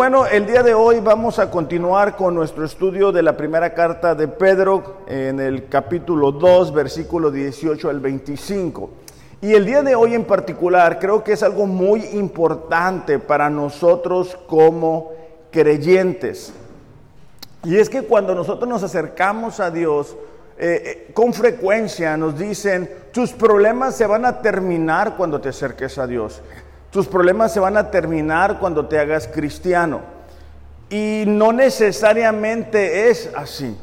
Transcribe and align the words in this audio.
bueno, 0.00 0.24
el 0.24 0.46
día 0.46 0.62
de 0.62 0.72
hoy 0.72 0.98
vamos 0.98 1.38
a 1.38 1.50
continuar 1.50 2.16
con 2.16 2.34
nuestro 2.34 2.64
estudio 2.64 3.12
de 3.12 3.22
la 3.22 3.36
primera 3.36 3.74
carta 3.74 4.14
de 4.14 4.28
Pedro 4.28 5.02
en 5.06 5.38
el 5.38 5.68
capítulo 5.68 6.32
2, 6.32 6.72
versículo 6.72 7.30
18 7.30 7.90
al 7.90 8.00
25. 8.00 8.88
Y 9.42 9.52
el 9.52 9.66
día 9.66 9.82
de 9.82 9.94
hoy 9.94 10.14
en 10.14 10.24
particular 10.24 10.98
creo 10.98 11.22
que 11.22 11.34
es 11.34 11.42
algo 11.42 11.66
muy 11.66 12.02
importante 12.14 13.18
para 13.18 13.50
nosotros 13.50 14.38
como 14.46 15.12
creyentes. 15.50 16.54
Y 17.64 17.76
es 17.76 17.90
que 17.90 18.00
cuando 18.00 18.34
nosotros 18.34 18.66
nos 18.70 18.82
acercamos 18.82 19.60
a 19.60 19.70
Dios, 19.70 20.16
eh, 20.56 20.82
eh, 20.82 21.12
con 21.12 21.34
frecuencia 21.34 22.16
nos 22.16 22.38
dicen, 22.38 22.90
tus 23.12 23.32
problemas 23.32 23.96
se 23.96 24.06
van 24.06 24.24
a 24.24 24.40
terminar 24.40 25.14
cuando 25.18 25.42
te 25.42 25.50
acerques 25.50 25.98
a 25.98 26.06
Dios. 26.06 26.40
Tus 26.90 27.06
problemas 27.06 27.52
se 27.52 27.60
van 27.60 27.76
a 27.76 27.90
terminar 27.90 28.58
cuando 28.58 28.86
te 28.86 28.98
hagas 28.98 29.28
cristiano. 29.28 30.00
Y 30.88 31.22
no 31.26 31.52
necesariamente 31.52 33.10
es 33.10 33.30
así. 33.36 33.76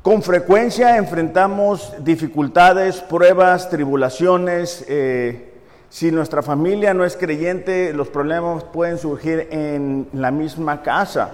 Con 0.00 0.22
frecuencia 0.22 0.96
enfrentamos 0.96 1.92
dificultades, 1.98 3.00
pruebas, 3.02 3.68
tribulaciones. 3.68 4.84
Eh, 4.88 5.52
si 5.90 6.10
nuestra 6.10 6.42
familia 6.42 6.94
no 6.94 7.04
es 7.04 7.14
creyente, 7.14 7.92
los 7.92 8.08
problemas 8.08 8.64
pueden 8.64 8.96
surgir 8.96 9.48
en 9.50 10.08
la 10.14 10.30
misma 10.30 10.82
casa. 10.82 11.30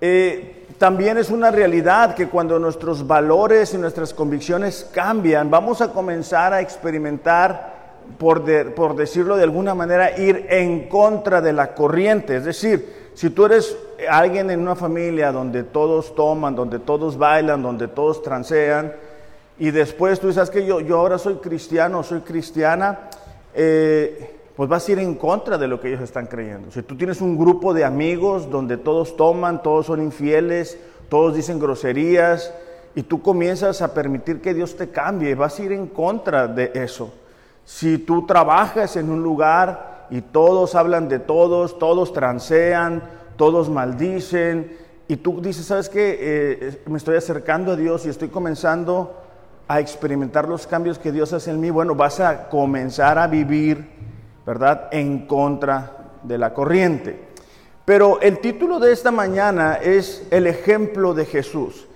Eh, 0.00 0.66
también 0.78 1.18
es 1.18 1.30
una 1.30 1.50
realidad 1.50 2.14
que 2.14 2.28
cuando 2.28 2.60
nuestros 2.60 3.04
valores 3.04 3.74
y 3.74 3.78
nuestras 3.78 4.14
convicciones 4.14 4.88
cambian, 4.92 5.50
vamos 5.50 5.80
a 5.80 5.92
comenzar 5.92 6.52
a 6.52 6.60
experimentar 6.60 7.77
por, 8.18 8.44
por 8.74 8.96
decirlo 8.96 9.36
de 9.36 9.44
alguna 9.44 9.74
manera, 9.74 10.18
ir 10.18 10.46
en 10.48 10.88
contra 10.88 11.40
de 11.40 11.52
la 11.52 11.74
corriente. 11.74 12.36
Es 12.36 12.44
decir, 12.44 13.10
si 13.14 13.30
tú 13.30 13.46
eres 13.46 13.76
alguien 14.08 14.50
en 14.50 14.60
una 14.60 14.76
familia 14.76 15.32
donde 15.32 15.64
todos 15.64 16.14
toman, 16.14 16.54
donde 16.54 16.78
todos 16.78 17.18
bailan, 17.18 17.62
donde 17.62 17.88
todos 17.88 18.22
transean, 18.22 18.92
y 19.58 19.70
después 19.72 20.20
tú 20.20 20.28
dices 20.28 20.50
que 20.50 20.64
yo, 20.64 20.80
yo 20.80 20.98
ahora 20.98 21.18
soy 21.18 21.34
cristiano, 21.36 22.02
soy 22.02 22.20
cristiana, 22.20 23.10
eh, 23.54 24.36
pues 24.54 24.68
vas 24.68 24.88
a 24.88 24.92
ir 24.92 24.98
en 25.00 25.16
contra 25.16 25.58
de 25.58 25.66
lo 25.68 25.80
que 25.80 25.88
ellos 25.88 26.00
están 26.00 26.26
creyendo. 26.26 26.70
Si 26.70 26.82
tú 26.82 26.96
tienes 26.96 27.20
un 27.20 27.36
grupo 27.36 27.74
de 27.74 27.84
amigos 27.84 28.50
donde 28.50 28.76
todos 28.76 29.16
toman, 29.16 29.62
todos 29.62 29.86
son 29.86 30.02
infieles, 30.02 30.78
todos 31.08 31.34
dicen 31.34 31.58
groserías, 31.58 32.52
y 32.94 33.02
tú 33.02 33.22
comienzas 33.22 33.82
a 33.82 33.94
permitir 33.94 34.40
que 34.40 34.54
Dios 34.54 34.76
te 34.76 34.90
cambie, 34.90 35.34
vas 35.34 35.58
a 35.58 35.62
ir 35.62 35.72
en 35.72 35.86
contra 35.86 36.48
de 36.48 36.72
eso. 36.74 37.12
Si 37.68 37.98
tú 37.98 38.24
trabajas 38.24 38.96
en 38.96 39.10
un 39.10 39.22
lugar 39.22 40.06
y 40.08 40.22
todos 40.22 40.74
hablan 40.74 41.06
de 41.06 41.18
todos, 41.18 41.78
todos 41.78 42.14
transean, 42.14 43.02
todos 43.36 43.68
maldicen, 43.68 44.74
y 45.06 45.16
tú 45.16 45.42
dices, 45.42 45.66
¿sabes 45.66 45.90
qué? 45.90 46.16
Eh, 46.18 46.82
me 46.86 46.96
estoy 46.96 47.18
acercando 47.18 47.72
a 47.72 47.76
Dios 47.76 48.06
y 48.06 48.08
estoy 48.08 48.28
comenzando 48.28 49.20
a 49.68 49.80
experimentar 49.80 50.48
los 50.48 50.66
cambios 50.66 50.98
que 50.98 51.12
Dios 51.12 51.34
hace 51.34 51.50
en 51.50 51.60
mí, 51.60 51.68
bueno, 51.68 51.94
vas 51.94 52.20
a 52.20 52.48
comenzar 52.48 53.18
a 53.18 53.26
vivir, 53.26 53.86
¿verdad?, 54.46 54.88
en 54.90 55.26
contra 55.26 56.12
de 56.22 56.38
la 56.38 56.54
corriente. 56.54 57.20
Pero 57.84 58.18
el 58.22 58.38
título 58.38 58.78
de 58.78 58.92
esta 58.92 59.10
mañana 59.10 59.74
es 59.74 60.26
el 60.30 60.46
ejemplo 60.46 61.12
de 61.12 61.26
Jesús. 61.26 61.86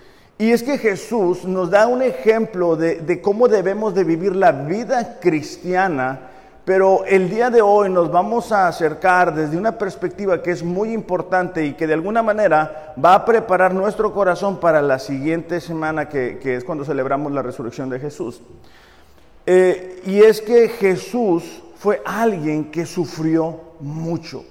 Y 0.43 0.51
es 0.51 0.65
que 0.65 0.77
Jesús 0.77 1.45
nos 1.45 1.71
da 1.71 1.87
un 1.87 2.03
ejemplo 2.03 2.75
de, 2.75 3.21
cómo 3.23 3.47
debemos 3.47 3.95
de 3.95 4.03
vivir 4.03 4.35
la 4.35 4.51
vida 4.51 5.21
cristiana, 5.21 6.31
pero 6.65 7.05
el 7.05 7.31
día 7.31 7.49
de 7.49 7.63
hoy 7.63 7.89
nos 7.89 8.11
vamos 8.11 8.51
a 8.51 8.67
acercar 8.67 9.37
desde 9.37 9.57
una 9.57 9.79
perspectiva 9.79 10.43
que 10.43 10.51
es 10.51 10.65
muy 10.65 10.93
importante 10.93 11.65
y 11.65 11.75
que 11.75 11.87
de 11.87 11.95
alguna 11.95 12.25
manera 12.25 12.93
va 12.99 13.15
a 13.15 13.25
preparar 13.25 13.73
nuestro 13.73 14.13
corazón 14.13 14.59
para 14.59 14.83
la 14.83 14.99
siguiente 14.99 15.61
semana, 15.61 16.09
que, 16.09 16.41
es 16.43 16.65
cuando 16.65 16.85
celebramos 16.85 17.31
la 17.31 17.43
resurrección 17.43 17.89
de 17.89 18.01
Jesús. 18.01 18.43
Eh, 19.47 20.03
y 20.07 20.23
es 20.23 20.41
que 20.41 20.71
Jesús 20.71 21.63
fue 21.77 22.03
alguien 22.05 22.73
que 22.73 22.85
sufrió 22.85 23.61
mucho. 23.79 24.45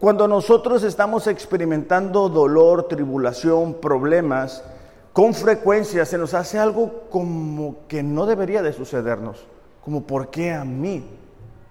Cuando 0.00 0.26
nosotros 0.26 0.82
estamos 0.82 1.28
experimentando 1.28 2.28
dolor, 2.28 2.88
tribulación, 2.88 3.74
problemas, 3.74 4.64
con 5.12 5.34
frecuencia 5.34 6.04
se 6.04 6.18
nos 6.18 6.34
hace 6.34 6.58
algo 6.58 7.04
como 7.10 7.86
que 7.88 8.02
no 8.02 8.26
debería 8.26 8.62
de 8.62 8.72
sucedernos, 8.72 9.44
como 9.84 10.06
¿por 10.06 10.28
qué 10.28 10.52
a 10.52 10.64
mí? 10.64 11.04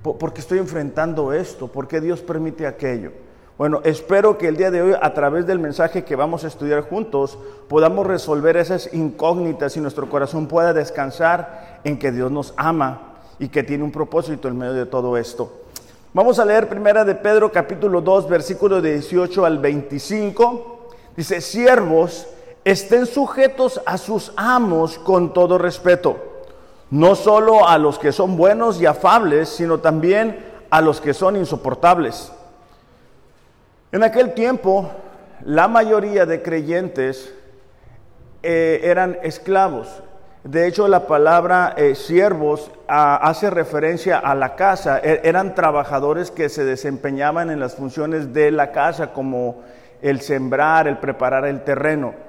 ¿Por 0.01 0.31
qué 0.33 0.41
estoy 0.41 0.59
enfrentando 0.59 1.33
esto? 1.33 1.67
¿Por 1.67 1.87
qué 1.87 1.99
Dios 1.99 2.21
permite 2.21 2.65
aquello? 2.65 3.11
Bueno, 3.57 3.81
espero 3.83 4.37
que 4.37 4.47
el 4.47 4.55
día 4.55 4.71
de 4.71 4.81
hoy, 4.81 4.93
a 5.01 5.13
través 5.13 5.45
del 5.45 5.59
mensaje 5.59 6.05
que 6.05 6.15
vamos 6.15 6.45
a 6.45 6.47
estudiar 6.47 6.83
juntos, 6.83 7.37
podamos 7.67 8.07
resolver 8.07 8.55
esas 8.55 8.93
incógnitas 8.93 9.75
y 9.75 9.81
nuestro 9.81 10.09
corazón 10.09 10.47
pueda 10.47 10.71
descansar 10.71 11.81
en 11.83 11.99
que 11.99 12.13
Dios 12.13 12.31
nos 12.31 12.53
ama 12.55 13.17
y 13.37 13.49
que 13.49 13.63
tiene 13.63 13.83
un 13.83 13.91
propósito 13.91 14.47
en 14.47 14.57
medio 14.57 14.73
de 14.73 14.85
todo 14.85 15.17
esto. 15.17 15.51
Vamos 16.13 16.39
a 16.39 16.45
leer 16.45 16.69
primera 16.69 17.03
de 17.03 17.15
Pedro 17.15 17.51
capítulo 17.51 17.99
2, 17.99 18.29
versículo 18.29 18.81
18 18.81 19.45
al 19.45 19.59
25. 19.59 20.87
Dice, 21.17 21.41
siervos, 21.41 22.27
estén 22.69 23.05
sujetos 23.05 23.81
a 23.85 23.97
sus 23.97 24.31
amos 24.35 24.99
con 24.99 25.33
todo 25.33 25.57
respeto, 25.57 26.17
no 26.91 27.15
solo 27.15 27.67
a 27.67 27.77
los 27.77 27.99
que 27.99 28.11
son 28.11 28.37
buenos 28.37 28.79
y 28.81 28.85
afables, 28.85 29.49
sino 29.49 29.79
también 29.79 30.45
a 30.69 30.81
los 30.81 31.01
que 31.01 31.13
son 31.13 31.35
insoportables. 31.35 32.31
En 33.91 34.03
aquel 34.03 34.33
tiempo, 34.33 34.91
la 35.43 35.67
mayoría 35.67 36.25
de 36.25 36.41
creyentes 36.41 37.33
eh, 38.43 38.81
eran 38.83 39.17
esclavos. 39.23 39.87
De 40.43 40.67
hecho, 40.67 40.87
la 40.87 41.07
palabra 41.07 41.73
eh, 41.75 41.95
siervos 41.95 42.71
hace 42.87 43.49
referencia 43.49 44.17
a 44.17 44.35
la 44.35 44.55
casa. 44.55 44.99
E, 44.99 45.21
eran 45.23 45.55
trabajadores 45.55 46.31
que 46.31 46.49
se 46.49 46.63
desempeñaban 46.63 47.49
en 47.49 47.59
las 47.59 47.75
funciones 47.75 48.33
de 48.33 48.51
la 48.51 48.71
casa, 48.71 49.11
como 49.11 49.63
el 50.01 50.21
sembrar, 50.21 50.87
el 50.87 50.97
preparar 50.97 51.45
el 51.45 51.63
terreno. 51.63 52.28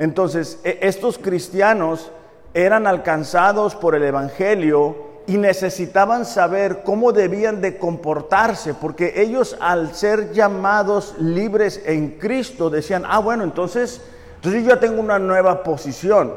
Entonces, 0.00 0.58
e, 0.64 0.78
estos 0.80 1.18
cristianos 1.18 2.10
eran 2.54 2.86
alcanzados 2.86 3.76
por 3.76 3.94
el 3.94 4.02
Evangelio 4.02 4.96
y 5.26 5.36
necesitaban 5.36 6.24
saber 6.24 6.82
cómo 6.82 7.12
debían 7.12 7.60
de 7.60 7.76
comportarse, 7.76 8.72
porque 8.72 9.20
ellos 9.20 9.58
al 9.60 9.94
ser 9.94 10.32
llamados 10.32 11.14
libres 11.18 11.82
en 11.84 12.18
Cristo 12.18 12.70
decían, 12.70 13.04
ah, 13.06 13.18
bueno, 13.18 13.44
entonces, 13.44 14.00
entonces 14.36 14.62
yo 14.64 14.70
ya 14.70 14.80
tengo 14.80 15.00
una 15.00 15.18
nueva 15.18 15.62
posición. 15.62 16.32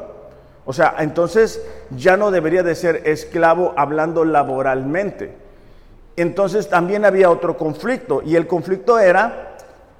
O 0.66 0.74
sea, 0.74 0.96
entonces 0.98 1.62
ya 1.96 2.18
no 2.18 2.30
debería 2.30 2.62
de 2.62 2.74
ser 2.74 3.08
esclavo 3.08 3.72
hablando 3.78 4.26
laboralmente. 4.26 5.34
Entonces 6.16 6.68
también 6.68 7.06
había 7.06 7.30
otro 7.30 7.56
conflicto 7.56 8.20
y 8.22 8.36
el 8.36 8.46
conflicto 8.46 8.98
era 8.98 9.53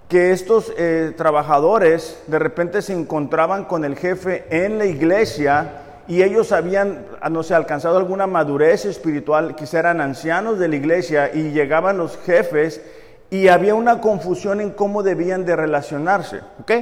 que 0.08 0.32
estos 0.32 0.72
eh, 0.76 1.12
trabajadores 1.16 2.22
de 2.26 2.38
repente 2.38 2.82
se 2.82 2.92
encontraban 2.92 3.64
con 3.64 3.84
el 3.84 3.96
jefe 3.96 4.44
en 4.50 4.78
la 4.78 4.86
iglesia 4.86 5.80
y 6.06 6.22
ellos 6.22 6.52
habían, 6.52 7.06
ah, 7.20 7.30
no 7.30 7.42
sé, 7.42 7.54
alcanzado 7.54 7.96
alguna 7.96 8.26
madurez 8.26 8.84
espiritual, 8.84 9.56
quizá 9.56 9.78
eran 9.78 10.00
ancianos 10.00 10.58
de 10.58 10.68
la 10.68 10.76
iglesia 10.76 11.30
y 11.32 11.52
llegaban 11.52 11.96
los 11.96 12.18
jefes 12.18 12.82
y 13.30 13.48
había 13.48 13.74
una 13.74 14.00
confusión 14.00 14.60
en 14.60 14.70
cómo 14.70 15.02
debían 15.02 15.46
de 15.46 15.56
relacionarse, 15.56 16.40
¿ok? 16.60 16.72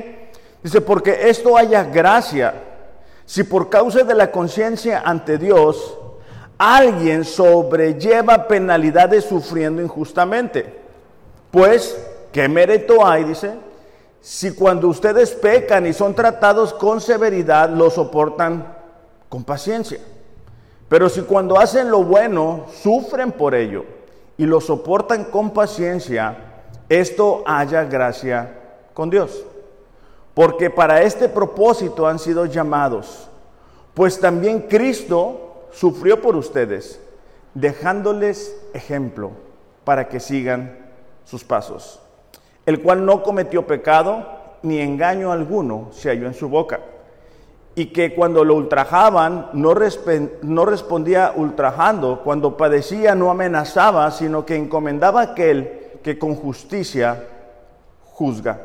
Dice, 0.63 0.81
porque 0.81 1.29
esto 1.29 1.57
haya 1.57 1.85
gracia, 1.85 2.55
si 3.25 3.45
por 3.45 3.71
causa 3.71 4.03
de 4.03 4.15
la 4.15 4.31
conciencia 4.31 5.03
ante 5.05 5.39
Dios, 5.39 5.99
alguien 6.59 7.25
sobrelleva 7.25 8.49
penalidades 8.49 9.25
sufriendo 9.25 9.81
injustamente, 9.83 10.81
pues 11.51 11.97
¿Qué 12.33 12.49
mérito 12.49 13.05
hay, 13.05 13.25
dice? 13.25 13.53
Si 14.23 14.55
cuando 14.55 14.89
ustedes 14.89 15.33
pecan 15.33 15.87
y 15.87 15.93
son 15.93 16.15
tratados 16.15 16.73
con 16.73 17.01
severidad, 17.01 17.69
lo 17.69 17.91
soportan 17.91 18.75
con 19.29 19.45
paciencia. 19.45 19.99
Pero 20.89 21.09
si 21.09 21.23
cuando 21.23 21.59
hacen 21.59 21.91
lo 21.91 22.03
bueno, 22.05 22.67
sufren 22.83 23.33
por 23.33 23.55
ello 23.55 23.85
y 24.39 24.47
lo 24.47 24.61
soportan 24.61 25.25
con 25.25 25.51
paciencia, 25.51 26.65
esto 26.89 27.43
haya 27.47 27.85
gracia 27.85 28.61
con 28.95 29.11
Dios. 29.11 29.45
Porque 30.33 30.71
para 30.71 31.03
este 31.03 31.29
propósito 31.29 32.07
han 32.07 32.19
sido 32.19 32.47
llamados. 32.47 33.29
Pues 33.93 34.19
también 34.21 34.61
Cristo 34.63 35.67
sufrió 35.73 36.23
por 36.23 36.37
ustedes, 36.37 36.99
dejándoles 37.53 38.57
ejemplo 38.73 39.33
para 39.85 40.09
que 40.09 40.21
sigan 40.21 40.79
sus 41.25 41.45
pasos 41.45 42.02
el 42.67 42.81
cual 42.81 43.05
no 43.05 43.23
cometió 43.23 43.67
pecado 43.67 44.25
ni 44.63 44.79
engaño 44.79 45.33
alguno 45.33 45.89
se 45.93 46.09
halló 46.09 46.27
en 46.27 46.35
su 46.35 46.49
boca, 46.49 46.81
y 47.75 47.87
que 47.87 48.15
cuando 48.15 48.45
lo 48.45 48.55
ultrajaban 48.55 49.49
no, 49.55 49.75
no 50.43 50.65
respondía 50.65 51.33
ultrajando, 51.35 52.21
cuando 52.23 52.57
padecía 52.57 53.15
no 53.15 53.31
amenazaba, 53.31 54.11
sino 54.11 54.45
que 54.45 54.57
encomendaba 54.57 55.21
a 55.21 55.25
aquel 55.25 55.81
que 56.03 56.19
con 56.19 56.35
justicia 56.35 57.25
juzga. 58.05 58.61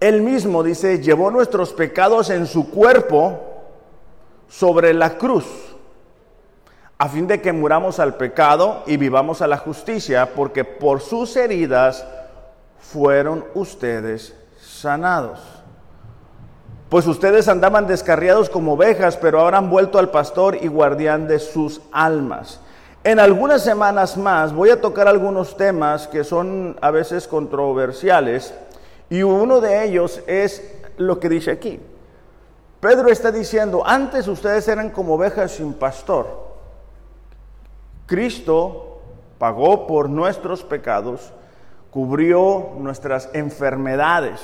Él 0.00 0.22
mismo, 0.22 0.62
dice, 0.62 1.00
llevó 1.00 1.30
nuestros 1.30 1.72
pecados 1.72 2.30
en 2.30 2.46
su 2.46 2.70
cuerpo 2.70 3.40
sobre 4.48 4.94
la 4.94 5.18
cruz, 5.18 5.67
a 6.98 7.08
fin 7.08 7.28
de 7.28 7.40
que 7.40 7.52
muramos 7.52 8.00
al 8.00 8.16
pecado 8.16 8.82
y 8.86 8.96
vivamos 8.96 9.40
a 9.40 9.46
la 9.46 9.56
justicia, 9.56 10.34
porque 10.34 10.64
por 10.64 11.00
sus 11.00 11.36
heridas 11.36 12.04
fueron 12.80 13.44
ustedes 13.54 14.34
sanados. 14.60 15.38
Pues 16.88 17.06
ustedes 17.06 17.46
andaban 17.46 17.86
descarriados 17.86 18.50
como 18.50 18.72
ovejas, 18.72 19.16
pero 19.16 19.40
ahora 19.40 19.58
han 19.58 19.70
vuelto 19.70 19.98
al 19.98 20.10
pastor 20.10 20.56
y 20.60 20.66
guardián 20.66 21.28
de 21.28 21.38
sus 21.38 21.82
almas. 21.92 22.60
En 23.04 23.20
algunas 23.20 23.62
semanas 23.62 24.16
más 24.16 24.52
voy 24.52 24.70
a 24.70 24.80
tocar 24.80 25.06
algunos 25.06 25.56
temas 25.56 26.08
que 26.08 26.24
son 26.24 26.76
a 26.80 26.90
veces 26.90 27.28
controversiales 27.28 28.52
y 29.08 29.22
uno 29.22 29.60
de 29.60 29.84
ellos 29.84 30.20
es 30.26 30.62
lo 30.96 31.20
que 31.20 31.28
dice 31.28 31.52
aquí. 31.52 31.78
Pedro 32.80 33.08
está 33.08 33.30
diciendo, 33.30 33.82
antes 33.86 34.26
ustedes 34.26 34.66
eran 34.66 34.90
como 34.90 35.14
ovejas 35.14 35.52
sin 35.52 35.74
pastor. 35.74 36.47
Cristo 38.08 39.02
pagó 39.38 39.86
por 39.86 40.08
nuestros 40.08 40.64
pecados, 40.64 41.30
cubrió 41.90 42.70
nuestras 42.78 43.28
enfermedades. 43.34 44.40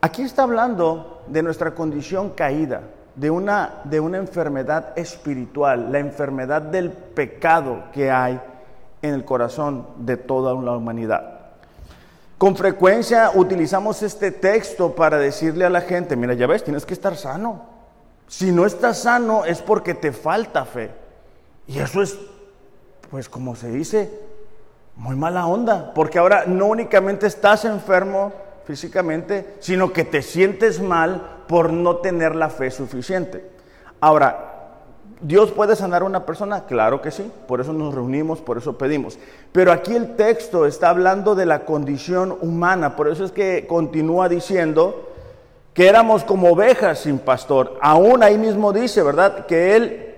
Aquí 0.00 0.22
está 0.22 0.42
hablando 0.42 1.22
de 1.28 1.44
nuestra 1.44 1.72
condición 1.72 2.30
caída, 2.30 2.82
de 3.14 3.30
una, 3.30 3.82
de 3.84 4.00
una 4.00 4.18
enfermedad 4.18 4.98
espiritual, 4.98 5.92
la 5.92 6.00
enfermedad 6.00 6.62
del 6.62 6.90
pecado 6.90 7.84
que 7.92 8.10
hay 8.10 8.40
en 9.02 9.14
el 9.14 9.24
corazón 9.24 9.86
de 9.98 10.16
toda 10.16 10.52
la 10.54 10.72
humanidad. 10.72 11.38
Con 12.38 12.56
frecuencia 12.56 13.30
utilizamos 13.36 14.02
este 14.02 14.32
texto 14.32 14.96
para 14.96 15.16
decirle 15.16 15.64
a 15.64 15.70
la 15.70 15.82
gente, 15.82 16.16
mira, 16.16 16.34
ya 16.34 16.48
ves, 16.48 16.64
tienes 16.64 16.84
que 16.84 16.94
estar 16.94 17.14
sano. 17.14 17.62
Si 18.26 18.50
no 18.50 18.66
estás 18.66 18.98
sano 18.98 19.44
es 19.44 19.62
porque 19.62 19.94
te 19.94 20.10
falta 20.10 20.64
fe. 20.64 20.99
Y 21.70 21.78
eso 21.78 22.02
es, 22.02 22.18
pues 23.12 23.28
como 23.28 23.54
se 23.54 23.70
dice, 23.70 24.10
muy 24.96 25.14
mala 25.14 25.46
onda, 25.46 25.94
porque 25.94 26.18
ahora 26.18 26.42
no 26.46 26.66
únicamente 26.66 27.28
estás 27.28 27.64
enfermo 27.64 28.32
físicamente, 28.64 29.54
sino 29.60 29.92
que 29.92 30.02
te 30.04 30.20
sientes 30.20 30.80
mal 30.80 31.44
por 31.46 31.72
no 31.72 31.98
tener 31.98 32.34
la 32.34 32.50
fe 32.50 32.72
suficiente. 32.72 33.48
Ahora, 34.00 34.48
¿Dios 35.20 35.52
puede 35.52 35.76
sanar 35.76 36.02
a 36.02 36.06
una 36.06 36.26
persona? 36.26 36.64
Claro 36.64 37.00
que 37.00 37.12
sí, 37.12 37.30
por 37.46 37.60
eso 37.60 37.72
nos 37.72 37.94
reunimos, 37.94 38.40
por 38.40 38.58
eso 38.58 38.76
pedimos. 38.76 39.16
Pero 39.52 39.70
aquí 39.70 39.94
el 39.94 40.16
texto 40.16 40.66
está 40.66 40.88
hablando 40.88 41.36
de 41.36 41.46
la 41.46 41.64
condición 41.64 42.36
humana, 42.40 42.96
por 42.96 43.06
eso 43.06 43.24
es 43.24 43.30
que 43.30 43.68
continúa 43.68 44.28
diciendo 44.28 45.08
que 45.72 45.86
éramos 45.86 46.24
como 46.24 46.50
ovejas 46.50 46.98
sin 46.98 47.20
pastor. 47.20 47.78
Aún 47.80 48.24
ahí 48.24 48.38
mismo 48.38 48.72
dice, 48.72 49.04
¿verdad? 49.04 49.46
Que 49.46 49.76
Él 49.76 50.09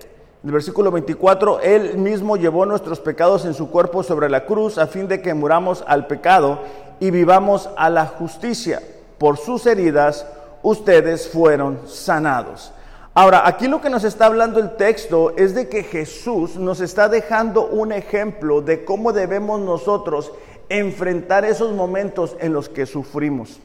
el 0.43 0.51
versículo 0.51 0.91
24, 0.91 1.61
Él 1.61 1.97
mismo 1.97 2.35
llevó 2.35 2.65
nuestros 2.65 2.99
pecados 2.99 3.45
en 3.45 3.53
su 3.53 3.69
cuerpo 3.69 4.03
sobre 4.03 4.29
la 4.29 4.45
cruz 4.45 4.77
a 4.77 4.87
fin 4.87 5.07
de 5.07 5.21
que 5.21 5.33
muramos 5.33 5.85
al 5.87 6.05
pecado 6.05 6.59
y 6.99 7.11
vivamos 7.11 7.69
a 7.77 7.89
la 7.89 8.07
justicia. 8.07 8.81
Por 9.17 9.37
sus 9.37 9.65
heridas 9.65 10.25
ustedes 10.61 11.29
fueron 11.29 11.79
sanados. 11.87 12.73
Ahora, 13.13 13.43
aquí 13.47 13.67
lo 13.67 13.79
que 13.79 13.89
nos 13.89 14.03
está 14.03 14.25
hablando 14.25 14.59
el 14.59 14.75
texto 14.75 15.33
es 15.37 15.55
de 15.55 15.69
que 15.69 15.83
Jesús 15.83 16.57
nos 16.57 16.81
está 16.81 17.07
dejando 17.07 17.67
un 17.67 17.93
ejemplo 17.93 18.61
de 18.61 18.83
cómo 18.83 19.13
debemos 19.13 19.61
nosotros 19.61 20.33
enfrentar 20.67 21.45
esos 21.45 21.71
momentos 21.73 22.35
en 22.39 22.51
los 22.51 22.67
que 22.67 22.85
sufrimos. 22.85 23.59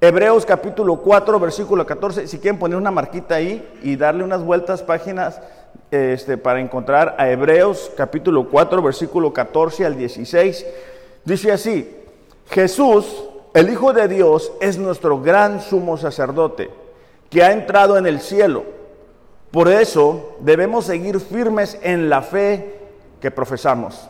Hebreos 0.00 0.44
capítulo 0.44 0.98
4, 0.98 1.40
versículo 1.40 1.86
14, 1.86 2.28
si 2.28 2.38
quieren 2.38 2.60
poner 2.60 2.76
una 2.76 2.90
marquita 2.90 3.36
ahí 3.36 3.66
y 3.82 3.96
darle 3.96 4.22
unas 4.22 4.44
vueltas 4.44 4.82
páginas 4.82 5.40
este, 5.90 6.36
para 6.36 6.60
encontrar 6.60 7.14
a 7.18 7.30
Hebreos 7.30 7.92
capítulo 7.96 8.48
4, 8.48 8.82
versículo 8.82 9.32
14 9.32 9.84
al 9.84 9.96
16. 9.96 10.66
Dice 11.24 11.52
así, 11.52 11.96
Jesús, 12.50 13.24
el 13.54 13.70
Hijo 13.70 13.92
de 13.92 14.08
Dios, 14.08 14.52
es 14.60 14.78
nuestro 14.78 15.20
gran 15.20 15.60
sumo 15.60 15.96
sacerdote, 15.96 16.70
que 17.30 17.42
ha 17.42 17.52
entrado 17.52 17.96
en 17.98 18.06
el 18.06 18.20
cielo. 18.20 18.64
Por 19.50 19.68
eso 19.68 20.36
debemos 20.40 20.84
seguir 20.84 21.20
firmes 21.20 21.78
en 21.82 22.10
la 22.10 22.22
fe 22.22 22.74
que 23.20 23.30
profesamos. 23.30 24.08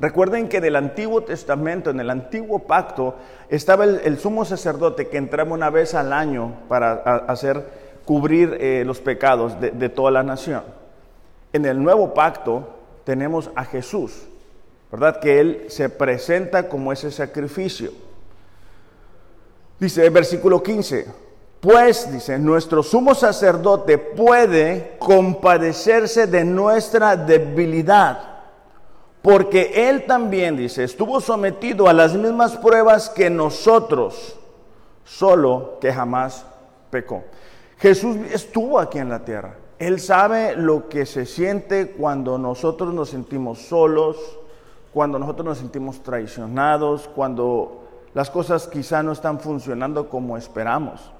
Recuerden 0.00 0.48
que 0.48 0.56
en 0.56 0.64
el 0.64 0.76
Antiguo 0.76 1.22
Testamento, 1.22 1.90
en 1.90 2.00
el 2.00 2.08
Antiguo 2.08 2.60
Pacto, 2.60 3.16
estaba 3.50 3.84
el, 3.84 4.18
sumo 4.18 4.46
sacerdote 4.46 5.08
que 5.08 5.18
entraba 5.18 5.52
una 5.52 5.68
vez 5.68 5.94
al 5.94 6.14
año 6.14 6.54
para 6.68 6.92
hacer 7.28 7.89
cubrir 8.10 8.56
eh, 8.58 8.82
los 8.84 8.98
pecados 8.98 9.60
de, 9.60 9.88
toda 9.88 10.10
la 10.10 10.24
nación. 10.24 10.64
En 11.52 11.64
el 11.64 11.80
nuevo 11.80 12.12
pacto 12.12 12.68
tenemos 13.04 13.52
a 13.54 13.64
Jesús, 13.64 14.22
¿verdad? 14.90 15.20
Que 15.20 15.38
Él 15.38 15.66
se 15.68 15.88
presenta 15.88 16.68
como 16.68 16.90
ese 16.90 17.12
sacrificio. 17.12 17.92
Dice 19.78 20.04
el 20.04 20.10
versículo 20.10 20.60
15, 20.60 21.06
pues, 21.60 22.12
dice, 22.12 22.36
nuestro 22.36 22.82
sumo 22.82 23.14
sacerdote 23.14 23.96
puede 23.96 24.96
compadecerse 24.98 26.26
de 26.26 26.44
nuestra 26.44 27.16
debilidad, 27.16 28.40
porque 29.22 29.88
Él 29.88 30.04
también, 30.04 30.56
dice, 30.56 30.82
estuvo 30.82 31.20
sometido 31.20 31.86
a 31.86 31.92
las 31.92 32.14
mismas 32.14 32.56
pruebas 32.56 33.08
que 33.08 33.30
nosotros, 33.30 34.36
solo 35.04 35.78
que 35.80 35.92
jamás 35.92 36.44
pecó. 36.90 37.22
Jesús 37.80 38.18
estuvo 38.30 38.78
aquí 38.78 38.98
en 38.98 39.08
la 39.08 39.24
tierra. 39.24 39.54
Él 39.78 40.00
sabe 40.00 40.54
lo 40.54 40.90
que 40.90 41.06
se 41.06 41.24
siente 41.24 41.92
cuando 41.92 42.36
nosotros 42.36 42.92
nos 42.92 43.08
sentimos 43.08 43.58
solos, 43.58 44.18
cuando 44.92 45.18
nosotros 45.18 45.46
nos 45.46 45.58
sentimos 45.58 46.02
traicionados, 46.02 47.08
cuando 47.08 47.88
las 48.12 48.28
cosas 48.28 48.68
quizá 48.68 49.02
no 49.02 49.12
están 49.12 49.40
funcionando 49.40 50.10
como 50.10 50.36
esperamos. 50.36 51.10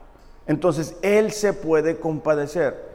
Entonces, 0.47 0.97
Él 1.01 1.33
se 1.33 1.55
puede 1.55 1.99
compadecer. 1.99 2.91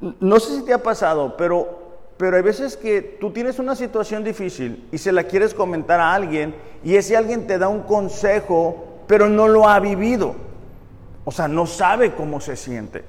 No 0.00 0.40
sé 0.40 0.56
si 0.56 0.64
te 0.64 0.72
ha 0.72 0.82
pasado, 0.82 1.36
pero, 1.36 1.68
pero 2.16 2.36
hay 2.36 2.42
veces 2.42 2.78
que 2.78 3.02
tú 3.02 3.30
tienes 3.30 3.58
una 3.58 3.76
situación 3.76 4.24
difícil 4.24 4.88
y 4.90 4.96
se 4.96 5.12
la 5.12 5.24
quieres 5.24 5.52
comentar 5.52 6.00
a 6.00 6.14
alguien 6.14 6.54
y 6.82 6.96
ese 6.96 7.14
alguien 7.14 7.46
te 7.46 7.58
da 7.58 7.68
un 7.68 7.82
consejo, 7.82 9.02
pero 9.06 9.28
no 9.28 9.48
lo 9.48 9.68
ha 9.68 9.80
vivido. 9.80 10.45
O 11.26 11.32
sea, 11.32 11.48
no 11.48 11.66
sabe 11.66 12.14
cómo 12.14 12.40
se 12.40 12.54
siente. 12.54 13.04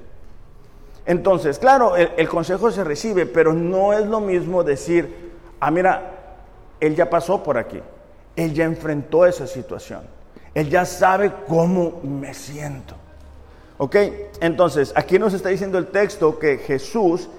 Entonces, 1.06 1.58
claro, 1.58 1.96
el, 1.96 2.28
consejo 2.28 2.70
se 2.72 2.82
recibe, 2.82 3.26
pero 3.26 3.54
no 3.54 3.92
es 3.92 4.04
lo 4.06 4.20
mismo 4.20 4.64
decir, 4.64 5.32
ah, 5.60 5.70
mira, 5.70 6.12
él 6.80 6.96
ya 6.96 7.08
pasó 7.08 7.42
por 7.42 7.56
aquí, 7.56 7.80
él 8.34 8.52
ya 8.52 8.64
enfrentó 8.64 9.24
esa 9.24 9.46
situación, 9.46 10.02
él 10.52 10.68
ya 10.68 10.84
sabe 10.84 11.32
cómo 11.46 12.00
me 12.02 12.34
siento. 12.34 12.94
¿Ok? 13.78 13.96
Entonces, 14.40 14.92
aquí 14.96 15.18
nos 15.18 15.32
está 15.32 15.48
diciendo 15.48 15.78
el 15.78 15.86
texto 15.86 16.40
que 16.40 16.58
Jesús, 16.58 17.30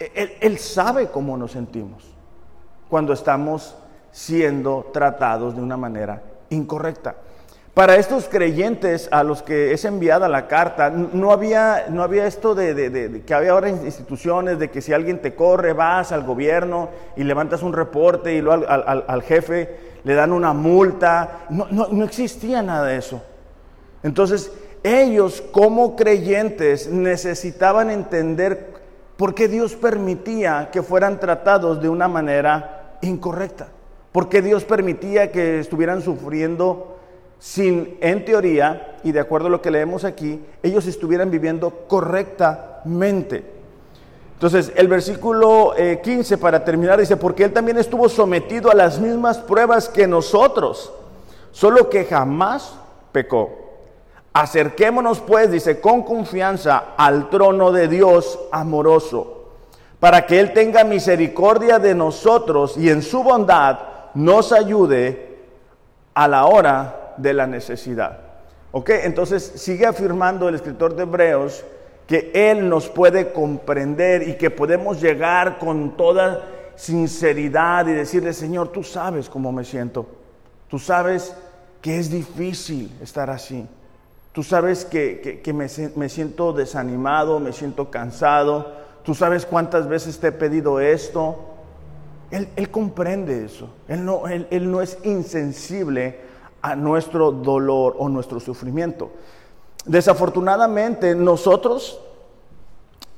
él, 0.00 0.32
él 0.40 0.58
sabe 0.58 1.06
cómo 1.06 1.36
nos 1.36 1.52
sentimos 1.52 2.04
cuando 2.90 3.12
estamos 3.12 3.76
siendo 4.10 4.90
tratados 4.92 5.54
de 5.54 5.62
una 5.62 5.76
manera 5.76 6.22
incorrecta. 6.50 7.14
Para 7.74 7.96
estos 7.96 8.28
creyentes 8.28 9.08
a 9.10 9.24
los 9.24 9.42
que 9.42 9.72
es 9.72 9.84
enviada 9.84 10.28
la 10.28 10.46
carta, 10.46 10.90
no 10.90 11.32
había, 11.32 11.86
no 11.90 12.04
había 12.04 12.24
esto 12.24 12.54
de, 12.54 13.22
que 13.26 13.34
había 13.34 13.50
ahora 13.50 13.68
instituciones, 13.68 14.60
de 14.60 14.70
que 14.70 14.80
si 14.80 14.92
alguien 14.92 15.20
te 15.20 15.34
corre, 15.34 15.72
vas 15.72 16.12
al 16.12 16.22
gobierno 16.22 16.90
y 17.16 17.24
levantas 17.24 17.64
un 17.64 17.72
reporte 17.72 18.32
y 18.32 18.40
luego 18.40 18.64
al, 18.68 19.22
jefe 19.22 19.76
le 20.04 20.14
dan 20.14 20.32
una 20.32 20.52
multa. 20.52 21.46
No, 21.50 21.66
no 21.68 22.04
existía 22.04 22.62
nada 22.62 22.86
de 22.86 22.96
eso. 22.96 23.20
Entonces, 24.04 24.52
ellos 24.84 25.42
como 25.50 25.96
creyentes 25.96 26.86
necesitaban 26.86 27.90
entender 27.90 28.72
por 29.16 29.34
qué 29.34 29.48
Dios 29.48 29.74
permitía 29.74 30.68
que 30.70 30.84
fueran 30.84 31.18
tratados 31.18 31.82
de 31.82 31.88
una 31.88 32.06
manera 32.06 32.98
incorrecta. 33.02 33.66
¿Por 34.12 34.28
qué 34.28 34.42
Dios 34.42 34.62
permitía 34.62 35.32
que 35.32 35.58
estuvieran 35.58 36.02
sufriendo 36.02 36.93
sin, 37.44 37.98
en 38.00 38.24
teoría, 38.24 38.96
y 39.04 39.12
de 39.12 39.20
acuerdo 39.20 39.48
a 39.48 39.50
lo 39.50 39.60
que 39.60 39.70
leemos 39.70 40.04
aquí, 40.04 40.42
ellos 40.62 40.86
estuvieran 40.86 41.30
viviendo 41.30 41.70
correctamente. 41.86 43.44
Entonces, 44.32 44.72
el 44.74 44.88
versículo 44.88 45.74
15, 46.02 46.34
eh, 46.34 46.38
para 46.38 46.64
terminar, 46.64 46.98
dice, 46.98 47.18
porque 47.18 47.44
él 47.44 47.52
también 47.52 47.76
estuvo 47.76 48.08
sometido 48.08 48.70
a 48.70 48.74
las 48.74 48.98
mismas 48.98 49.36
pruebas 49.36 49.90
que 49.90 50.06
nosotros, 50.06 50.90
solo 51.52 51.90
que 51.90 52.06
jamás 52.06 52.76
pecó. 53.12 53.50
Acerquémonos 54.32 55.20
pues, 55.20 55.50
dice, 55.50 55.82
con 55.82 56.02
confianza 56.02 56.94
al 56.96 57.28
trono 57.28 57.72
de 57.72 57.88
Dios 57.88 58.38
amoroso, 58.52 59.50
para 60.00 60.24
que 60.24 60.40
Él 60.40 60.54
tenga 60.54 60.82
misericordia 60.82 61.78
de 61.78 61.94
nosotros 61.94 62.78
y 62.78 62.88
en 62.88 63.02
su 63.02 63.22
bondad 63.22 63.80
nos 64.14 64.50
ayude 64.50 65.40
a 66.14 66.26
la 66.26 66.46
hora 66.46 67.02
de 67.16 67.32
la 67.34 67.46
necesidad. 67.46 68.18
¿Ok? 68.72 68.90
Entonces 68.90 69.52
sigue 69.56 69.86
afirmando 69.86 70.48
el 70.48 70.56
escritor 70.56 70.96
de 70.96 71.04
Hebreos 71.04 71.64
que 72.06 72.32
Él 72.34 72.68
nos 72.68 72.88
puede 72.88 73.32
comprender 73.32 74.28
y 74.28 74.34
que 74.34 74.50
podemos 74.50 75.00
llegar 75.00 75.58
con 75.58 75.96
toda 75.96 76.42
sinceridad 76.76 77.86
y 77.86 77.92
decirle, 77.92 78.32
Señor, 78.32 78.68
tú 78.68 78.82
sabes 78.82 79.28
cómo 79.28 79.52
me 79.52 79.64
siento. 79.64 80.06
Tú 80.68 80.78
sabes 80.78 81.34
que 81.80 81.98
es 81.98 82.10
difícil 82.10 82.90
estar 83.00 83.30
así. 83.30 83.66
Tú 84.32 84.42
sabes 84.42 84.84
que, 84.84 85.40
me, 85.54 86.08
siento 86.08 86.52
desanimado, 86.52 87.38
me 87.38 87.52
siento 87.52 87.90
cansado. 87.90 88.72
Tú 89.04 89.14
sabes 89.14 89.46
cuántas 89.46 89.86
veces 89.86 90.18
te 90.18 90.28
he 90.28 90.32
pedido 90.32 90.80
esto. 90.80 91.38
Él, 92.32 92.70
comprende 92.70 93.44
eso. 93.44 93.70
Él 93.86 94.04
no, 94.04 94.26
él 94.26 94.70
no 94.70 94.82
es 94.82 94.98
insensible 95.04 96.18
a 96.64 96.74
nuestro 96.74 97.30
dolor 97.30 97.94
o 97.98 98.08
nuestro 98.08 98.40
sufrimiento. 98.40 99.10
Desafortunadamente, 99.84 101.14
nosotros, 101.14 102.00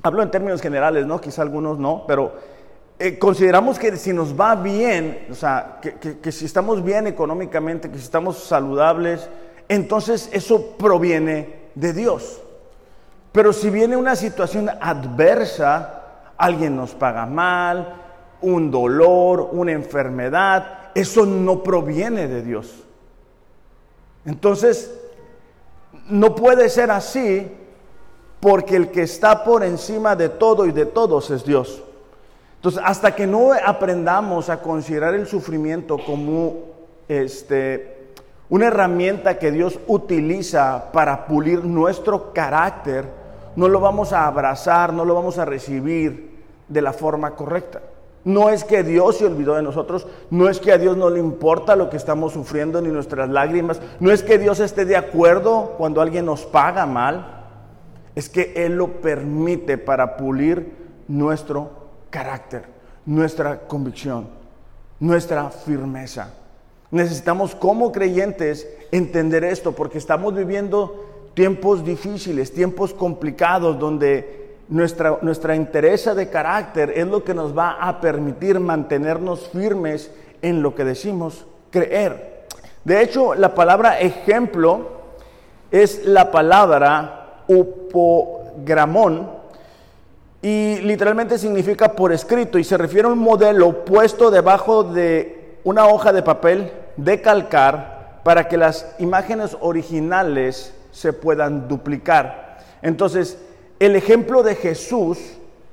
hablo 0.03 0.25
en 0.25 0.33
términos 0.33 0.61
generales, 0.61 1.07
¿no? 1.07 1.21
Quizá 1.21 1.43
algunos 1.43 1.79
no, 1.79 2.03
pero 2.09 2.33
eh, 2.99 3.21
consideramos 3.21 3.79
que 3.79 3.97
si 3.99 4.13
nos 4.13 4.39
va 4.39 4.57
bien, 4.57 5.29
o 5.31 5.35
sea, 5.37 5.79
que, 5.81 6.33
si 6.33 6.45
estamos 6.45 6.83
bien 6.83 7.07
económicamente, 7.07 7.89
que 7.89 7.99
si 7.99 8.03
estamos 8.03 8.37
saludables, 8.37 9.29
entonces 9.69 10.29
eso 10.33 10.73
proviene 10.77 11.69
de 11.77 11.93
Dios. 11.93 12.41
Pero 13.31 13.53
si 13.53 13.71
viene 13.71 13.97
una 13.97 14.17
situación 14.17 14.69
adversa, 14.69 16.03
alguien 16.37 16.75
nos 16.75 16.97
paga 16.97 17.27
mal, 17.27 17.95
un 18.41 18.73
dolor, 18.73 19.51
una 19.53 19.71
enfermedad, 19.71 20.91
eso 20.97 21.25
no 21.25 21.63
proviene 21.63 22.27
de 22.27 22.43
Dios. 22.43 22.86
Entonces, 24.27 24.93
no 26.09 26.35
puede 26.35 26.69
ser 26.69 26.91
así 26.91 27.51
porque 28.41 28.77
el 28.77 28.91
que 28.91 29.03
está 29.03 29.45
por 29.45 29.65
encima 29.65 30.15
de 30.15 30.29
todo 30.29 30.67
y 30.67 30.73
de 30.73 30.87
todos 30.87 31.31
es 31.31 31.45
Dios. 31.45 31.83
Entonces, 32.57 32.83
hasta 32.85 33.15
que 33.15 33.27
no 33.27 33.53
aprendamos 33.53 34.51
a 34.51 34.61
considerar 34.61 35.15
el 35.15 35.27
sufrimiento 35.27 35.99
como 36.05 36.55
este, 37.09 38.11
una 38.49 38.67
herramienta 38.67 39.39
que 39.39 39.53
Dios 39.53 39.79
utiliza 39.87 40.91
para 40.93 41.27
pulir 41.27 41.65
nuestro 41.65 42.33
carácter, 42.33 43.05
no 43.55 43.69
lo 43.69 43.81
vamos 43.81 44.13
a 44.13 44.27
abrazar, 44.27 44.93
no 44.93 45.05
lo 45.05 45.15
vamos 45.15 45.39
a 45.39 45.45
recibir 45.45 46.45
de 46.69 46.83
la 46.83 46.93
forma 46.93 47.33
correcta. 47.37 47.81
No 48.27 48.51
es 48.51 48.65
que 48.65 48.83
Dios 48.83 49.19
se 49.19 49.25
olvidó 49.25 49.55
de 49.55 49.63
nosotros, 49.63 50.05
no 50.31 50.49
es 50.49 50.59
que 50.59 50.73
a 50.73 50.79
Dios 50.79 50.97
no 50.97 51.11
le 51.11 51.21
importa 51.21 51.77
lo 51.77 51.89
que 51.89 51.97
estamos 51.97 52.33
sufriendo 52.33 52.83
ni 52.83 52.89
nuestras 52.89 53.31
lágrimas, 53.31 53.81
no 54.01 54.11
es 54.11 54.25
que 54.25 54.37
Dios 54.37 54.59
esté 54.59 54.85
de 54.85 54.97
acuerdo 54.97 55.75
cuando 55.79 56.01
alguien 56.01 56.27
nos 56.27 56.45
paga 56.45 56.87
mal, 56.87 57.45
es 58.17 58.29
que 58.29 58.53
Él 58.57 58.79
lo 58.79 59.01
permite 59.01 59.79
para 59.79 60.17
pulir 60.17 60.73
nuestro 61.07 61.71
carácter, 62.11 62.65
nuestra 63.05 63.61
convicción, 63.61 64.27
nuestra 64.99 65.49
firmeza. 65.51 66.35
Necesitamos 66.91 67.55
como 67.55 67.93
creyentes 67.93 68.69
entender 68.91 69.45
esto 69.45 69.71
porque 69.71 69.99
estamos 69.99 70.35
viviendo 70.35 71.31
tiempos 71.35 71.85
difíciles, 71.85 72.53
tiempos 72.53 72.93
complicados 72.93 73.79
donde 73.79 74.46
nuestra, 74.69 75.19
nuestra 75.23 75.55
interesa 75.55 76.15
de 76.15 76.29
carácter 76.29 76.93
es 76.97 77.07
lo 77.07 77.23
que 77.23 77.35
nos 77.35 77.57
va 77.57 77.73
a 77.81 78.01
permitir 78.01 78.59
mantenernos 78.61 79.49
firmes 79.49 80.11
en 80.43 80.63
lo 80.63 80.75
que 80.75 80.85
decimos 80.85 81.47
creer. 81.71 82.47
De 82.85 83.03
hecho, 83.03 83.35
la 83.35 83.55
palabra 83.55 84.01
ejemplo 84.01 84.97
es 85.71 86.05
la 86.07 86.31
palabra 86.31 87.43
upogramón 87.49 89.31
y 90.43 90.77
literalmente 90.83 91.39
significa 91.39 91.93
por 91.93 92.13
escrito 92.13 92.59
y 92.59 92.65
se 92.65 92.77
refiere 92.77 93.09
a 93.09 93.13
un 93.13 93.19
modelo 93.19 93.85
puesto 93.85 94.31
debajo 94.31 94.85
de 94.85 95.59
una 95.65 95.87
hoja 95.87 96.13
de 96.13 96.23
papel 96.23 96.71
de 96.97 97.21
calcar 97.21 98.21
para 98.23 98.49
que 98.49 98.57
las 98.57 98.95
imágenes 98.99 99.57
originales 99.61 100.75
se 100.93 101.13
puedan 101.13 101.69
duplicar. 101.69 102.59
Entonces, 102.83 103.39
el 103.79 103.97
ejemplo 103.97 104.43
de 104.43 104.55
Jesús 104.55 105.19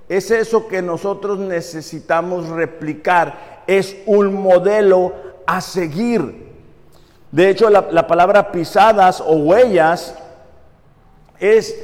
es 0.10 0.32
eso 0.32 0.68
que 0.68 0.82
nosotros 0.82 1.40
necesitamos 1.40 2.50
replicar, 2.50 3.64
es 3.68 3.96
un 4.06 4.34
modelo 4.34 5.14
a 5.46 5.62
seguir. 5.62 6.52
De 7.32 7.50
hecho, 7.50 7.70
la, 7.70 8.08
palabra 8.08 8.52
pisadas 8.52 9.22
o 9.22 9.34
huellas 9.34 10.16
es 11.40 11.76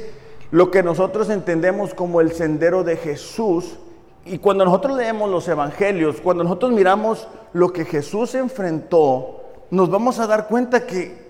lo 0.50 0.70
que 0.70 0.82
nosotros 0.82 1.28
entendemos 1.30 1.94
como 1.94 2.20
el 2.20 2.32
sendero 2.32 2.84
de 2.84 2.96
Jesús. 2.96 3.78
Y 4.24 4.38
cuando 4.38 4.64
nosotros 4.64 4.96
leemos 4.96 5.30
los 5.30 5.48
evangelios, 5.48 6.20
cuando 6.20 6.44
nosotros 6.44 6.72
miramos 6.72 7.26
lo 7.52 7.72
que 7.72 7.84
Jesús 7.84 8.34
enfrentó, 8.34 9.40
nos 9.70 9.90
vamos 9.90 10.20
a 10.20 10.26
dar 10.26 10.46
cuenta 10.46 10.86
que 10.86 11.29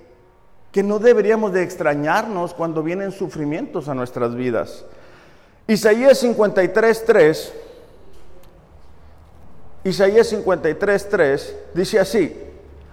que 0.73 0.83
no 0.83 0.99
deberíamos 0.99 1.53
de 1.53 1.63
extrañarnos 1.63 2.55
cuando 2.55 2.83
vienen 2.83 3.13
sufrimientos 3.13 3.89
a 3.89 3.95
nuestras 3.95 4.35
vidas. 4.35 4.85
Isaías 5.67 6.23
53.3, 6.23 7.51
Isaías 9.85 10.33
53.3 10.33 11.53
dice 11.75 11.99
así, 11.99 12.37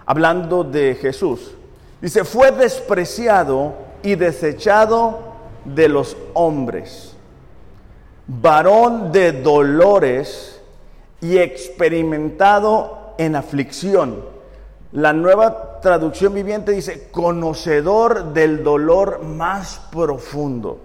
hablando 0.06 0.64
de 0.64 0.94
Jesús, 0.94 1.52
dice, 2.00 2.24
fue 2.24 2.50
despreciado 2.50 3.74
y 4.02 4.14
desechado 4.14 5.34
de 5.64 5.88
los 5.88 6.16
hombres, 6.34 7.14
varón 8.26 9.12
de 9.12 9.32
dolores 9.32 10.60
y 11.20 11.38
experimentado 11.38 13.14
en 13.18 13.36
aflicción 13.36 14.24
la 14.92 15.12
nueva 15.12 15.67
traducción 15.80 16.34
viviente 16.34 16.72
dice, 16.72 17.08
conocedor 17.10 18.32
del 18.32 18.62
dolor 18.62 19.22
más 19.24 19.80
profundo. 19.90 20.78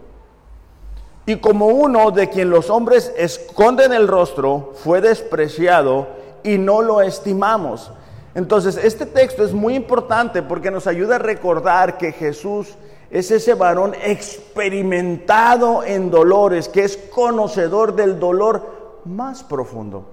Y 1.25 1.37
como 1.37 1.67
uno 1.67 2.11
de 2.11 2.29
quien 2.29 2.49
los 2.49 2.69
hombres 2.69 3.13
esconden 3.17 3.93
el 3.93 4.07
rostro, 4.07 4.73
fue 4.75 4.99
despreciado 4.99 6.07
y 6.43 6.57
no 6.57 6.81
lo 6.81 7.01
estimamos. 7.01 7.91
Entonces, 8.35 8.77
este 8.77 9.05
texto 9.05 9.43
es 9.43 9.53
muy 9.53 9.75
importante 9.75 10.41
porque 10.41 10.71
nos 10.71 10.87
ayuda 10.87 11.15
a 11.15 11.19
recordar 11.19 11.97
que 11.97 12.11
Jesús 12.11 12.75
es 13.09 13.29
ese 13.31 13.53
varón 13.53 13.93
experimentado 14.03 15.83
en 15.83 16.09
dolores, 16.09 16.67
que 16.67 16.83
es 16.83 16.97
conocedor 16.97 17.95
del 17.95 18.19
dolor 18.19 19.01
más 19.05 19.43
profundo. 19.43 20.09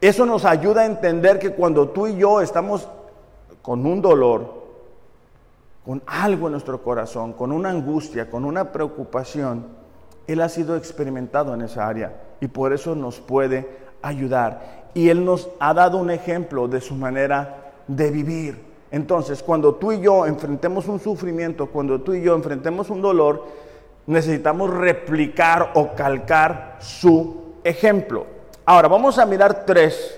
Eso 0.00 0.24
nos 0.24 0.44
ayuda 0.44 0.82
a 0.82 0.86
entender 0.86 1.38
que 1.38 1.50
cuando 1.50 1.88
tú 1.88 2.06
y 2.06 2.16
yo 2.16 2.40
estamos 2.40 2.88
con 3.66 3.84
un 3.84 4.00
dolor, 4.00 4.62
con 5.84 6.00
algo 6.06 6.46
en 6.46 6.52
nuestro 6.52 6.84
corazón, 6.84 7.32
con 7.32 7.50
una 7.50 7.70
angustia, 7.70 8.30
con 8.30 8.44
una 8.44 8.70
preocupación, 8.70 9.66
Él 10.28 10.40
ha 10.40 10.48
sido 10.48 10.76
experimentado 10.76 11.52
en 11.52 11.62
esa 11.62 11.88
área 11.88 12.12
y 12.40 12.46
por 12.46 12.72
eso 12.72 12.94
nos 12.94 13.18
puede 13.18 13.68
ayudar. 14.02 14.84
Y 14.94 15.08
Él 15.08 15.24
nos 15.24 15.50
ha 15.58 15.74
dado 15.74 15.98
un 15.98 16.10
ejemplo 16.10 16.68
de 16.68 16.80
su 16.80 16.94
manera 16.94 17.72
de 17.88 18.08
vivir. 18.12 18.62
Entonces, 18.92 19.42
cuando 19.42 19.74
tú 19.74 19.90
y 19.90 20.00
yo 20.00 20.26
enfrentemos 20.26 20.86
un 20.86 21.00
sufrimiento, 21.00 21.66
cuando 21.66 22.00
tú 22.00 22.14
y 22.14 22.22
yo 22.22 22.36
enfrentemos 22.36 22.88
un 22.88 23.02
dolor, 23.02 23.46
necesitamos 24.06 24.70
replicar 24.70 25.72
o 25.74 25.92
calcar 25.92 26.76
su 26.78 27.56
ejemplo. 27.64 28.26
Ahora, 28.64 28.86
vamos 28.86 29.18
a 29.18 29.26
mirar 29.26 29.66
tres 29.66 30.16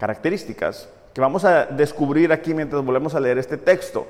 características 0.00 0.88
que 1.16 1.20
vamos 1.22 1.46
a 1.46 1.64
descubrir 1.64 2.30
aquí 2.30 2.52
mientras 2.52 2.84
volvemos 2.84 3.14
a 3.14 3.20
leer 3.20 3.38
este 3.38 3.56
texto. 3.56 4.06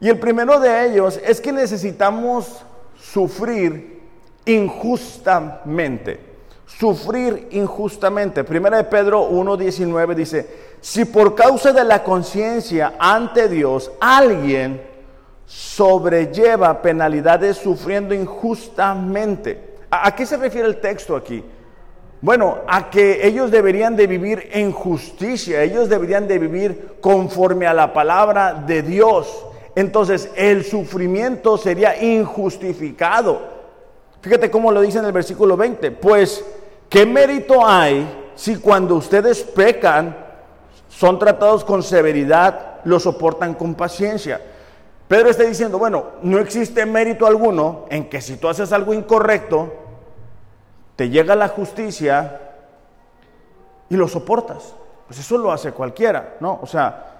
Y 0.00 0.08
el 0.08 0.20
primero 0.20 0.60
de 0.60 0.86
ellos 0.86 1.18
es 1.26 1.40
que 1.40 1.50
necesitamos 1.50 2.64
sufrir 2.96 4.02
injustamente. 4.44 6.20
Sufrir 6.64 7.48
injustamente. 7.50 8.44
Primera 8.44 8.76
de 8.76 8.84
Pedro 8.84 9.28
1.19 9.32 10.14
dice, 10.14 10.48
si 10.80 11.06
por 11.06 11.34
causa 11.34 11.72
de 11.72 11.82
la 11.82 12.04
conciencia 12.04 12.94
ante 13.00 13.48
Dios 13.48 13.90
alguien 13.98 14.80
sobrelleva 15.44 16.82
penalidades 16.82 17.56
sufriendo 17.56 18.14
injustamente. 18.14 19.74
¿A, 19.90 20.14
qué 20.14 20.24
se 20.24 20.36
refiere 20.36 20.68
el 20.68 20.80
texto 20.80 21.16
aquí? 21.16 21.42
Bueno, 22.22 22.60
a 22.66 22.88
que 22.88 23.26
ellos 23.26 23.50
deberían 23.50 23.96
de 23.96 24.06
vivir 24.06 24.48
en 24.52 24.72
justicia, 24.72 25.62
ellos 25.62 25.90
deberían 25.90 26.26
de 26.26 26.38
vivir 26.38 26.96
conforme 27.00 27.66
a 27.66 27.74
la 27.74 27.92
palabra 27.92 28.54
de 28.54 28.82
Dios. 28.82 29.44
Entonces 29.74 30.30
el 30.36 30.64
sufrimiento 30.64 31.58
sería 31.58 32.02
injustificado. 32.02 33.42
Fíjate 34.22 34.50
cómo 34.50 34.72
lo 34.72 34.80
dice 34.80 34.98
en 34.98 35.04
el 35.04 35.12
versículo 35.12 35.56
20. 35.56 35.90
Pues, 35.90 36.44
¿qué 36.88 37.04
mérito 37.04 37.66
hay 37.66 38.06
si 38.34 38.56
cuando 38.56 38.94
ustedes 38.94 39.42
pecan 39.42 40.16
son 40.88 41.18
tratados 41.18 41.64
con 41.64 41.82
severidad 41.82 42.80
lo 42.84 43.00
soportan 43.00 43.54
con 43.54 43.74
paciencia. 43.74 44.40
Pedro 45.08 45.28
está 45.28 45.44
diciendo, 45.44 45.78
bueno, 45.78 46.06
no 46.22 46.38
existe 46.38 46.86
mérito 46.86 47.26
alguno 47.26 47.86
en 47.90 48.08
que 48.08 48.20
si 48.20 48.36
tú 48.36 48.48
haces 48.48 48.72
algo 48.72 48.94
incorrecto, 48.94 49.72
te 50.96 51.08
llega 51.08 51.34
la 51.34 51.48
justicia 51.48 52.40
y 53.88 53.96
lo 53.96 54.08
soportas. 54.08 54.74
Pues 55.06 55.20
eso 55.20 55.36
lo 55.38 55.52
hace 55.52 55.72
cualquiera, 55.72 56.36
¿no? 56.40 56.58
O 56.62 56.66
sea, 56.66 57.12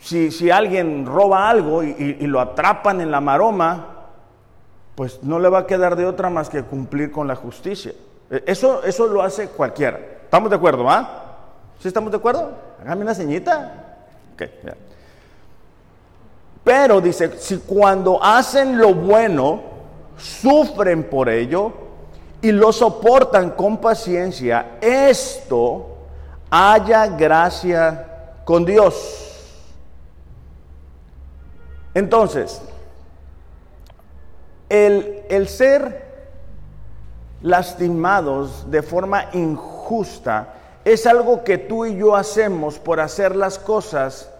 si, 0.00 0.50
alguien 0.50 1.06
roba 1.06 1.48
algo 1.48 1.82
y, 1.82 2.14
lo 2.26 2.40
atrapan 2.40 3.00
en 3.00 3.10
la 3.10 3.20
maroma, 3.20 3.86
pues 4.94 5.22
no 5.22 5.38
le 5.38 5.48
va 5.48 5.60
a 5.60 5.66
quedar 5.66 5.96
de 5.96 6.06
otra 6.06 6.30
más 6.30 6.48
que 6.48 6.62
cumplir 6.62 7.10
con 7.10 7.26
la 7.26 7.34
justicia. 7.34 7.92
E, 8.30 8.44
eso, 8.46 8.82
eso 8.84 9.08
lo 9.08 9.22
hace 9.22 9.48
cualquiera. 9.48 9.98
¿Estamos 10.24 10.50
de 10.50 10.56
acuerdo, 10.56 10.88
ah? 10.88 11.26
¿Sí 11.80 11.88
estamos 11.88 12.10
de 12.10 12.18
acuerdo? 12.18 12.52
Hágame 12.80 13.02
una 13.02 13.14
señita. 13.14 13.96
Ok, 14.34 14.42
Pero 16.62 17.00
dice, 17.00 17.38
si 17.38 17.58
cuando 17.58 18.22
hacen 18.22 18.78
lo 18.78 18.94
bueno, 18.94 19.60
sufren 20.16 21.04
por 21.04 21.28
ello 21.28 21.89
y 22.42 22.52
lo 22.52 22.72
soportan 22.72 23.50
con 23.50 23.78
paciencia, 23.78 24.78
esto 24.80 25.96
haya 26.50 27.06
gracia 27.06 28.34
con 28.44 28.64
Dios. 28.64 29.26
Entonces, 31.94 32.62
el, 34.68 35.22
el 35.28 35.48
ser 35.48 36.10
lastimados 37.42 38.70
de 38.70 38.82
forma 38.82 39.26
injusta 39.32 40.54
es 40.84 41.06
algo 41.06 41.44
que 41.44 41.58
tú 41.58 41.84
y 41.84 41.96
yo 41.96 42.16
hacemos 42.16 42.78
por 42.78 43.00
hacer 43.00 43.36
las 43.36 43.58
cosas 43.58 44.30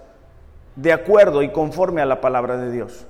de 0.77 0.93
acuerdo 0.93 1.43
y 1.43 1.51
conforme 1.53 2.01
a 2.01 2.07
la 2.07 2.21
palabra 2.21 2.57
de 2.57 2.71
Dios. 2.71 3.07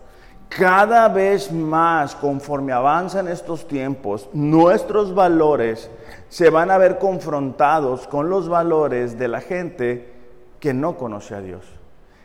Cada 0.51 1.07
vez 1.07 1.53
más, 1.53 2.17
conforme 2.17 2.73
avanzan 2.73 3.29
estos 3.29 3.69
tiempos, 3.69 4.29
nuestros 4.33 5.15
valores 5.15 5.89
se 6.29 6.51
van 6.51 6.73
a 6.73 6.79
ver 6.79 6.99
confrontados 6.99 8.09
con 8.09 8.29
los 8.29 8.49
valores 8.49 9.17
de 9.17 9.29
la 9.29 9.41
gente 9.41 10.13
que 10.59 10.75
no 10.75 10.99
conoce 10.99 11.37
a 11.37 11.41
Dios. 11.41 11.65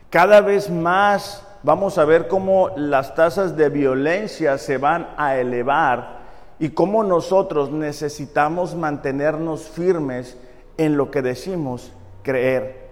Cada 0.09 0.41
vez 0.41 0.71
más 0.71 1.45
vamos 1.61 1.99
a 1.99 2.05
ver 2.05 2.27
cómo 2.27 2.69
las 2.75 3.13
tasas 3.13 3.55
de 3.55 3.69
violencia 3.69 4.57
se 4.57 4.79
van 4.79 5.09
a 5.17 5.35
elevar 5.37 6.21
y 6.57 6.69
cómo 6.69 7.03
nosotros 7.03 7.69
necesitamos 7.69 8.73
mantenernos 8.73 9.69
firmes 9.69 10.35
en 10.77 10.97
lo 10.97 11.11
que 11.11 11.21
decimos 11.21 11.91
creer. 12.23 12.89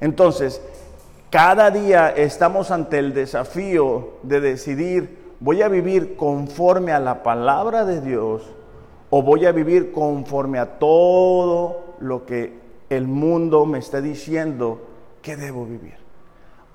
Entonces, 0.00 0.62
cada 1.30 1.70
día 1.70 2.10
estamos 2.10 2.70
ante 2.70 2.98
el 2.98 3.12
desafío 3.12 4.14
de 4.22 4.40
decidir, 4.40 5.34
¿voy 5.40 5.62
a 5.62 5.68
vivir 5.68 6.16
conforme 6.16 6.92
a 6.92 7.00
la 7.00 7.22
palabra 7.22 7.84
de 7.84 8.00
Dios 8.00 8.42
o 9.10 9.22
voy 9.22 9.44
a 9.44 9.52
vivir 9.52 9.92
conforme 9.92 10.58
a 10.58 10.78
todo 10.78 11.94
lo 12.00 12.24
que 12.24 12.58
el 12.88 13.06
mundo 13.06 13.66
me 13.66 13.78
está 13.78 14.00
diciendo 14.00 14.80
que 15.20 15.36
debo 15.36 15.66
vivir? 15.66 15.96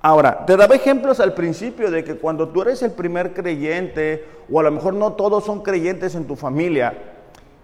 Ahora, 0.02 0.44
te 0.44 0.56
daba 0.56 0.74
ejemplos 0.74 1.18
al 1.18 1.32
principio 1.32 1.90
de 1.90 2.04
que 2.04 2.16
cuando 2.16 2.50
tú 2.50 2.62
eres 2.62 2.82
el 2.82 2.92
primer 2.92 3.32
creyente, 3.32 4.24
o 4.52 4.60
a 4.60 4.62
lo 4.62 4.70
mejor 4.70 4.94
no 4.94 5.14
todos 5.14 5.44
son 5.44 5.62
creyentes 5.62 6.14
en 6.14 6.26
tu 6.26 6.36
familia, 6.36 6.92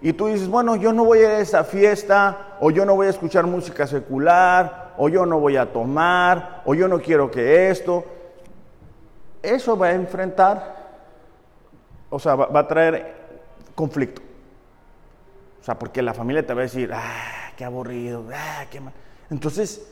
y 0.01 0.13
tú 0.13 0.25
dices, 0.25 0.47
bueno, 0.47 0.75
yo 0.75 0.91
no 0.91 1.05
voy 1.05 1.19
a 1.19 1.39
esa 1.39 1.63
fiesta, 1.63 2.57
o 2.59 2.71
yo 2.71 2.83
no 2.83 2.95
voy 2.95 3.07
a 3.07 3.11
escuchar 3.11 3.45
música 3.45 3.85
secular, 3.85 4.80
o 5.01 5.09
yo 5.09 5.25
no 5.25 5.39
voy 5.39 5.57
a 5.57 5.73
tomar, 5.73 6.61
o 6.63 6.75
yo 6.75 6.87
no 6.87 7.01
quiero 7.01 7.31
que 7.31 7.71
esto, 7.71 8.03
eso 9.41 9.75
va 9.75 9.87
a 9.87 9.93
enfrentar, 9.93 10.75
o 12.11 12.19
sea, 12.19 12.35
va, 12.35 12.59
a 12.59 12.67
traer 12.67 13.15
conflicto. 13.73 14.21
O 15.59 15.63
sea, 15.63 15.79
porque 15.79 16.03
la 16.03 16.13
familia 16.13 16.45
te 16.45 16.53
va 16.53 16.59
a 16.59 16.63
decir, 16.63 16.91
ah, 16.93 17.51
qué 17.57 17.65
aburrido, 17.65 18.25
ah, 18.31 18.65
qué 18.69 18.79
mal. 18.79 18.93
Entonces, 19.31 19.91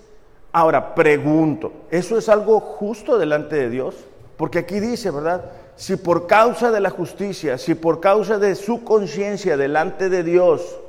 Ahora, 0.51 0.95
pregunto, 0.95 1.71
¿eso 1.91 2.17
es 2.17 2.27
algo 2.27 2.59
justo 2.59 3.19
delante 3.19 3.55
de 3.55 3.69
Dios? 3.69 3.95
Porque 4.35 4.59
aquí 4.59 4.79
dice, 4.79 5.11
¿verdad? 5.11 5.45
Si 5.75 5.95
por 5.95 6.25
causa 6.25 6.71
de 6.71 6.79
la 6.79 6.89
justicia, 6.89 7.57
si 7.59 7.75
por 7.75 7.99
causa 7.99 8.39
de 8.39 8.55
su 8.55 8.83
conciencia 8.83 9.57
delante 9.57 10.09
de 10.09 10.23
Dios, 10.23 10.79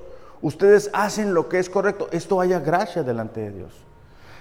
ustedes 0.40 0.88
hacen 0.94 1.35
lo 1.35 1.48
que 1.50 1.59
es 1.59 1.68
correcto, 1.68 2.09
esto 2.11 2.40
haya 2.40 2.59
gracia 2.59 3.02
delante 3.02 3.40
de 3.40 3.50
Dios. 3.50 3.89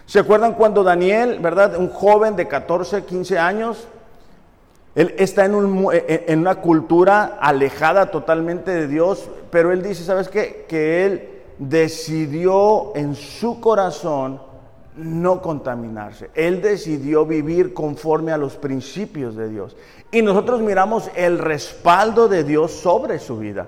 ¿Se 0.10 0.18
acuerdan 0.18 0.56
cuando 0.56 0.84
Daniel, 0.84 1.38
verdad? 1.40 1.78
Un 1.78 1.90
joven 1.90 2.36
de 2.36 2.48
14, 2.48 3.04
15 3.04 3.38
años, 3.38 3.88
él 4.96 5.14
está 5.20 5.46
en, 5.46 5.54
en 5.54 6.40
una 6.40 6.56
cultura 6.56 7.38
alejada 7.40 8.10
totalmente 8.10 8.72
de 8.72 8.88
Dios, 8.88 9.30
pero 9.52 9.72
él 9.72 9.84
dice, 9.84 10.04
¿sabes 10.04 10.28
qué? 10.28 10.66
Que 10.68 11.06
él 11.06 11.30
decidió 11.60 12.92
en 12.96 13.14
su 13.14 13.62
corazón 13.62 14.42
no 14.96 15.44
contaminarse. 15.44 16.32
Él 16.34 16.60
decidió 16.60 17.28
vivir 17.28 17.76
conforme 17.76 18.32
a 18.32 18.38
los 18.40 18.56
principios 18.56 19.36
de 19.36 19.48
Dios. 19.48 19.78
Y 20.12 20.24
nosotros 20.24 20.62
miramos 20.62 21.12
el 21.16 21.38
respaldo 21.38 22.28
de 22.28 22.44
Dios 22.44 22.72
sobre 22.72 23.20
su 23.20 23.38
vida. 23.38 23.68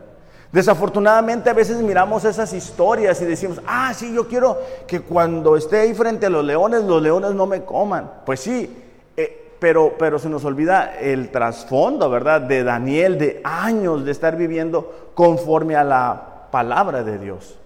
Desafortunadamente 0.51 1.49
a 1.49 1.53
veces 1.53 1.77
miramos 1.77 2.25
esas 2.25 2.51
historias 2.51 3.21
y 3.21 3.25
decimos, 3.25 3.61
ah, 3.65 3.93
sí, 3.93 4.13
yo 4.13 4.27
quiero 4.27 4.59
que 4.85 4.99
cuando 4.99 5.55
esté 5.55 5.79
ahí 5.79 5.93
frente 5.93 6.25
a 6.25 6.29
los 6.29 6.43
leones, 6.43 6.83
los 6.83 7.01
leones 7.01 7.31
no 7.31 7.47
me 7.47 7.63
coman. 7.63 8.11
Pues 8.25 8.41
sí, 8.41 8.69
eh, 9.15 9.53
pero, 9.59 9.95
pero 9.97 10.19
se 10.19 10.27
nos 10.27 10.43
olvida 10.43 10.99
el 10.99 11.29
trasfondo, 11.31 12.09
¿verdad? 12.09 12.41
De 12.41 12.65
Daniel, 12.65 13.17
de 13.17 13.39
años 13.45 14.03
de 14.03 14.11
estar 14.11 14.35
viviendo 14.35 15.11
conforme 15.13 15.77
a 15.77 15.85
la 15.85 16.47
palabra 16.51 17.01
de 17.03 17.17
Dios. 17.17 17.57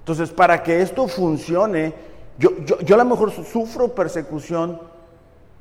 Entonces, 0.00 0.28
para 0.30 0.62
que 0.62 0.82
esto 0.82 1.08
funcione, 1.08 1.94
yo, 2.38 2.50
yo, 2.84 2.94
a 2.94 2.98
lo 2.98 3.04
mejor 3.06 3.32
sufro 3.32 3.88
persecución, 3.88 4.78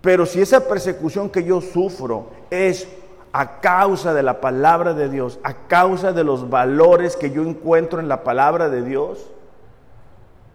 pero 0.02 0.26
si 0.26 0.42
esa 0.42 0.68
persecución 0.68 1.30
que 1.30 1.44
yo 1.44 1.62
sufro 1.62 2.28
es 2.50 2.86
a 3.38 3.60
causa 3.60 4.14
de 4.14 4.24
la 4.24 4.40
palabra 4.40 4.94
de 4.94 5.10
Dios, 5.10 5.40
a 5.44 5.54
causa 5.68 6.14
de 6.14 6.24
los 6.24 6.50
valores 6.50 7.18
que 7.18 7.32
yo 7.32 7.42
encuentro 7.42 8.00
en 8.00 8.08
la 8.08 8.24
palabra 8.24 8.70
de 8.70 8.82
Dios, 8.82 9.30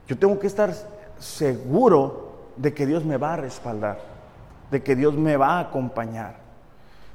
yo 0.09 0.17
tengo 0.17 0.39
que 0.39 0.47
estar 0.47 0.73
seguro 1.19 2.31
de 2.57 2.73
que 2.73 2.87
Dios 2.87 3.05
me 3.05 3.19
va 3.19 3.35
a 3.35 3.37
respaldar, 3.37 3.99
de 4.71 4.83
que 4.83 4.97
Dios 4.97 5.13
me 5.13 5.37
va 5.37 5.59
a 5.59 5.61
acompañar. 5.61 6.37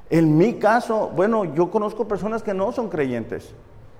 En 0.08 0.38
mi 0.38 0.54
caso, 0.54 1.10
bueno, 1.16 1.44
yo 1.44 1.68
conozco 1.68 2.06
personas 2.06 2.44
que 2.44 2.54
no 2.54 2.70
son 2.70 2.88
creyentes 2.88 3.52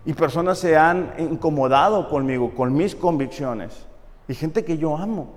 y 0.04 0.12
personas 0.12 0.58
se 0.58 0.76
han 0.76 1.14
incomodado 1.18 2.08
conmigo, 2.08 2.54
con 2.54 2.74
mis 2.74 2.94
convicciones 2.94 3.72
y 4.28 4.34
gente 4.34 4.64
que 4.64 4.78
yo 4.78 4.96
amo. 4.96 5.30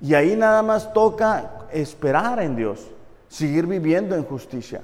Y 0.00 0.14
ahí 0.14 0.34
nada 0.34 0.64
más 0.64 0.92
toca 0.92 1.68
esperar 1.70 2.42
en 2.42 2.56
Dios, 2.56 2.84
seguir 3.28 3.68
viviendo 3.68 4.16
en 4.16 4.24
justicia. 4.24 4.80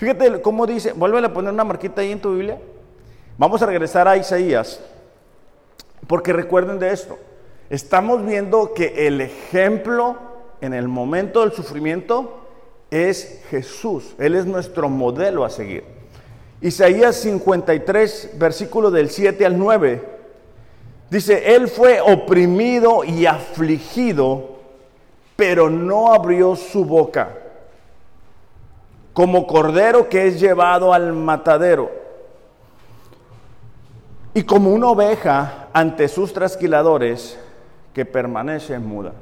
Fíjate 0.00 0.40
cómo 0.40 0.66
dice, 0.66 0.94
vuelve 0.94 1.22
a 1.22 1.30
poner 1.30 1.52
una 1.52 1.62
marquita 1.62 2.00
ahí 2.00 2.10
en 2.10 2.20
tu 2.20 2.32
Biblia. 2.32 2.58
Vamos 3.36 3.60
a 3.60 3.66
regresar 3.66 4.08
a 4.08 4.16
Isaías, 4.16 4.80
porque 6.06 6.32
recuerden 6.32 6.78
de 6.78 6.90
esto. 6.90 7.18
Estamos 7.68 8.24
viendo 8.24 8.72
que 8.72 9.06
el 9.06 9.20
ejemplo 9.20 10.16
en 10.62 10.72
el 10.72 10.88
momento 10.88 11.42
del 11.42 11.52
sufrimiento 11.52 12.46
es 12.90 13.42
Jesús. 13.50 14.14
Él 14.18 14.34
es 14.34 14.46
nuestro 14.46 14.88
modelo 14.88 15.44
a 15.44 15.50
seguir. 15.50 15.84
Isaías 16.62 17.16
53, 17.16 18.30
versículo 18.38 18.90
del 18.90 19.10
7 19.10 19.44
al 19.44 19.58
9 19.58 20.20
Dice, 21.10 21.56
Él 21.56 21.68
fue 21.68 22.00
oprimido 22.00 23.02
y 23.04 23.26
afligido, 23.26 24.60
pero 25.34 25.68
no 25.68 26.14
abrió 26.14 26.54
su 26.54 26.84
boca, 26.84 27.36
como 29.12 29.46
cordero 29.46 30.08
que 30.08 30.26
es 30.26 30.40
llevado 30.40 30.92
al 30.94 31.12
matadero. 31.12 31.90
Y 34.32 34.44
como 34.44 34.72
una 34.72 34.88
oveja 34.88 35.68
ante 35.72 36.08
sus 36.08 36.32
trasquiladores 36.32 37.38
que 37.92 38.04
permanece 38.04 38.78
muda. 38.78 39.12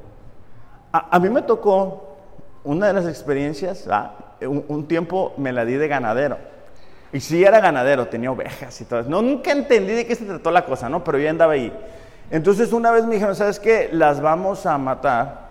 A, 0.92 1.18
mí 1.18 1.31
me 1.31 1.42
tocó 1.42 2.16
una 2.64 2.88
de 2.88 2.92
las 2.92 3.07
experiencias, 3.07 3.87
ah, 3.90 4.14
un 4.46 4.87
tiempo 4.87 5.35
me 5.37 5.53
la 5.53 5.64
di 5.64 5.74
de 5.74 5.88
ganadero. 5.88 6.38
Y 7.12 7.20
sí 7.20 7.42
era 7.42 7.61
ganadero, 7.61 8.09
tenía 8.09 8.31
ovejas 8.31 8.79
y 8.81 8.85
todo. 8.85 9.03
No, 9.05 9.22
nunca 9.22 9.53
entendí 9.53 9.92
de 9.94 10.07
qué 10.07 10.14
se 10.14 10.27
trató 10.27 10.51
la 10.51 10.64
cosa, 10.64 10.88
¿no? 10.88 11.03
Pero 11.05 11.18
yo 11.18 11.31
andaba 11.31 11.55
ahí. 11.55 11.72
Entonces 12.31 12.72
una 12.72 12.90
vez 12.90 13.07
me 13.07 13.14
dijeron, 13.14 13.35
¿sabes 13.35 13.59
qué? 13.59 13.88
Las 13.92 14.20
vamos 14.20 14.66
a 14.66 14.77
matar 14.77 15.48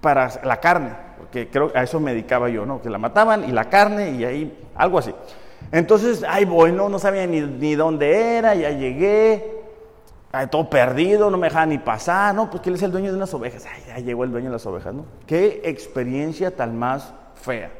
para 0.00 0.30
la 0.42 0.58
carne, 0.60 0.90
porque 1.34 1.50
creo 1.50 1.72
que 1.72 1.78
a 1.78 1.82
eso 1.82 1.98
me 1.98 2.12
dedicaba 2.12 2.48
yo, 2.48 2.64
¿no? 2.64 2.80
Que 2.80 2.88
la 2.88 2.98
mataban 2.98 3.48
y 3.48 3.50
la 3.50 3.68
carne 3.68 4.12
y 4.12 4.24
ahí, 4.24 4.66
algo 4.76 5.00
así. 5.00 5.12
Entonces, 5.72 6.24
ahí 6.28 6.44
voy, 6.44 6.70
no, 6.70 6.88
no 6.88 7.00
sabía 7.00 7.26
ni, 7.26 7.40
ni 7.40 7.74
dónde 7.74 8.36
era, 8.38 8.54
ya 8.54 8.70
llegué. 8.70 9.64
todo 10.48 10.70
perdido, 10.70 11.32
no 11.32 11.36
me 11.36 11.48
deja 11.48 11.66
ni 11.66 11.78
pasar, 11.78 12.36
no, 12.36 12.48
pues 12.48 12.62
que 12.62 12.68
él 12.68 12.76
es 12.76 12.82
el 12.82 12.92
dueño 12.92 13.10
de 13.10 13.16
unas 13.16 13.34
ovejas. 13.34 13.66
Ay, 13.66 13.82
ya 13.88 13.98
llegó 13.98 14.22
el 14.22 14.30
dueño 14.30 14.46
de 14.46 14.52
las 14.52 14.64
ovejas, 14.66 14.94
¿no? 14.94 15.06
Qué 15.26 15.62
experiencia 15.64 16.54
tan 16.54 16.78
más 16.78 17.12
fea. 17.34 17.72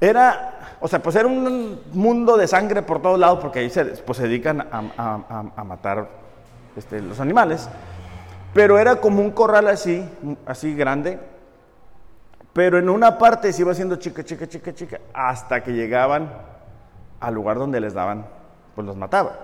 Era, 0.00 0.76
o 0.80 0.88
sea, 0.88 1.02
pues 1.02 1.16
era 1.16 1.26
un 1.26 1.82
mundo 1.92 2.38
de 2.38 2.46
sangre 2.46 2.80
por 2.80 3.02
todos 3.02 3.18
lados, 3.18 3.40
porque 3.42 3.58
ahí 3.58 3.68
se, 3.68 3.84
pues, 3.84 4.16
se 4.16 4.22
dedican 4.24 4.66
a, 4.72 5.64
matar 5.64 6.08
este, 6.76 7.02
los 7.02 7.20
animales. 7.20 7.68
Pero 8.54 8.78
era 8.78 8.96
como 8.96 9.20
un 9.20 9.32
corral 9.32 9.68
así, 9.68 10.02
así 10.46 10.74
grande. 10.74 11.18
Pero 12.52 12.78
en 12.78 12.88
una 12.88 13.18
parte 13.18 13.52
se 13.52 13.62
iba 13.62 13.72
haciendo 13.72 13.96
chica, 13.96 14.24
chica, 14.24 14.48
chica, 14.48 14.74
chica, 14.74 15.00
hasta 15.14 15.62
que 15.62 15.72
llegaban 15.72 16.30
al 17.20 17.34
lugar 17.34 17.58
donde 17.58 17.80
les 17.80 17.94
daban, 17.94 18.26
pues 18.74 18.86
los 18.86 18.96
mataba. 18.96 19.38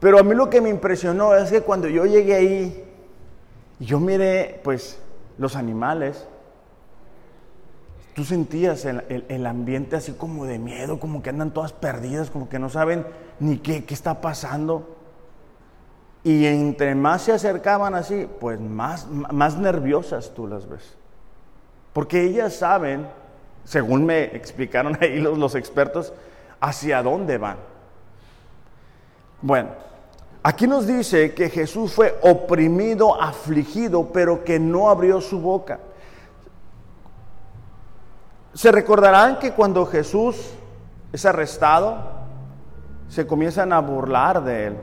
Pero 0.00 0.18
a 0.18 0.22
mí 0.22 0.34
lo 0.34 0.48
que 0.48 0.60
me 0.60 0.70
impresionó 0.70 1.34
es 1.34 1.50
que 1.50 1.60
cuando 1.60 1.88
yo 1.88 2.06
llegué 2.06 2.34
ahí, 2.34 2.84
yo 3.78 4.00
miré 4.00 4.60
pues 4.64 4.98
los 5.36 5.56
animales, 5.56 6.26
tú 8.14 8.24
sentías 8.24 8.86
el, 8.86 9.46
ambiente 9.46 9.96
así 9.96 10.12
como 10.12 10.46
de 10.46 10.58
miedo, 10.58 10.98
como 10.98 11.22
que 11.22 11.30
andan 11.30 11.52
todas 11.52 11.72
perdidas, 11.72 12.30
como 12.30 12.48
que 12.48 12.58
no 12.58 12.70
saben 12.70 13.06
ni 13.40 13.58
qué, 13.58 13.84
qué 13.84 13.92
está 13.92 14.22
pasando. 14.22 14.96
Y 16.24 16.46
entre 16.46 16.94
más 16.94 17.22
se 17.22 17.32
acercaban 17.32 17.94
así, 17.94 18.26
pues 18.40 18.58
más, 18.58 19.06
más 19.08 19.58
nerviosas 19.58 20.32
tú 20.34 20.46
las 20.46 20.68
ves. 20.68 20.99
Porque 22.00 22.22
ellas 22.24 22.54
saben, 22.56 23.06
según 23.62 24.06
me 24.06 24.24
explicaron 24.34 24.96
ahí 25.02 25.20
los, 25.20 25.36
los 25.36 25.54
expertos, 25.54 26.14
hacia 26.58 27.02
dónde 27.02 27.36
van. 27.36 27.58
Bueno, 29.42 29.68
aquí 30.42 30.66
nos 30.66 30.86
dice 30.86 31.34
que 31.34 31.50
Jesús 31.50 31.92
fue 31.92 32.18
oprimido, 32.22 33.20
afligido, 33.20 34.08
pero 34.14 34.44
que 34.44 34.58
no 34.58 34.88
abrió 34.88 35.20
su 35.20 35.42
boca. 35.42 35.78
Se 38.54 38.72
recordarán 38.72 39.38
que 39.38 39.52
cuando 39.52 39.84
Jesús 39.84 40.54
es 41.12 41.26
arrestado, 41.26 41.98
se 43.10 43.26
comienzan 43.26 43.74
a 43.74 43.80
burlar 43.80 44.42
de 44.42 44.68
él. 44.68 44.76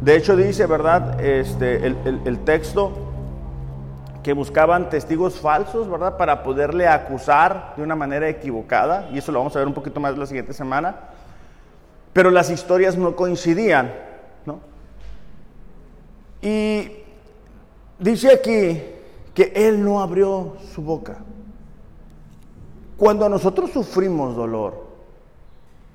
De 0.00 0.14
hecho 0.14 0.36
dice, 0.36 0.66
¿verdad? 0.66 1.20
Este, 1.20 1.84
el, 1.84 2.22
el 2.24 2.44
texto 2.44 3.11
que 4.22 4.32
buscaban 4.32 4.88
testigos 4.88 5.40
falsos, 5.40 5.90
¿verdad? 5.90 6.16
Para 6.16 6.42
poderle 6.42 6.86
acusar 6.86 7.74
de 7.76 7.82
una 7.82 7.96
manera 7.96 8.28
equivocada, 8.28 9.08
y 9.12 9.18
eso 9.18 9.32
lo 9.32 9.40
vamos 9.40 9.56
a 9.56 9.58
ver 9.58 9.68
un 9.68 9.74
poquito 9.74 9.98
más 9.98 10.16
la 10.16 10.26
siguiente 10.26 10.52
semana. 10.52 10.96
Pero 12.12 12.30
las 12.30 12.50
historias 12.50 12.96
no 12.96 13.16
coincidían, 13.16 13.92
¿no? 14.46 14.60
Y 16.40 16.92
dice 17.98 18.32
aquí 18.32 18.82
que 19.34 19.52
él 19.54 19.82
no 19.82 20.00
abrió 20.00 20.56
su 20.72 20.82
boca. 20.82 21.16
Cuando 22.96 23.28
nosotros 23.28 23.70
sufrimos 23.72 24.36
dolor, 24.36 24.86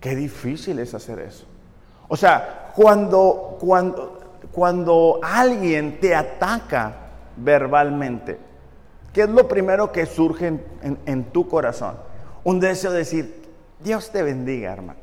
qué 0.01 0.15
difícil 0.15 0.79
es 0.79 0.93
hacer 0.93 1.19
eso. 1.19 1.45
O 2.09 2.17
sea, 2.17 2.71
cuando, 2.75 3.57
cuando, 3.59 4.19
cuando 4.51 5.19
alguien 5.23 5.99
te 5.99 6.15
ataca 6.15 7.06
verbalmente, 7.37 8.37
¿qué 9.13 9.21
es 9.21 9.29
lo 9.29 9.47
primero 9.47 9.91
que 9.91 10.05
surge 10.05 10.59
en, 10.81 11.23
tu 11.25 11.47
corazón? 11.47 11.95
Un 12.43 12.59
deseo 12.59 12.91
de 12.91 12.99
decir, 12.99 13.43
Dios 13.79 14.11
te 14.11 14.23
bendiga, 14.23 14.73
hermano. 14.73 14.99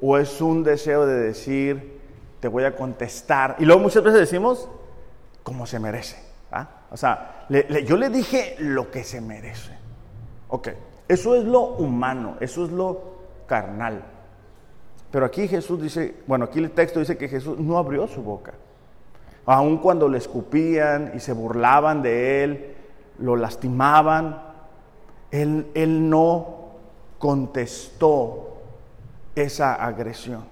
O 0.00 0.16
es 0.16 0.40
un 0.40 0.62
deseo 0.62 1.06
de 1.06 1.14
decir, 1.14 2.00
te 2.40 2.48
voy 2.48 2.64
a 2.64 2.76
contestar. 2.76 3.56
Y 3.58 3.64
luego 3.64 3.80
muchas 3.80 4.02
veces 4.02 4.20
decimos, 4.20 4.68
como 5.42 5.66
se 5.66 5.78
merece. 5.78 6.28
O 6.90 6.96
sea, 6.96 7.46
yo 7.84 7.96
le 7.96 8.08
dije 8.08 8.56
lo 8.58 8.90
que 8.90 9.04
se 9.04 9.20
merece. 9.20 9.72
Ok, 10.48 10.68
eso 11.06 11.36
es 11.36 11.44
lo 11.44 11.60
humano, 11.60 12.36
eso 12.40 12.64
es 12.64 12.70
lo 12.70 13.18
carnal. 13.46 14.02
Pero 15.10 15.26
aquí 15.26 15.48
Jesús 15.48 15.80
dice, 15.82 16.14
bueno, 16.26 16.46
aquí 16.46 16.58
el 16.58 16.70
texto 16.70 17.00
dice 17.00 17.16
que 17.16 17.28
Jesús 17.28 17.58
no 17.58 17.78
abrió 17.78 18.06
su 18.06 18.22
boca. 18.22 18.54
Aun 19.50 19.78
cuando 19.78 20.10
le 20.10 20.18
escupían 20.18 21.12
y 21.14 21.20
se 21.20 21.32
burlaban 21.32 22.02
de 22.02 22.44
él, 22.44 22.76
lo 23.18 23.34
lastimaban, 23.34 24.42
él, 25.30 25.70
él 25.72 26.10
no 26.10 26.74
contestó 27.18 28.58
esa 29.34 29.72
agresión. 29.72 30.44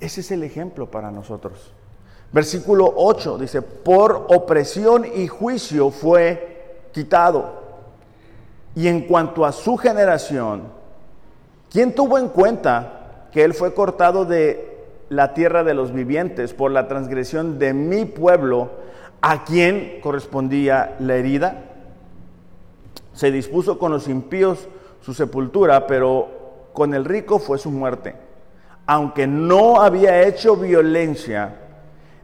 Ese 0.00 0.20
es 0.20 0.30
el 0.32 0.42
ejemplo 0.42 0.90
para 0.90 1.10
nosotros. 1.10 1.72
Versículo 2.30 2.92
8 2.94 3.38
dice, 3.38 3.62
por 3.62 4.26
opresión 4.28 5.06
y 5.06 5.26
juicio 5.26 5.90
fue 5.90 6.88
quitado. 6.92 7.54
Y 8.74 8.86
en 8.86 9.06
cuanto 9.06 9.46
a 9.46 9.52
su 9.52 9.78
generación, 9.78 10.64
¿quién 11.70 11.94
tuvo 11.94 12.18
en 12.18 12.28
cuenta 12.28 13.28
que 13.32 13.42
él 13.44 13.54
fue 13.54 13.72
cortado 13.72 14.26
de 14.26 14.69
la 15.10 15.34
tierra 15.34 15.62
de 15.64 15.74
los 15.74 15.92
vivientes 15.92 16.54
por 16.54 16.70
la 16.70 16.88
transgresión 16.88 17.58
de 17.58 17.74
mi 17.74 18.06
pueblo, 18.06 18.70
a 19.20 19.44
quien 19.44 20.00
correspondía 20.00 20.96
la 20.98 21.16
herida? 21.16 21.64
Se 23.12 23.30
dispuso 23.30 23.78
con 23.78 23.92
los 23.92 24.08
impíos 24.08 24.66
su 25.02 25.12
sepultura, 25.12 25.86
pero 25.86 26.28
con 26.72 26.94
el 26.94 27.04
rico 27.04 27.38
fue 27.38 27.58
su 27.58 27.70
muerte. 27.70 28.14
Aunque 28.86 29.26
no 29.26 29.82
había 29.82 30.22
hecho 30.22 30.56
violencia, 30.56 31.56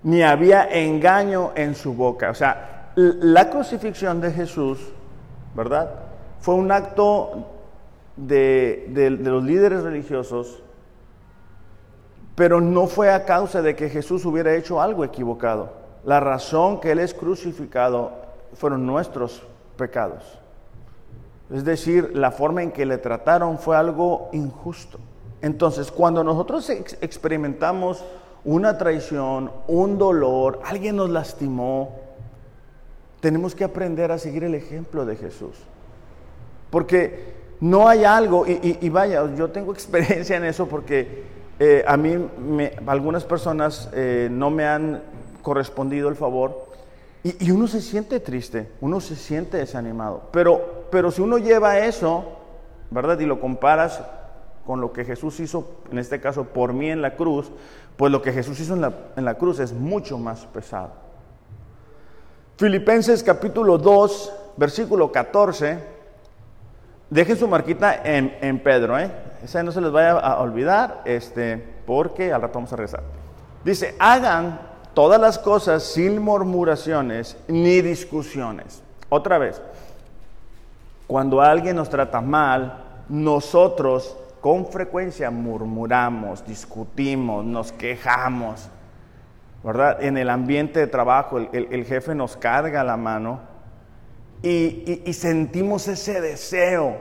ni 0.03 0.23
había 0.23 0.65
engaño 0.71 1.53
en 1.55 1.75
su 1.75 1.93
boca. 1.93 2.31
O 2.31 2.35
sea, 2.35 2.93
la 2.95 3.51
crucifixión 3.51 4.21
de 4.21 4.33
Jesús, 4.33 4.79
¿verdad? 5.55 5.91
Fue 6.41 6.55
un 6.55 6.71
acto 6.73 7.51
de, 8.17 8.87
de, 8.91 9.11
los 9.11 9.45
líderes 9.45 9.83
religiosos, 9.83 10.63
pero 12.37 12.61
no 12.61 12.87
fue 12.87 13.11
a 13.11 13.25
causa 13.25 13.63
de 13.63 13.75
que 13.75 13.89
Jesús 13.89 14.25
hubiera 14.25 14.55
hecho 14.55 14.81
algo 14.81 15.05
equivocado. 15.05 15.73
La 16.05 16.21
razón 16.21 16.79
que 16.79 16.93
Él 16.93 17.01
es 17.01 17.15
crucificado 17.15 18.13
fueron 18.53 18.87
nuestros 18.87 19.43
pecados. 19.77 20.39
Es 21.51 21.65
decir, 21.65 22.13
la 22.15 22.31
forma 22.31 22.63
en 22.63 22.73
que 22.73 22.87
le 22.87 22.99
trataron 22.99 23.59
fue 23.59 23.77
algo 23.77 24.29
injusto. 24.33 24.99
Entonces, 25.41 25.91
cuando 25.91 26.23
nosotros 26.23 26.69
experimentamos 26.71 28.05
una 28.45 28.77
traición, 28.79 29.51
un 29.67 29.97
dolor, 29.97 30.61
alguien 30.65 30.97
nos 30.97 31.09
lastimó, 31.09 31.97
tenemos 33.21 33.55
que 33.55 33.65
aprender 33.65 34.13
a 34.13 34.19
seguir 34.19 34.45
el 34.45 34.55
ejemplo 34.55 35.07
de 35.07 35.17
Jesús. 35.17 35.57
Porque 36.71 37.35
no 37.61 37.89
hay 37.89 38.05
algo, 38.05 38.45
y, 38.47 38.89
vaya, 38.91 39.25
yo 39.35 39.51
tengo 39.51 39.73
experiencia 39.75 40.37
en 40.37 40.45
eso 40.45 40.67
porque 40.67 41.36
eh, 41.59 41.85
a 41.87 41.97
mí 41.97 42.15
algunas 42.87 43.25
personas 43.25 43.89
eh, 43.95 44.29
no 44.31 44.51
me 44.51 44.67
han 44.67 45.03
correspondido 45.43 46.09
el 46.09 46.17
favor 46.17 46.67
y, 47.23 47.51
uno 47.51 47.67
se 47.67 47.81
siente 47.81 48.21
triste, 48.21 48.71
uno 48.81 49.01
se 49.01 49.17
siente 49.17 49.57
desanimado. 49.57 50.29
Pero, 50.31 50.87
pero 50.93 51.11
si 51.11 51.23
uno 51.23 51.39
lleva 51.39 51.81
eso, 51.81 52.25
¿verdad? 52.91 53.19
Y 53.19 53.27
lo 53.27 53.41
comparas 53.41 54.01
con 54.65 54.81
lo 54.81 54.93
que 54.93 55.05
Jesús 55.05 55.41
hizo, 55.41 55.83
en 55.91 55.99
este 55.99 56.21
caso 56.21 56.45
por 56.45 56.73
mí 56.73 56.89
en 56.89 57.03
la 57.03 57.17
cruz, 57.17 57.51
pues 57.97 58.13
lo 58.13 58.23
que 58.23 58.33
Jesús 58.33 58.61
hizo 58.61 58.75
en 58.75 58.81
la, 58.81 58.93
en 59.17 59.25
la 59.25 59.35
cruz 59.35 59.59
es 59.59 59.73
mucho 59.73 60.19
más 60.19 60.47
pesado. 60.47 60.93
Filipenses 62.59 63.25
capítulo 63.25 63.77
2, 63.77 64.33
versículo 64.57 65.11
14. 65.11 65.79
Dejen 67.11 67.37
su 67.37 67.49
marquita 67.49 68.03
en, 68.05 68.37
en 68.41 68.63
Pedro, 68.63 68.99
¿eh? 68.99 69.11
Esa 69.43 69.63
no 69.63 69.73
se 69.73 69.81
les 69.81 69.93
vaya 69.93 70.13
a 70.13 70.41
olvidar, 70.41 71.03
este, 71.05 71.63
porque 71.87 72.33
al 72.33 72.43
rato 72.43 72.55
vamos 72.55 72.73
a 72.73 72.77
rezar. 72.77 73.03
Dice, 73.65 73.95
hagan 73.99 74.61
todas 74.95 75.21
las 75.21 75.39
cosas 75.39 75.83
sin 75.83 76.23
murmuraciones 76.23 77.37
ni 77.49 77.81
discusiones. 77.83 78.83
Otra 79.09 79.39
vez, 79.39 79.61
cuando 81.07 81.41
alguien 81.41 81.77
nos 81.77 81.89
trata 81.89 82.21
mal, 82.21 82.85
nosotros 83.09 84.17
con 84.41 84.67
frecuencia 84.67 85.31
murmuramos, 85.31 86.47
discutimos, 86.47 87.45
nos 87.45 87.73
quejamos, 87.73 88.69
¿verdad? 89.63 90.03
En 90.03 90.17
el 90.17 90.31
ambiente 90.31 90.81
de 90.81 90.87
trabajo 90.87 91.39
el, 91.39 91.85
jefe 91.85 92.15
nos 92.15 92.37
carga 92.37 92.85
la 92.85 92.97
mano 92.97 93.41
y, 94.43 95.03
sentimos 95.13 95.89
ese 95.89 96.21
deseo 96.21 96.97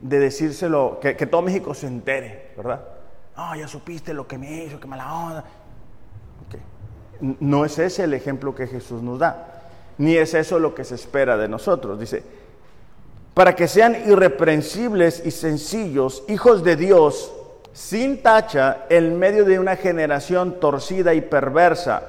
de 0.00 0.18
decírselo, 0.18 0.98
que, 1.00 1.14
todo 1.26 1.42
México 1.42 1.74
se 1.74 1.86
entere, 1.86 2.52
¿verdad? 2.56 2.80
Ah, 3.36 3.56
ya 3.56 3.68
supiste 3.68 4.14
lo 4.14 4.26
que 4.26 4.38
me 4.38 4.64
hizo, 4.64 4.80
qué 4.80 4.86
mala 4.86 5.14
onda. 5.14 5.44
No 7.40 7.64
es 7.64 7.78
ese 7.78 8.04
el 8.04 8.14
ejemplo 8.14 8.54
que 8.54 8.66
Jesús 8.66 9.02
nos 9.02 9.18
da, 9.18 9.62
ni 9.98 10.16
es 10.16 10.34
eso 10.34 10.58
lo 10.58 10.74
que 10.74 10.84
se 10.84 10.94
espera 10.94 11.36
de 11.36 11.48
nosotros. 11.48 11.98
Dice, 11.98 12.22
para 13.32 13.54
que 13.54 13.68
sean 13.68 13.96
irreprensibles 14.06 15.22
y 15.24 15.30
sencillos, 15.30 16.24
hijos 16.28 16.62
de 16.62 16.76
Dios, 16.76 17.32
sin 17.72 18.22
tacha 18.22 18.86
en 18.88 19.18
medio 19.18 19.44
de 19.44 19.58
una 19.58 19.76
generación 19.76 20.60
torcida 20.60 21.12
y 21.12 21.20
perversa, 21.20 22.02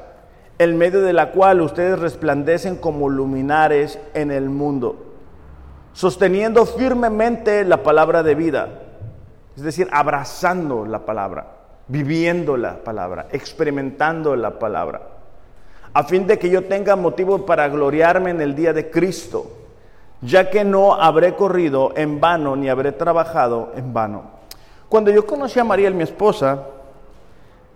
en 0.59 0.77
medio 0.77 1.01
de 1.01 1.13
la 1.13 1.31
cual 1.31 1.61
ustedes 1.61 1.99
resplandecen 1.99 2.77
como 2.77 3.09
luminares 3.09 3.99
en 4.13 4.31
el 4.31 4.49
mundo, 4.49 5.06
sosteniendo 5.97 6.63
firmemente 6.67 7.65
la 7.65 7.81
palabra 7.81 8.21
de 8.21 8.35
vida, 8.35 8.69
es 9.55 9.63
decir, 9.63 9.87
abrazando 9.91 10.85
la 10.85 10.99
palabra, 10.99 11.47
viviendo 11.87 12.55
la 12.55 12.75
palabra, 12.83 13.25
experimentando 13.31 14.35
la 14.35 14.59
palabra, 14.59 15.01
a 15.93 16.03
fin 16.03 16.27
de 16.27 16.37
que 16.37 16.51
yo 16.51 16.65
tenga 16.65 16.95
motivo 16.95 17.47
para 17.47 17.67
gloriarme 17.67 18.29
en 18.29 18.41
el 18.41 18.53
día 18.53 18.73
de 18.73 18.91
Cristo, 18.91 19.51
ya 20.21 20.51
que 20.51 20.63
no 20.63 20.93
habré 20.93 21.33
corrido 21.33 21.93
en 21.95 22.19
vano 22.19 22.55
ni 22.55 22.69
habré 22.69 22.91
trabajado 22.91 23.71
en 23.75 23.91
vano. 23.91 24.21
Cuando 24.89 25.09
yo 25.09 25.25
conocí 25.25 25.59
a 25.59 25.63
Mariel, 25.63 25.95
mi 25.95 26.03
esposa, 26.03 26.63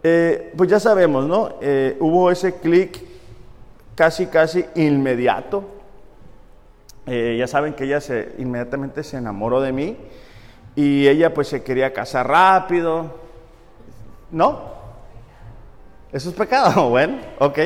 eh, 0.03 0.53
pues 0.55 0.69
ya 0.69 0.79
sabemos, 0.79 1.25
¿no? 1.25 1.53
Eh, 1.59 1.97
hubo 1.99 2.29
ese 2.29 2.53
clic 2.59 3.01
casi, 3.95 4.27
casi 4.27 4.63
inmediato. 4.75 5.80
Eh, 7.05 7.35
ya 7.37 7.47
saben 7.47 7.73
que 7.73 7.85
ella 7.85 7.99
se, 7.99 8.35
inmediatamente 8.37 9.03
se 9.03 9.17
enamoró 9.17 9.59
de 9.61 9.71
mí 9.71 9.97
y 10.75 11.07
ella 11.07 11.33
pues 11.33 11.47
se 11.47 11.63
quería 11.63 11.93
casar 11.93 12.27
rápido. 12.27 13.19
¿No? 14.31 14.71
Eso 16.11 16.29
es 16.29 16.35
pecado, 16.35 16.89
bueno, 16.89 17.17
ok. 17.39 17.59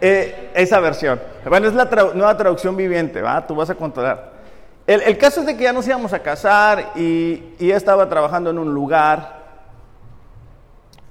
esa 0.00 0.80
versión. 0.80 1.20
Bueno, 1.48 1.68
es 1.68 1.74
la 1.74 1.84
nueva 2.14 2.36
traducción 2.36 2.76
viviente, 2.76 3.20
¿va? 3.20 3.46
Tú 3.46 3.54
vas 3.54 3.70
a 3.70 3.74
controlar. 3.74 4.32
El, 4.86 5.16
caso 5.16 5.40
es 5.40 5.46
de 5.46 5.56
que 5.56 5.62
ya 5.62 5.72
nos 5.72 5.86
íbamos 5.86 6.12
a 6.12 6.18
casar 6.18 6.92
y, 6.96 7.54
y 7.58 7.70
estaba 7.70 8.08
trabajando 8.08 8.50
en 8.50 8.58
un 8.58 8.74
lugar 8.74 9.42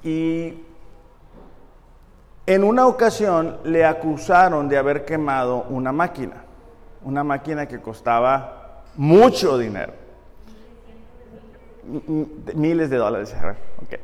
y 0.03 0.55
en 2.45 2.63
una 2.63 2.87
ocasión 2.87 3.57
le 3.63 3.85
acusaron 3.85 4.67
de 4.67 4.77
haber 4.77 5.05
quemado 5.05 5.65
una 5.69 5.91
máquina, 5.91 6.43
una 7.03 7.23
máquina 7.23 7.67
que 7.67 7.79
costaba 7.79 8.83
mucho 8.95 9.57
dinero, 9.57 9.93
miles 12.53 12.89
de 12.89 12.97
dólares. 12.97 13.35
Okay. 13.85 13.99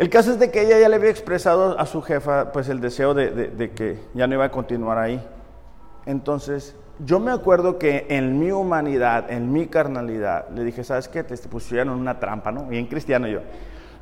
El 0.00 0.08
caso 0.08 0.32
es 0.32 0.38
de 0.38 0.50
que 0.50 0.62
ella 0.62 0.78
ya 0.78 0.88
le 0.88 0.96
había 0.96 1.10
expresado 1.10 1.78
a 1.78 1.84
su 1.84 2.00
jefa 2.00 2.52
pues 2.52 2.68
el 2.68 2.80
deseo 2.80 3.12
de, 3.12 3.72
que 3.74 3.98
ya 4.14 4.26
no 4.26 4.34
iba 4.34 4.46
a 4.46 4.50
continuar 4.50 4.98
ahí. 4.98 5.22
Entonces 6.06 6.74
yo 7.04 7.20
me 7.20 7.30
acuerdo 7.30 7.78
que 7.78 8.06
en 8.08 8.38
mi 8.38 8.50
humanidad, 8.50 9.30
en 9.30 9.52
mi 9.52 9.66
carnalidad, 9.66 10.48
le 10.54 10.64
dije, 10.64 10.84
¿sabes 10.84 11.08
qué? 11.08 11.22
Te 11.22 11.36
pusieron 11.36 11.90
una 11.90 12.18
trampa, 12.18 12.50
¿no? 12.50 12.64
Bien 12.64 12.86
cristiano 12.86 13.26
yo. 13.26 13.40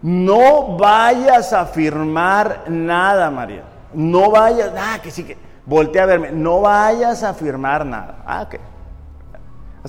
No 0.01 0.77
vayas 0.77 1.53
a 1.53 1.67
firmar 1.67 2.65
nada, 2.69 3.31
María. 3.31 3.65
No 3.93 4.31
vayas, 4.31 4.71
ah, 4.77 5.01
que 5.03 5.11
sí 5.11 5.25
que, 5.25 5.37
voltea 5.69 6.05
a 6.05 6.07
verme, 6.07 6.33
no 6.33 6.63
vayas 6.63 7.23
a 7.23 7.35
firmar 7.35 7.85
nada. 7.85 8.23
Ah, 8.27 8.43
ok. 8.43 8.57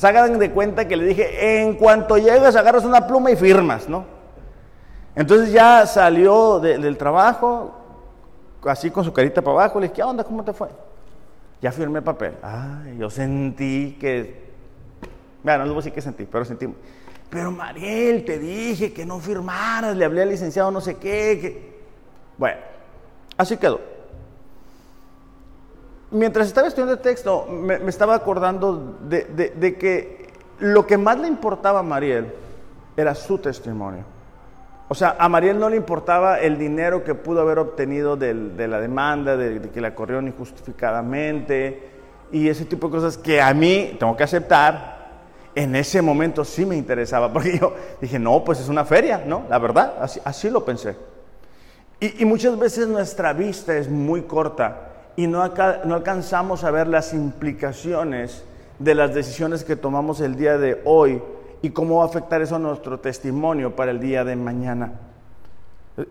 Hagan 0.02 0.38
de 0.40 0.52
cuenta 0.52 0.88
que 0.88 0.96
le 0.96 1.06
dije, 1.06 1.62
en 1.62 1.74
cuanto 1.74 2.18
llegas, 2.18 2.56
agarras 2.56 2.86
una 2.86 3.06
pluma 3.08 3.32
y 3.32 3.36
firmas, 3.36 3.90
¿no? 3.90 4.06
Entonces 5.16 5.52
ya 5.52 5.86
salió 5.86 6.60
del 6.60 6.98
trabajo, 6.98 7.76
así 8.66 8.92
con 8.92 9.04
su 9.04 9.12
carita 9.12 9.42
para 9.42 9.56
abajo, 9.56 9.80
le 9.80 9.88
dije, 9.88 9.96
¿qué 9.96 10.04
onda? 10.04 10.24
¿Cómo 10.24 10.44
te 10.44 10.54
fue? 10.54 10.70
ya 11.62 11.72
firmé 11.72 12.00
el 12.00 12.06
papel. 12.06 12.36
Ay, 12.42 12.98
yo 12.98 13.10
sentí 13.10 13.98
que, 14.00 14.50
bueno, 15.44 15.66
no 15.66 15.82
sé 15.82 15.92
qué 15.92 16.02
sentí, 16.02 16.26
pero 16.26 16.46
sentí, 16.46 16.68
pero 17.30 17.52
Mariel, 17.52 18.26
te 18.26 18.40
dije 18.40 18.94
que 18.94 19.06
no 19.06 19.20
firmaras, 19.20 19.96
le 19.96 20.06
hablé 20.06 20.24
al 20.24 20.30
licenciado 20.30 20.72
no 20.72 20.82
sé 20.82 20.96
qué, 20.98 21.80
bueno, 22.38 22.58
así 23.38 23.58
quedó. 23.58 23.99
Mientras 26.12 26.48
estaba 26.48 26.68
estudiando 26.68 26.94
el 26.94 27.00
texto, 27.00 27.46
me, 27.48 27.76
estaba 27.88 28.16
acordando 28.16 28.98
de, 29.08 29.24
de 29.56 29.78
que 29.78 30.30
lo 30.60 30.86
que 30.88 30.98
más 30.98 31.20
le 31.20 31.28
importaba 31.28 31.80
a 31.80 31.84
Mariel 31.84 32.34
era 32.98 33.16
su 33.16 33.38
testimonio. 33.38 34.04
O 34.92 34.96
sea, 34.96 35.16
a 35.20 35.30
Mariel 35.30 35.60
no 35.60 35.70
le 35.70 35.78
importaba 35.78 36.40
el 36.40 36.58
dinero 36.58 37.04
que 37.04 37.14
pudo 37.14 37.42
haber 37.42 37.60
obtenido 37.60 38.18
de 38.18 38.68
la 38.68 38.82
demanda, 38.82 39.38
de, 39.38 39.62
que 39.70 39.82
la 39.82 39.94
corrieron 39.94 40.28
injustificadamente 40.28 41.90
y 42.32 42.50
ese 42.50 42.66
tipo 42.66 42.88
de 42.88 42.94
cosas 42.94 43.16
que 43.16 43.40
a 43.40 43.54
mí, 43.54 43.96
tengo 44.00 44.18
que 44.18 44.24
aceptar, 44.24 44.98
en 45.54 45.76
ese 45.76 46.02
momento 46.02 46.44
sí 46.44 46.66
me 46.66 46.76
interesaba, 46.76 47.32
porque 47.34 47.60
yo 47.60 47.76
dije, 48.02 48.18
no, 48.18 48.44
pues 48.44 48.60
es 48.62 48.68
una 48.68 48.84
feria, 48.84 49.24
¿no? 49.24 49.44
La 49.48 49.60
verdad, 49.60 49.94
así, 50.02 50.50
lo 50.50 50.66
pensé. 50.66 50.96
Y, 52.00 52.26
muchas 52.26 52.58
veces 52.58 52.88
nuestra 52.88 53.32
vista 53.34 53.78
es 53.78 53.90
muy 53.90 54.24
corta 54.24 54.89
y 55.20 55.28
no, 55.28 55.46
no 55.84 55.96
alcanzamos 55.96 56.64
a 56.64 56.72
ver 56.72 56.88
las 56.88 57.14
implicaciones 57.14 58.46
de 58.80 58.96
las 58.96 59.14
decisiones 59.14 59.66
que 59.66 59.76
tomamos 59.76 60.22
el 60.22 60.38
día 60.38 60.58
de 60.58 60.82
hoy 60.86 61.22
y 61.62 61.72
cómo 61.72 61.98
va 61.98 62.04
a 62.04 62.08
afectar 62.08 62.42
eso 62.42 62.56
a 62.56 62.60
nuestro 62.60 63.02
testimonio 63.02 63.76
para 63.76 63.92
el 63.92 64.00
día 64.00 64.24
de 64.24 64.38
mañana. 64.38 64.94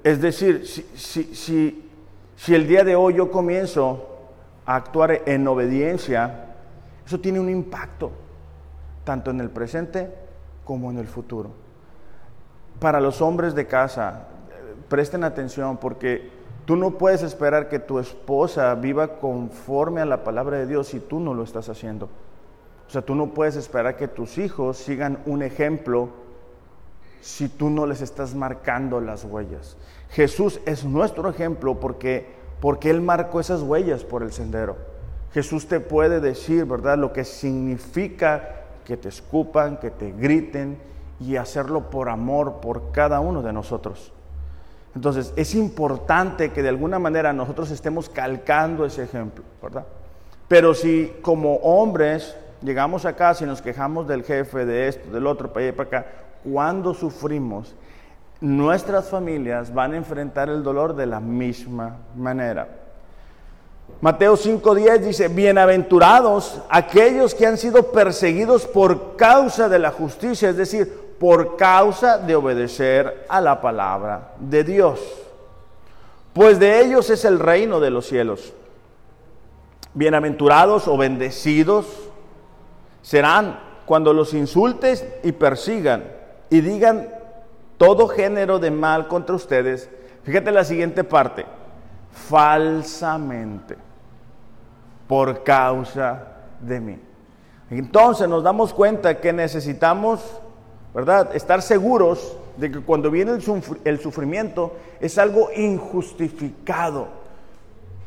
Es 0.04 0.20
decir, 0.20 0.66
si, 0.66 1.82
si, 2.36 2.54
el 2.54 2.68
día 2.68 2.84
de 2.84 2.96
hoy 2.96 3.14
yo 3.14 3.30
comienzo 3.30 4.26
a 4.66 4.76
actuar 4.76 5.22
en 5.24 5.48
obediencia, 5.48 6.44
eso 7.06 7.18
tiene 7.18 7.40
un 7.40 7.48
impacto, 7.48 8.12
tanto 9.04 9.30
en 9.30 9.40
el 9.40 9.48
presente 9.48 10.12
como 10.66 10.90
en 10.90 10.98
el 10.98 11.06
futuro. 11.06 11.52
Para 12.78 13.00
los 13.00 13.22
hombres 13.22 13.54
de 13.54 13.66
casa, 13.66 14.26
presten 14.90 15.24
atención 15.24 15.78
porque 15.78 16.37
tú 16.68 16.76
no 16.76 16.98
puedes 16.98 17.22
esperar 17.22 17.70
que 17.70 17.78
tu 17.78 17.98
esposa 17.98 18.74
viva 18.74 19.18
conforme 19.20 20.02
a 20.02 20.04
la 20.04 20.22
palabra 20.22 20.58
de 20.58 20.66
Dios 20.66 20.88
si 20.88 21.00
tú 21.00 21.18
no 21.18 21.32
lo 21.32 21.42
estás 21.42 21.70
haciendo. 21.70 22.10
O 22.86 22.90
sea, 22.90 23.00
tú 23.00 23.14
no 23.14 23.32
puedes 23.32 23.56
esperar 23.56 23.96
que 23.96 24.06
tus 24.06 24.36
hijos 24.36 24.76
sigan 24.76 25.22
un 25.24 25.42
ejemplo 25.42 26.10
si 27.22 27.48
tú 27.48 27.70
no 27.70 27.86
les 27.86 28.02
estás 28.02 28.34
marcando 28.34 29.00
las 29.00 29.24
huellas. 29.24 29.78
Jesús 30.10 30.60
es 30.66 30.84
nuestro 30.84 31.30
ejemplo 31.30 31.80
porque, 31.80 32.26
porque 32.60 32.90
Él 32.90 33.00
marcó 33.00 33.40
esas 33.40 33.62
huellas 33.62 34.04
por 34.04 34.22
el 34.22 34.30
sendero. 34.30 34.76
Jesús 35.32 35.68
te 35.68 35.80
puede 35.80 36.20
decir, 36.20 36.66
¿verdad?, 36.66 36.98
lo 36.98 37.14
que 37.14 37.24
significa 37.24 38.66
que 38.84 38.98
te 38.98 39.08
escupan, 39.08 39.78
que 39.78 39.90
te 39.90 40.12
griten 40.12 40.76
y 41.18 41.36
hacerlo 41.36 41.88
por 41.88 42.10
amor 42.10 42.60
por 42.60 42.92
cada 42.92 43.20
uno 43.20 43.40
de 43.40 43.54
nosotros. 43.54 44.12
Entonces, 44.98 45.32
es 45.36 45.54
importante 45.54 46.50
que 46.50 46.60
de 46.60 46.70
alguna 46.70 46.98
manera 46.98 47.32
nosotros 47.32 47.70
estemos 47.70 48.08
calcando 48.08 48.84
ese 48.84 49.04
ejemplo, 49.04 49.44
¿verdad? 49.62 49.84
Pero 50.48 50.74
si 50.74 51.12
como 51.22 51.54
hombres 51.58 52.34
llegamos 52.62 53.04
a 53.04 53.14
casa 53.14 53.44
y 53.44 53.46
nos 53.46 53.62
quejamos 53.62 54.08
del 54.08 54.24
jefe, 54.24 54.66
de 54.66 54.88
esto, 54.88 55.08
del 55.12 55.28
otro, 55.28 55.52
para 55.52 55.66
allá 55.66 55.72
y 55.72 55.76
para 55.76 55.86
acá, 55.86 56.06
cuando 56.42 56.94
sufrimos, 56.94 57.76
nuestras 58.40 59.08
familias 59.08 59.72
van 59.72 59.92
a 59.92 59.98
enfrentar 59.98 60.48
el 60.48 60.64
dolor 60.64 60.96
de 60.96 61.06
la 61.06 61.20
misma 61.20 61.98
manera. 62.16 62.66
Mateo 64.00 64.36
5:10 64.36 64.98
dice, 64.98 65.28
bienaventurados 65.28 66.60
aquellos 66.68 67.36
que 67.36 67.46
han 67.46 67.56
sido 67.56 67.92
perseguidos 67.92 68.66
por 68.66 69.14
causa 69.14 69.68
de 69.68 69.78
la 69.78 69.92
justicia, 69.92 70.48
es 70.48 70.56
decir, 70.56 71.07
por 71.18 71.56
causa 71.56 72.18
de 72.18 72.36
obedecer 72.36 73.26
a 73.28 73.40
la 73.40 73.60
palabra 73.60 74.34
de 74.38 74.64
Dios. 74.64 75.00
Pues 76.32 76.58
de 76.58 76.80
ellos 76.80 77.10
es 77.10 77.24
el 77.24 77.38
reino 77.38 77.80
de 77.80 77.90
los 77.90 78.06
cielos. 78.06 78.52
Bienaventurados 79.94 80.86
o 80.86 80.96
bendecidos 80.96 81.86
serán 83.02 83.58
cuando 83.86 84.12
los 84.12 84.34
insultes 84.34 85.06
y 85.24 85.32
persigan 85.32 86.04
y 86.50 86.60
digan 86.60 87.08
todo 87.78 88.08
género 88.08 88.58
de 88.58 88.70
mal 88.70 89.08
contra 89.08 89.34
ustedes. 89.34 89.88
Fíjate 90.24 90.50
la 90.50 90.64
siguiente 90.64 91.04
parte, 91.04 91.46
falsamente, 92.12 93.76
por 95.06 95.42
causa 95.42 96.36
de 96.60 96.80
mí. 96.80 97.00
Entonces 97.70 98.28
nos 98.28 98.42
damos 98.42 98.74
cuenta 98.74 99.20
que 99.20 99.32
necesitamos, 99.32 100.20
¿verdad?, 100.94 101.34
estar 101.34 101.62
seguros 101.62 102.36
de 102.56 102.70
que 102.70 102.80
cuando 102.80 103.10
viene 103.10 103.32
el, 103.84 104.00
sufrimiento 104.00 104.76
es 105.00 105.18
algo 105.18 105.50
injustificado. 105.54 107.08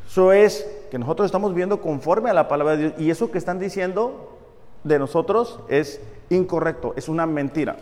Eso 0.07 0.33
es 0.33 0.67
que 0.89 0.99
nosotros 0.99 1.25
estamos 1.25 1.53
viendo 1.53 1.79
conforme 1.79 2.29
a 2.29 2.33
la 2.33 2.49
palabra 2.49 2.75
de 2.75 2.83
Dios 2.83 2.93
y 2.97 3.09
eso 3.09 3.31
que 3.31 3.37
están 3.37 3.59
diciendo 3.59 4.37
de 4.83 4.99
nosotros 4.99 5.59
es 5.69 6.01
incorrecto, 6.29 6.93
es 6.97 7.07
una 7.07 7.25
mentira. 7.25 7.77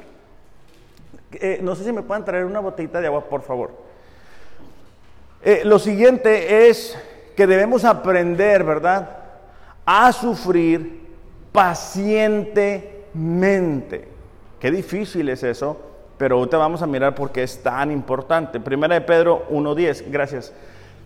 Eh, 1.31 1.59
no 1.63 1.75
sé 1.75 1.83
si 1.83 1.91
me 1.91 2.03
pueden 2.03 2.23
traer 2.23 2.45
una 2.45 2.59
botellita 2.59 3.01
de 3.01 3.07
agua, 3.07 3.25
por 3.25 3.41
favor. 3.41 3.71
Eh, 5.41 5.61
lo 5.63 5.79
siguiente 5.79 6.69
es 6.69 6.95
que 7.35 7.47
debemos 7.47 7.85
aprender, 7.85 8.63
¿verdad? 8.63 9.09
A 9.85 10.11
sufrir 10.11 11.07
pacientemente. 11.51 14.18
Qué 14.59 14.71
difícil 14.71 15.29
es 15.29 15.43
eso, 15.43 15.77
pero 16.17 16.37
ahorita 16.37 16.57
vamos 16.57 16.81
a 16.81 16.87
mirar 16.87 17.15
por 17.15 17.31
qué 17.31 17.43
es 17.43 17.63
tan 17.63 17.91
importante. 17.91 18.59
Primera 18.59 18.95
de 18.95 19.01
Pedro 19.01 19.47
1.10, 19.49 20.05
gracias. 20.09 20.53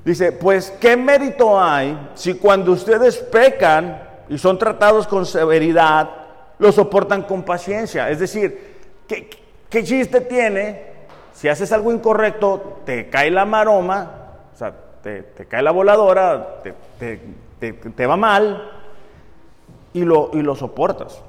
Dice, 0.03 0.31
pues, 0.31 0.71
¿qué 0.81 0.97
mérito 0.97 1.61
hay 1.61 1.97
si 2.15 2.33
cuando 2.33 2.71
ustedes 2.71 3.17
pecan 3.17 4.01
y 4.27 4.39
son 4.39 4.57
tratados 4.57 5.07
con 5.07 5.25
severidad, 5.25 6.09
lo 6.57 6.71
soportan 6.71 7.21
con 7.23 7.43
paciencia? 7.43 8.09
Es 8.09 8.19
decir, 8.19 8.75
¿qué, 9.07 9.83
chiste 9.83 10.21
tiene 10.21 10.93
si 11.31 11.47
haces 11.47 11.71
algo 11.71 11.91
incorrecto, 11.93 12.81
te 12.85 13.07
cae 13.09 13.29
la 13.29 13.45
maroma, 13.45 14.11
o 14.53 14.57
sea, 14.57 14.73
te, 15.03 15.45
cae 15.47 15.61
la 15.61 15.71
voladora, 15.71 16.61
te, 16.99 18.05
va 18.07 18.17
mal 18.17 18.71
y 19.93 20.03
lo 20.03 20.55
soportas? 20.55 21.21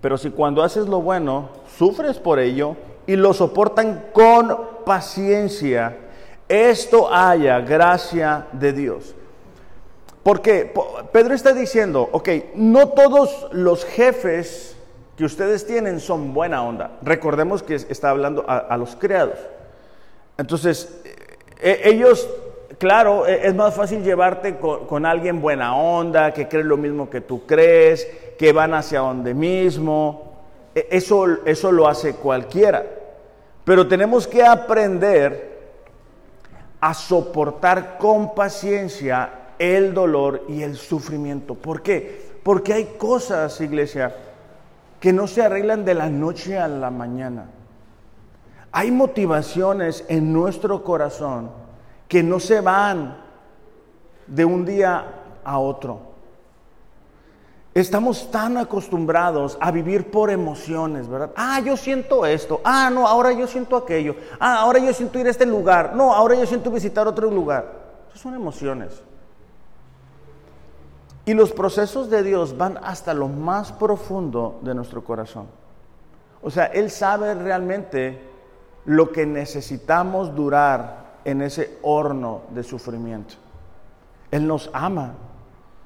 Pero 0.00 0.16
si 0.16 0.30
cuando 0.30 0.62
haces 0.62 0.86
lo 0.86 1.00
bueno, 1.00 1.48
sufres 1.76 2.18
por 2.18 2.38
ello 2.38 2.76
y 3.06 3.16
lo 3.16 3.32
soportan 3.34 4.06
con 4.12 4.56
paciencia, 4.84 5.96
esto 6.48 7.12
haya 7.12 7.60
gracia 7.60 8.46
de 8.52 8.72
Dios. 8.72 9.14
Porque 10.22 10.72
Pedro 11.12 11.34
está 11.34 11.52
diciendo, 11.52 12.08
ok, 12.12 12.28
no 12.54 12.88
todos 12.88 13.48
los 13.52 13.84
jefes 13.84 14.76
que 15.16 15.24
ustedes 15.24 15.66
tienen 15.66 16.00
son 16.00 16.32
buena 16.32 16.62
onda. 16.62 16.98
Recordemos 17.02 17.62
que 17.62 17.74
está 17.74 18.10
hablando 18.10 18.44
a, 18.46 18.76
los 18.76 18.94
criados. 18.94 19.38
Entonces, 20.36 21.00
e, 21.60 21.80
ellos, 21.84 22.28
claro, 22.76 23.26
e, 23.26 23.46
es 23.46 23.54
más 23.54 23.74
fácil 23.74 24.02
llevarte 24.02 24.58
con, 24.58 25.06
alguien 25.06 25.40
buena 25.40 25.74
onda, 25.76 26.32
que 26.32 26.48
cree 26.48 26.64
lo 26.64 26.76
mismo 26.76 27.08
que 27.08 27.20
tú 27.20 27.46
crees, 27.46 28.06
que 28.38 28.52
van 28.52 28.74
hacia 28.74 29.00
donde 29.00 29.32
mismo. 29.34 30.42
E, 30.74 30.88
eso, 30.90 31.26
eso 31.44 31.72
lo 31.72 31.88
hace 31.88 32.14
cualquiera. 32.14 32.84
Pero 33.64 33.86
tenemos 33.88 34.26
que 34.26 34.44
aprender 34.44 35.58
a 36.80 36.94
soportar 36.94 37.98
con 37.98 38.34
paciencia 38.34 39.30
el 39.58 39.94
dolor 39.94 40.44
y 40.48 40.62
el 40.62 40.76
sufrimiento. 40.76 41.54
¿Por 41.54 41.82
qué? 41.82 42.28
Porque 42.42 42.72
hay 42.72 42.84
cosas, 42.96 43.60
iglesia, 43.60 44.14
que 45.00 45.12
no 45.12 45.26
se 45.26 45.42
arreglan 45.42 45.84
de 45.84 45.94
la 45.94 46.08
noche 46.08 46.58
a 46.58 46.68
la 46.68 46.90
mañana. 46.90 47.46
Hay 48.72 48.90
motivaciones 48.90 50.04
en 50.08 50.32
nuestro 50.32 50.84
corazón 50.84 51.50
que 52.08 52.22
no 52.22 52.40
se 52.40 52.60
van 52.60 53.18
de 54.26 54.44
un 54.44 54.64
día 54.64 55.04
a 55.44 55.58
otro. 55.58 56.08
Estamos 57.74 58.30
tan 58.30 58.56
acostumbrados 58.56 59.56
a 59.60 59.70
vivir 59.70 60.10
por 60.10 60.30
emociones, 60.30 61.06
¿verdad? 61.06 61.30
Ah, 61.36 61.60
yo 61.60 61.76
siento 61.76 62.26
esto. 62.26 62.60
Ah, 62.64 62.90
no, 62.92 63.06
ahora 63.06 63.32
yo 63.32 63.46
siento 63.46 63.76
aquello. 63.76 64.16
Ah, 64.40 64.60
ahora 64.60 64.80
yo 64.80 64.92
siento 64.92 65.18
ir 65.18 65.28
a 65.28 65.30
este 65.30 65.46
lugar. 65.46 65.94
No, 65.94 66.12
ahora 66.12 66.34
yo 66.34 66.46
siento 66.46 66.70
visitar 66.70 67.06
otro 67.06 67.30
lugar. 67.30 67.72
Son 68.14 68.34
emociones. 68.34 69.00
Y 71.24 71.34
los 71.34 71.52
procesos 71.52 72.10
de 72.10 72.22
Dios 72.22 72.56
van 72.56 72.80
hasta 72.82 73.14
lo 73.14 73.28
más 73.28 73.70
profundo 73.70 74.58
de 74.62 74.74
nuestro 74.74 75.04
corazón. 75.04 75.46
O 76.42 76.50
sea, 76.50 76.64
Él 76.64 76.90
sabe 76.90 77.34
realmente 77.34 78.20
lo 78.86 79.12
que 79.12 79.26
necesitamos 79.26 80.34
durar 80.34 81.07
en 81.28 81.42
ese 81.42 81.76
horno 81.82 82.44
de 82.54 82.62
sufrimiento. 82.62 83.34
Él 84.30 84.46
nos 84.46 84.70
ama, 84.72 85.12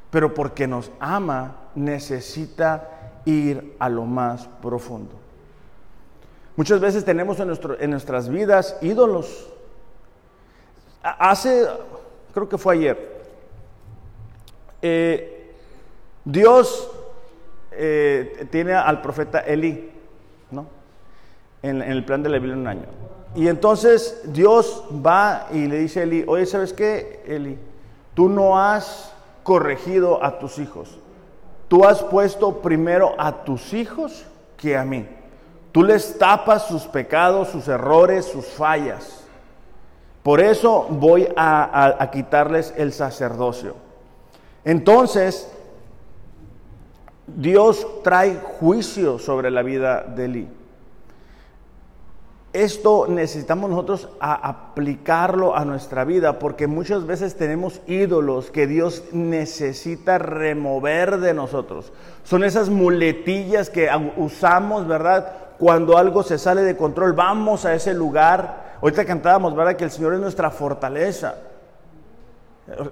pero 0.08 0.32
porque 0.34 0.68
nos 0.68 0.92
ama 1.00 1.56
necesita 1.74 2.88
ir 3.24 3.74
a 3.80 3.88
lo 3.88 4.04
más 4.04 4.46
profundo. 4.60 5.10
Muchas 6.54 6.78
veces 6.78 7.04
tenemos 7.04 7.40
en, 7.40 7.50
en 7.80 7.90
nuestras 7.90 8.28
vidas 8.28 8.78
ídolos. 8.82 9.48
Hace, 11.02 11.66
creo 12.32 12.48
que 12.48 12.56
fue 12.58 12.74
ayer, 12.74 13.24
eh, 14.80 15.54
Dios 16.24 16.88
eh, 17.72 18.46
tiene 18.52 18.74
al 18.74 19.02
profeta 19.02 19.40
Eli, 19.40 19.90
¿no? 20.52 20.66
En, 21.62 21.82
en, 21.82 21.90
el 21.90 22.04
plan 22.04 22.22
de 22.22 22.28
la 22.28 22.38
Biblia 22.38 22.54
en 22.54 22.60
un 22.60 22.68
año. 22.68 22.86
Y 23.34 23.48
entonces 23.48 24.20
Dios 24.24 24.84
va 25.04 25.46
y 25.52 25.66
le 25.66 25.78
dice 25.78 26.00
a 26.00 26.02
Eli, 26.02 26.24
oye, 26.26 26.44
¿sabes 26.46 26.72
qué, 26.72 27.22
Eli? 27.26 27.58
Tú 28.14 28.28
no 28.28 28.58
has 28.58 29.12
corregido 29.42 30.22
a 30.22 30.38
tus 30.38 30.58
hijos. 30.58 30.98
Tú 31.68 31.84
has 31.84 32.02
puesto 32.02 32.58
primero 32.58 33.14
a 33.18 33.44
tus 33.44 33.72
hijos 33.72 34.26
que 34.58 34.76
a 34.76 34.84
mí. 34.84 35.08
Tú 35.72 35.82
les 35.82 36.18
tapas 36.18 36.66
sus 36.66 36.82
pecados, 36.82 37.48
sus 37.48 37.66
errores, 37.68 38.26
sus 38.26 38.44
fallas. 38.44 39.24
Por 40.22 40.40
eso 40.40 40.86
voy 40.90 41.26
a, 41.34 42.10
quitarles 42.12 42.74
el 42.76 42.92
sacerdocio. 42.92 43.74
Entonces, 44.64 45.50
Dios 47.26 47.86
trae 48.04 48.38
juicio 48.60 49.18
sobre 49.18 49.50
la 49.50 49.62
vida 49.62 50.02
de 50.02 50.24
Eli. 50.26 50.48
Esto 52.52 53.06
necesitamos 53.08 53.70
nosotros 53.70 54.10
aplicarlo 54.20 55.56
a 55.56 55.64
nuestra 55.64 56.04
vida 56.04 56.38
porque 56.38 56.66
muchas 56.66 57.06
veces 57.06 57.34
tenemos 57.34 57.80
ídolos 57.86 58.50
que 58.50 58.66
Dios 58.66 59.04
necesita 59.12 60.18
remover 60.18 61.18
de 61.18 61.32
nosotros. 61.32 61.92
Son 62.24 62.44
esas 62.44 62.68
muletillas 62.68 63.70
que 63.70 63.88
usamos, 64.18 64.86
¿verdad? 64.86 65.32
Cuando 65.58 65.96
algo 65.96 66.22
se 66.22 66.36
sale 66.36 66.62
de 66.62 66.76
control, 66.76 67.14
vamos 67.14 67.64
a 67.64 67.72
ese 67.74 67.94
lugar. 67.94 68.76
Ahorita 68.82 69.06
cantábamos, 69.06 69.56
¿verdad? 69.56 69.76
Que 69.76 69.84
el 69.84 69.90
Señor 69.90 70.12
es 70.12 70.20
nuestra 70.20 70.50
fortaleza. 70.50 71.36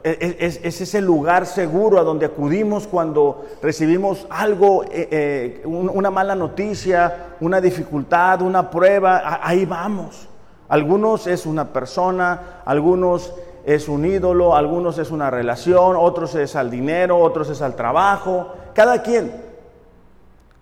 Es, 0.03 0.61
ese 0.63 1.01
lugar 1.01 1.47
seguro 1.47 1.99
a 1.99 2.03
donde 2.03 2.27
acudimos 2.27 2.87
cuando 2.87 3.47
recibimos 3.63 4.27
algo, 4.29 4.85
eh, 4.85 5.09
eh, 5.11 5.63
una 5.67 6.11
mala 6.11 6.35
noticia, 6.35 7.37
una 7.41 7.61
dificultad, 7.61 8.43
una 8.43 8.71
prueba. 8.71 9.41
Ahí 9.43 9.65
vamos. 9.65 10.29
Algunos 10.69 11.27
es 11.27 11.47
una 11.47 11.73
persona, 11.73 12.63
algunos 12.65 13.33
es 13.65 13.89
un 13.89 14.05
ídolo, 14.05 14.55
algunos 14.55 14.99
es 14.99 15.11
una 15.11 15.31
relación, 15.31 15.97
otros 15.97 16.35
es 16.35 16.57
al 16.57 16.71
dinero, 16.71 17.19
otros 17.19 17.49
es 17.51 17.63
al 17.63 17.75
trabajo. 17.75 18.53
Cada 18.75 19.03
quien. 19.03 19.33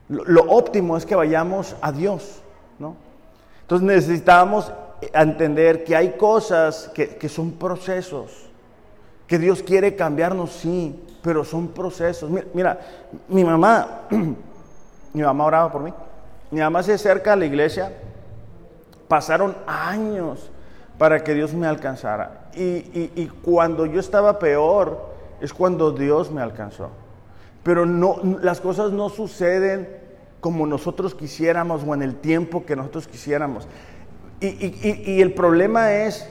Lo, 0.08 0.42
óptimo 0.42 0.96
es 0.96 1.04
que 1.04 1.14
vayamos 1.14 1.76
a 1.82 1.92
Dios, 1.92 2.40
¿no? 2.78 2.96
Entonces 3.62 3.86
necesitamos 3.86 4.72
entender 5.12 5.84
que 5.84 5.94
hay 5.94 6.12
cosas 6.12 6.90
que, 6.94 7.16
que 7.16 7.28
son 7.28 7.52
procesos 7.52 8.47
que 9.28 9.38
Dios 9.38 9.62
quiere 9.62 9.94
cambiarnos, 9.94 10.50
sí, 10.50 10.98
pero 11.22 11.44
son 11.44 11.68
procesos. 11.68 12.30
Mira, 12.54 12.80
mi 13.28 13.44
mamá, 13.44 14.06
mi 15.12 15.22
mamá 15.22 15.44
oraba 15.44 15.70
por 15.70 15.82
mí. 15.82 15.92
Mi 16.50 16.60
mamá 16.60 16.82
se 16.82 16.94
acerca 16.94 17.34
a 17.34 17.36
la 17.36 17.44
iglesia. 17.44 17.92
Pasaron 19.06 19.54
años 19.66 20.50
para 20.96 21.22
que 21.22 21.34
Dios 21.34 21.52
me 21.52 21.66
alcanzara. 21.66 22.48
Y, 22.54 23.26
cuando 23.42 23.84
yo 23.84 24.00
estaba 24.00 24.38
peor, 24.38 25.10
es 25.40 25.52
cuando 25.52 25.92
Dios 25.92 26.30
me 26.30 26.40
alcanzó. 26.40 26.88
Pero 27.62 27.84
no, 27.84 28.20
las 28.40 28.62
cosas 28.62 28.92
no 28.92 29.10
suceden 29.10 29.88
como 30.40 30.66
nosotros 30.66 31.14
quisiéramos 31.14 31.82
o 31.86 31.94
en 31.94 32.02
el 32.02 32.14
tiempo 32.14 32.64
que 32.64 32.76
nosotros 32.76 33.06
quisiéramos. 33.06 33.68
y 34.40 35.20
el 35.20 35.34
problema 35.34 35.92
es 35.92 36.26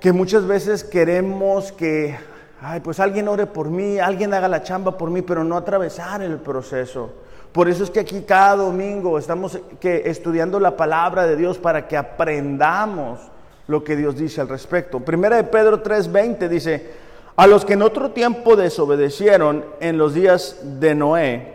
que 0.00 0.12
muchas 0.12 0.46
veces 0.46 0.82
queremos 0.82 1.72
que, 1.72 2.16
ay, 2.62 2.80
pues 2.80 2.98
alguien 2.98 3.28
ore 3.28 3.46
por 3.46 3.68
mí, 3.68 3.98
alguien 3.98 4.32
haga 4.32 4.48
la 4.48 4.62
chamba 4.62 4.96
por 4.96 5.10
mí, 5.10 5.20
pero 5.20 5.44
no 5.44 5.58
atravesar 5.58 6.22
el 6.22 6.38
proceso. 6.38 7.12
Por 7.52 7.68
eso 7.68 7.84
es 7.84 7.90
que 7.90 8.00
aquí 8.00 8.22
cada 8.22 8.56
domingo 8.56 9.18
estamos 9.18 9.58
que, 9.78 10.04
estudiando 10.06 10.58
la 10.58 10.76
palabra 10.76 11.26
de 11.26 11.36
Dios 11.36 11.58
para 11.58 11.86
que 11.86 11.98
aprendamos 11.98 13.20
lo 13.66 13.84
que 13.84 13.94
Dios 13.94 14.16
dice 14.16 14.40
al 14.40 14.48
respecto. 14.48 15.00
Primera 15.00 15.36
de 15.36 15.44
Pedro 15.44 15.82
3:20 15.82 16.48
dice, 16.48 16.90
a 17.36 17.46
los 17.46 17.64
que 17.64 17.74
en 17.74 17.82
otro 17.82 18.12
tiempo 18.12 18.56
desobedecieron 18.56 19.64
en 19.80 19.98
los 19.98 20.14
días 20.14 20.60
de 20.80 20.94
Noé, 20.94 21.54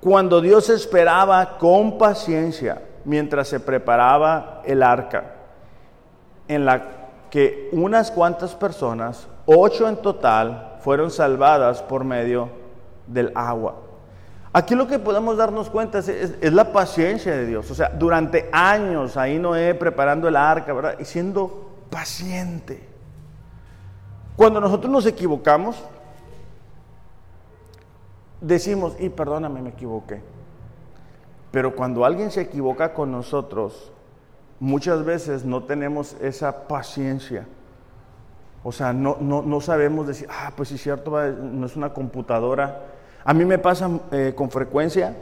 cuando 0.00 0.40
Dios 0.40 0.68
esperaba 0.68 1.58
con 1.58 1.96
paciencia 1.96 2.82
mientras 3.04 3.48
se 3.48 3.60
preparaba 3.60 4.62
el 4.64 4.82
arca, 4.82 5.34
en 6.48 6.64
la 6.64 7.01
que 7.32 7.70
unas 7.72 8.10
cuantas 8.10 8.54
personas, 8.54 9.26
ocho 9.46 9.88
en 9.88 9.96
total, 9.96 10.76
fueron 10.80 11.10
salvadas 11.10 11.80
por 11.80 12.04
medio 12.04 12.50
del 13.06 13.32
agua. 13.34 13.76
Aquí 14.52 14.74
lo 14.74 14.86
que 14.86 14.98
podemos 14.98 15.38
darnos 15.38 15.70
cuenta 15.70 16.00
es, 16.00 16.52
la 16.52 16.74
paciencia 16.74 17.34
de 17.34 17.46
Dios. 17.46 17.70
O 17.70 17.74
sea, 17.74 17.88
durante 17.88 18.50
años 18.52 19.16
ahí 19.16 19.38
Noé 19.38 19.74
preparando 19.74 20.28
el 20.28 20.36
arca, 20.36 20.74
¿verdad? 20.74 20.96
Y 20.98 21.06
siendo 21.06 21.70
paciente. 21.88 22.86
Cuando 24.36 24.60
nosotros 24.60 24.92
nos 24.92 25.06
equivocamos, 25.06 25.82
decimos, 28.42 28.94
y 28.98 29.08
perdóname, 29.08 29.62
me 29.62 29.70
equivoqué. 29.70 30.20
Pero 31.50 31.74
cuando 31.74 32.04
alguien 32.04 32.30
se 32.30 32.42
equivoca 32.42 32.92
con 32.92 33.10
nosotros, 33.10 33.90
muchas 34.62 35.04
veces 35.04 35.44
no 35.44 35.64
tenemos 35.64 36.14
esa 36.20 36.68
paciencia. 36.68 37.44
O 38.62 38.70
sea, 38.70 38.92
no, 38.92 39.16
no, 39.20 39.60
sabemos 39.60 40.06
decir, 40.06 40.28
ah, 40.30 40.52
pues 40.56 40.68
sí, 40.68 40.78
cierto, 40.78 41.10
no 41.10 41.66
es 41.66 41.74
una 41.74 41.92
computadora. 41.92 42.84
A 43.24 43.34
mí 43.34 43.44
me 43.44 43.58
pasa 43.58 43.90
eh, 44.12 44.34
con 44.36 44.52
frecuencia, 44.52 45.16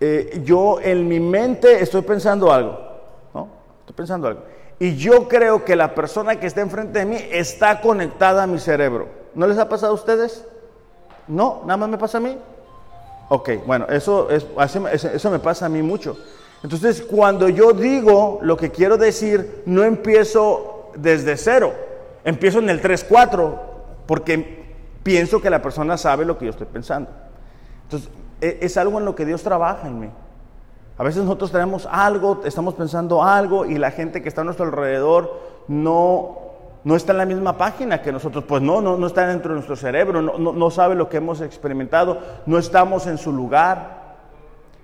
eh, 0.00 0.42
yo 0.44 0.80
en 0.80 1.06
mi 1.06 1.20
mente 1.20 1.80
estoy 1.80 2.02
pensando 2.02 2.52
algo, 2.52 2.76
¿no? 3.32 3.48
Estoy 3.80 3.94
pensando 3.94 4.26
algo. 4.26 4.42
Y 4.80 4.96
yo 4.96 5.28
creo 5.28 5.64
que 5.64 5.76
la 5.76 5.94
persona 5.94 6.40
que 6.40 6.48
está 6.48 6.60
enfrente 6.60 6.98
de 6.98 7.06
mí 7.06 7.18
está 7.30 7.80
conectada 7.80 8.42
a 8.42 8.46
mi 8.48 8.58
cerebro. 8.58 9.06
¿No 9.36 9.46
les 9.46 9.58
ha 9.58 9.68
pasado 9.68 9.92
a 9.92 9.94
ustedes? 9.94 10.44
No, 11.28 11.60
nada 11.62 11.76
más 11.76 11.88
me 11.88 11.98
pasa 11.98 12.18
a 12.18 12.20
mí. 12.20 12.36
Ok, 13.28 13.50
bueno, 13.64 13.86
eso, 13.88 14.28
es, 14.28 14.44
eso 15.04 15.30
me 15.30 15.38
pasa 15.38 15.66
a 15.66 15.68
mí 15.68 15.82
mucho. 15.82 16.16
Entonces, 16.62 17.02
cuando 17.02 17.48
yo 17.48 17.72
digo 17.72 18.38
lo 18.42 18.56
que 18.56 18.70
quiero 18.70 18.96
decir, 18.96 19.62
no 19.66 19.84
empiezo 19.84 20.90
desde 20.96 21.36
cero, 21.36 21.72
empiezo 22.24 22.58
en 22.58 22.70
el 22.70 22.82
3-4, 22.82 23.54
porque 24.06 24.66
pienso 25.02 25.40
que 25.40 25.50
la 25.50 25.62
persona 25.62 25.96
sabe 25.96 26.24
lo 26.24 26.38
que 26.38 26.46
yo 26.46 26.50
estoy 26.50 26.66
pensando. 26.66 27.10
Entonces, 27.84 28.10
e, 28.40 28.58
es 28.62 28.76
algo 28.76 28.98
en 28.98 29.04
lo 29.04 29.14
que 29.14 29.24
Dios 29.24 29.42
trabaja 29.42 29.86
en 29.86 30.00
mí. 30.00 30.10
A 30.98 31.04
veces 31.04 31.22
nosotros 31.22 31.52
tenemos 31.52 31.86
algo, 31.90 32.40
estamos 32.44 32.74
pensando 32.74 33.22
algo 33.22 33.66
y 33.66 33.76
la 33.76 33.90
gente 33.90 34.22
que 34.22 34.28
está 34.28 34.40
a 34.40 34.44
nuestro 34.44 34.64
alrededor 34.64 35.38
no, 35.68 36.38
no 36.84 36.96
está 36.96 37.12
en 37.12 37.18
la 37.18 37.26
misma 37.26 37.58
página 37.58 38.00
que 38.00 38.10
nosotros. 38.10 38.44
Pues 38.44 38.62
no, 38.62 38.80
no, 38.80 38.96
no 38.96 39.06
está 39.06 39.26
dentro 39.26 39.50
de 39.50 39.56
nuestro 39.56 39.76
cerebro, 39.76 40.22
no, 40.22 40.52
no 40.52 40.70
sabe 40.70 40.94
lo 40.94 41.08
que 41.08 41.18
hemos 41.18 41.40
experimentado, 41.42 42.18
no 42.46 42.58
estamos 42.58 43.06
en 43.06 43.18
su 43.18 43.30
lugar. 43.30 43.95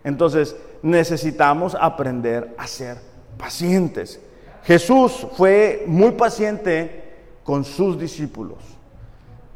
Entonces 0.04 0.56
necesitamos 0.82 1.76
aprender 1.78 2.54
a 2.58 2.66
ser 2.66 2.98
pacientes. 3.38 4.20
Jesús 4.64 5.26
fue 5.36 5.84
muy 5.86 6.12
paciente 6.12 7.04
con 7.44 7.64
sus 7.64 7.98
discípulos. 7.98 8.58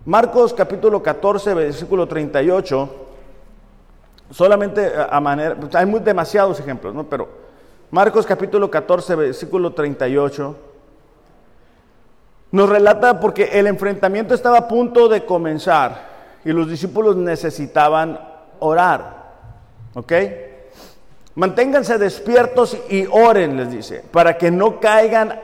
Marcos 0.04 0.54
capítulo 0.54 1.02
14, 1.02 1.54
versículo 1.54 2.06
38 2.06 3.06
Solamente 4.30 4.92
a 5.08 5.20
manera, 5.20 5.56
hay 5.74 5.86
muy, 5.86 6.00
demasiados 6.00 6.58
ejemplos, 6.58 6.94
¿no? 6.94 7.04
Pero 7.04 7.28
Marcos 7.90 8.26
capítulo 8.26 8.68
14, 8.68 9.14
versículo 9.14 9.72
38, 9.72 10.56
nos 12.50 12.68
relata 12.68 13.20
porque 13.20 13.44
el 13.52 13.68
enfrentamiento 13.68 14.34
estaba 14.34 14.58
a 14.58 14.68
punto 14.68 15.08
de 15.08 15.24
comenzar 15.24 16.16
y 16.44 16.50
los 16.50 16.68
discípulos 16.68 17.16
necesitaban 17.16 18.18
orar, 18.58 19.15
¿ok? 19.96 20.12
Manténganse 21.34 21.98
despiertos 21.98 22.76
y 22.88 23.06
oren, 23.10 23.56
les 23.56 23.70
dice, 23.70 24.02
para 24.10 24.38
que 24.38 24.50
no 24.50 24.78
caigan 24.78 25.40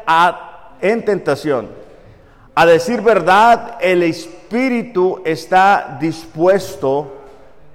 en 0.80 1.04
tentación. 1.04 1.68
A 2.54 2.66
decir 2.66 3.00
verdad, 3.00 3.78
el 3.80 4.02
espíritu 4.02 5.22
está 5.24 5.96
dispuesto, 6.00 7.20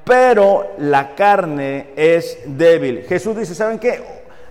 pero 0.03 0.75
la 0.77 1.15
carne 1.15 1.89
es 1.95 2.39
débil. 2.45 3.05
Jesús 3.07 3.35
dice, 3.35 3.53
¿saben 3.53 3.79
qué? 3.79 4.03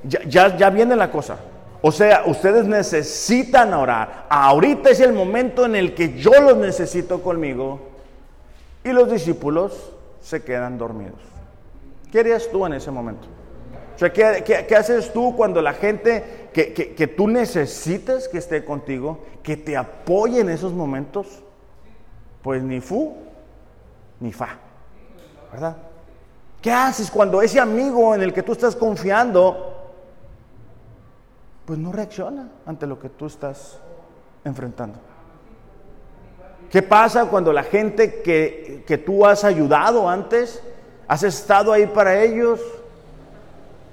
Ya, 0.03 0.57
ya, 0.57 0.71
viene 0.71 0.95
la 0.95 1.11
cosa. 1.11 1.39
O 1.83 1.91
sea, 1.93 2.25
ustedes 2.27 2.65
necesitan 2.65 3.73
orar. 3.75 4.27
Ahorita 4.29 4.91
es 4.91 5.01
el 5.01 5.13
momento 5.13 5.65
en 5.65 5.77
el 5.77 5.95
que 5.95 6.19
yo 6.19 6.33
los 6.41 6.57
necesito 6.57 7.23
conmigo. 7.23 7.81
Y 8.85 8.91
los 8.91 9.11
discípulos 9.11 9.93
se 10.21 10.43
quedan 10.43 10.79
dormidos. 10.79 11.36
¿Qué 12.11 12.21
harías 12.21 12.49
tú 12.51 12.65
en 12.67 12.75
ese 12.75 12.91
momento? 12.91 13.29
O 13.95 13.99
sea, 13.99 14.13
¿qué, 14.13 14.77
haces 14.77 15.13
tú 15.13 15.35
cuando 15.35 15.63
la 15.63 15.73
gente 15.73 16.51
que, 16.53 16.73
que, 16.73 17.07
tú 17.07 17.29
necesites 17.29 18.29
que 18.29 18.39
esté 18.39 18.63
contigo, 18.63 19.21
que 19.43 19.57
te 19.57 19.75
apoye 19.75 20.41
en 20.41 20.51
esos 20.51 20.75
momentos? 20.75 21.43
Pues 22.43 22.63
ni 22.63 22.81
fu, 22.81 23.17
ni 24.21 24.33
fa. 24.33 24.59
¿verdad? 25.51 25.77
¿Qué 26.61 26.71
haces 26.71 27.11
cuando 27.11 27.41
ese 27.41 27.59
amigo 27.59 28.15
en 28.15 28.23
el 28.23 28.35
que 28.35 28.43
tú 28.43 28.53
estás 28.53 28.77
confiando, 28.77 29.93
pues 31.65 31.79
no 31.79 31.91
reacciona 31.91 32.51
ante 32.67 32.87
lo 32.87 32.99
que 32.99 33.09
tú 33.09 33.27
estás 33.27 33.81
enfrentando? 34.45 34.99
¿Qué 36.71 36.83
pasa 36.83 37.27
cuando 37.27 37.53
la 37.53 37.63
gente 37.63 38.21
que, 38.21 38.85
que 38.87 38.99
tú 38.99 39.25
has 39.25 39.45
ayudado 39.45 40.07
antes, 40.07 40.63
has 41.09 41.23
estado 41.23 41.73
ahí 41.73 41.87
para 41.87 42.23
ellos, 42.23 42.61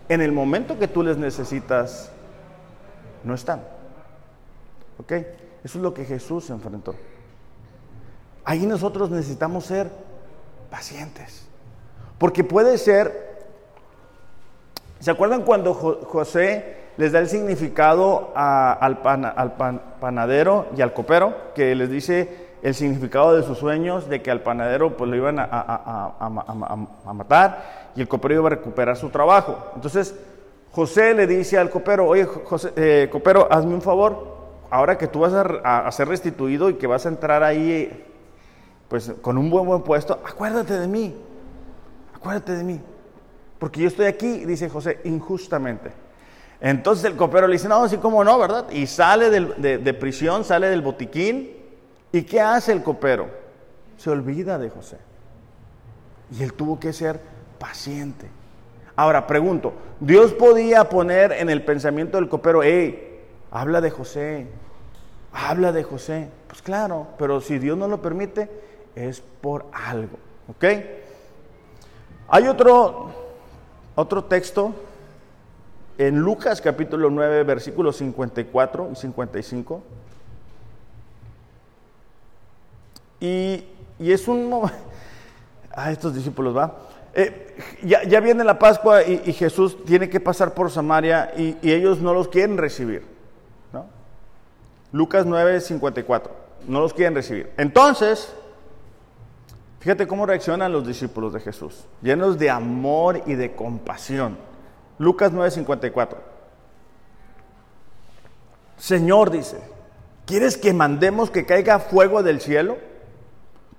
en 0.10 0.22
el 0.22 0.32
momento 0.32 0.78
que 0.78 0.88
tú 0.88 1.04
les 1.04 1.18
necesitas, 1.18 2.12
no 3.24 3.34
están? 3.34 3.62
¿Ok? 5.00 5.12
Eso 5.64 5.78
es 5.78 5.84
lo 5.84 5.94
que 5.94 6.06
Jesús 6.06 6.50
enfrentó. 6.50 6.96
Ahí 8.44 8.66
nosotros 8.66 9.10
necesitamos 9.10 9.66
ser 9.66 9.90
pacientes. 10.70 11.48
Porque 12.18 12.44
puede 12.44 12.78
ser, 12.78 13.46
¿se 15.00 15.12
acuerdan 15.12 15.44
cuando 15.44 15.74
José 15.74 16.78
les 16.98 17.12
da 17.12 17.20
el 17.20 17.30
significado 17.30 18.32
al, 18.36 19.02
panadero 20.00 20.68
y 20.76 20.82
al 20.82 20.94
copero? 20.94 21.54
Que 21.56 21.76
les 21.76 21.90
dice 21.90 22.43
el 22.64 22.74
significado 22.74 23.36
de 23.36 23.44
sus 23.44 23.58
sueños, 23.58 24.10
de 24.10 24.22
que 24.22 24.32
al 24.32 24.42
panadero 24.42 24.96
pues 24.96 25.10
lo 25.10 25.18
iban 25.18 25.38
a, 25.38 27.12
matar 27.14 27.92
y 27.96 28.02
el 28.02 28.08
copero 28.08 28.36
iba 28.36 28.48
a 28.48 28.52
recuperar 28.52 28.96
su 28.96 29.10
trabajo. 29.10 29.72
Entonces 29.76 30.16
José 30.72 31.14
le 31.14 31.28
dice 31.28 31.60
al 31.60 31.70
copero, 31.70 32.08
oye 32.08 32.24
José, 32.24 32.72
eh, 32.78 33.10
copero, 33.12 33.48
hazme 33.52 33.76
un 33.76 33.82
favor, 33.82 34.34
ahora 34.72 34.98
que 34.98 35.08
tú 35.08 35.20
vas 35.20 35.34
a, 35.34 35.92
ser 35.92 36.08
restituido 36.08 36.70
y 36.70 36.76
que 36.76 36.88
vas 36.88 37.06
a 37.06 37.10
entrar 37.10 37.44
ahí 37.44 38.06
pues 38.88 39.14
con 39.22 39.38
un 39.38 39.50
buen 39.50 39.66
buen 39.66 39.82
puesto, 39.82 40.14
acuérdate 40.26 40.80
de 40.80 40.88
mí, 40.88 41.16
acuérdate 42.16 42.56
de 42.56 42.64
mí, 42.64 42.82
porque 43.60 43.82
yo 43.82 43.88
estoy 43.88 44.06
aquí, 44.06 44.46
dice 44.46 44.70
José, 44.70 45.02
injustamente. 45.04 45.92
Entonces 46.62 47.04
el 47.04 47.18
copero 47.18 47.46
le 47.46 47.54
dice, 47.54 47.68
no, 47.68 47.84
así 47.84 47.98
como 47.98 48.24
no, 48.24 48.40
¿verdad? 48.40 48.70
Y 48.72 48.88
sale 48.88 49.30
de, 49.30 49.94
prisión, 49.96 50.46
sale 50.46 50.70
del 50.70 50.82
botiquín, 50.82 51.63
¿y 52.14 52.24
qué 52.24 52.40
hace 52.40 52.72
el 52.72 52.82
copero? 52.82 53.28
Se 53.98 54.10
olvida 54.10 54.58
de 54.58 54.70
José. 54.70 54.98
Y 56.32 56.42
él 56.44 56.54
tuvo 56.54 56.80
que 56.80 56.94
ser 56.94 57.20
paciente. 57.60 58.30
Ahora, 58.96 59.28
pregunto, 59.28 59.74
¿Dios 60.00 60.34
podía 60.34 60.88
poner 60.88 61.34
en 61.34 61.50
el 61.50 61.66
pensamiento 61.66 62.18
del 62.18 62.30
copero, 62.30 62.62
hey, 62.64 63.22
habla 63.52 63.82
de 63.82 63.90
José, 63.90 64.48
habla 65.32 65.72
de 65.72 65.84
José? 65.84 66.30
Pues 66.48 66.62
claro, 66.62 67.08
pero 67.18 67.42
si 67.42 67.58
Dios 67.58 67.78
no 67.78 67.88
lo 67.88 68.02
permite, 68.02 68.50
es 68.96 69.22
por 69.22 69.66
algo. 69.74 70.18
¿Ok? 70.48 70.66
Hay 72.28 72.48
otro, 72.48 73.12
otro 73.96 74.26
texto 74.26 74.74
en 75.98 76.20
Lucas 76.20 76.62
capítulo 76.62 77.10
9, 77.10 77.44
versículos 77.44 77.98
54 77.98 78.90
y 78.92 78.96
55. 78.96 79.84
Y, 83.24 83.64
es 84.00 84.28
un... 84.28 84.70
A 85.72 85.92
estos 85.92 86.14
discípulos 86.14 86.56
va. 86.56 86.76
Eh, 87.14 87.56
ya, 87.84 88.20
viene 88.20 88.44
la 88.44 88.60
Pascua 88.60 89.04
y, 89.04 89.32
Jesús 89.32 89.86
tiene 89.86 90.10
que 90.10 90.20
pasar 90.20 90.54
por 90.54 90.70
Samaria 90.70 91.32
y, 91.38 91.58
y 91.62 91.72
ellos 91.72 92.00
no 92.02 92.14
los 92.14 92.28
quieren 92.28 92.58
recibir. 92.58 93.06
¿no? 93.72 93.86
Lucas 94.92 95.26
9, 95.26 95.62
54. 95.62 96.34
No 96.68 96.82
los 96.82 96.94
quieren 96.94 97.16
recibir. 97.16 97.52
Entonces, 97.58 98.34
Fíjate 99.80 100.08
cómo 100.08 100.26
reaccionan 100.26 100.72
los 100.72 100.88
discípulos 100.88 101.34
de 101.34 101.42
Jesús, 101.42 101.84
llenos 102.02 102.40
de 102.40 102.50
amor 102.50 103.22
y 103.26 103.34
de 103.34 103.54
compasión. 103.54 104.38
Lucas 104.98 105.34
9:54. 105.34 106.16
Señor 108.78 109.30
dice, 109.30 109.60
¿quieres 110.26 110.56
que 110.56 110.72
mandemos 110.72 111.30
que 111.30 111.46
caiga 111.46 111.80
fuego 111.80 112.24
del 112.24 112.40
cielo, 112.40 112.78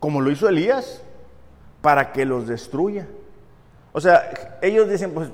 como 0.04 0.20
lo 0.20 0.30
hizo 0.30 0.46
Elías, 0.46 1.02
para 1.80 2.12
que 2.12 2.26
los 2.26 2.46
destruya? 2.46 3.06
O 3.90 4.02
sea, 4.02 4.58
ellos 4.60 4.86
dicen, 4.86 5.12
pues, 5.14 5.30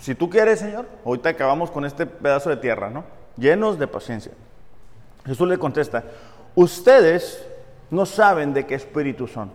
si, 0.00 0.14
tú 0.14 0.30
quieres, 0.30 0.60
Señor, 0.60 0.86
ahorita 1.04 1.28
acabamos 1.28 1.70
con 1.70 1.84
este 1.84 2.06
pedazo 2.06 2.48
de 2.48 2.56
tierra, 2.56 2.88
¿no? 2.88 3.04
Llenos 3.36 3.78
de 3.78 3.88
paciencia. 3.88 4.32
Jesús 5.26 5.46
le 5.46 5.58
contesta, 5.58 6.04
ustedes 6.54 7.46
no 7.90 8.06
saben 8.06 8.54
de 8.54 8.64
qué 8.64 8.74
espíritu 8.74 9.26
son. 9.26 9.50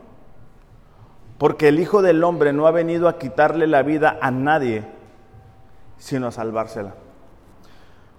Porque 1.39 1.69
el 1.69 1.79
Hijo 1.79 2.03
del 2.03 2.23
Hombre 2.23 2.53
no 2.53 2.67
ha 2.67 2.71
venido 2.71 3.07
a 3.07 3.17
quitarle 3.17 3.65
la 3.65 3.81
vida 3.81 4.19
a 4.21 4.29
nadie, 4.29 4.83
sino 5.97 6.27
a 6.27 6.31
salvársela. 6.31 6.93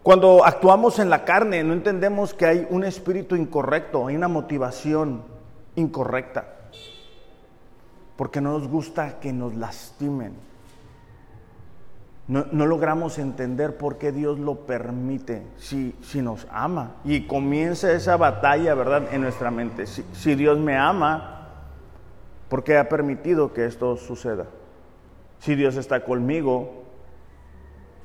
Cuando 0.02 0.44
actuamos 0.44 0.98
en 0.98 1.08
la 1.08 1.24
carne, 1.24 1.62
no 1.62 1.72
entendemos 1.72 2.34
que 2.34 2.46
hay 2.46 2.66
un 2.68 2.82
espíritu 2.82 3.36
incorrecto, 3.36 4.08
hay 4.08 4.16
una 4.16 4.26
motivación 4.26 5.30
incorrecta. 5.76 6.46
Porque 8.16 8.40
no 8.40 8.52
nos 8.58 8.68
gusta 8.68 9.18
que 9.20 9.32
nos 9.32 9.54
lastimen. 9.54 10.34
no, 12.28 12.44
logramos 12.66 13.18
entender 13.18 13.76
por 13.76 13.98
qué 13.98 14.12
Dios 14.12 14.38
lo 14.38 14.66
permite 14.66 15.42
si, 15.56 15.94
si, 16.02 16.22
nos 16.22 16.46
ama. 16.50 16.96
Y 17.04 17.26
comienza 17.26 17.92
esa 17.92 18.16
batalla, 18.16 18.74
¿verdad?, 18.74 19.12
en 19.12 19.22
nuestra 19.22 19.50
mente. 19.50 19.86
Si, 19.86 20.04
si 20.12 20.34
Dios 20.34 20.58
me 20.58 20.76
ama, 20.76 21.48
¿por 22.48 22.64
qué 22.64 22.78
ha 22.78 22.88
permitido 22.88 23.52
que 23.52 23.66
esto 23.66 23.96
suceda? 23.96 24.46
Si 25.40 25.56
Dios 25.56 25.76
está 25.76 26.04
conmigo, 26.04 26.84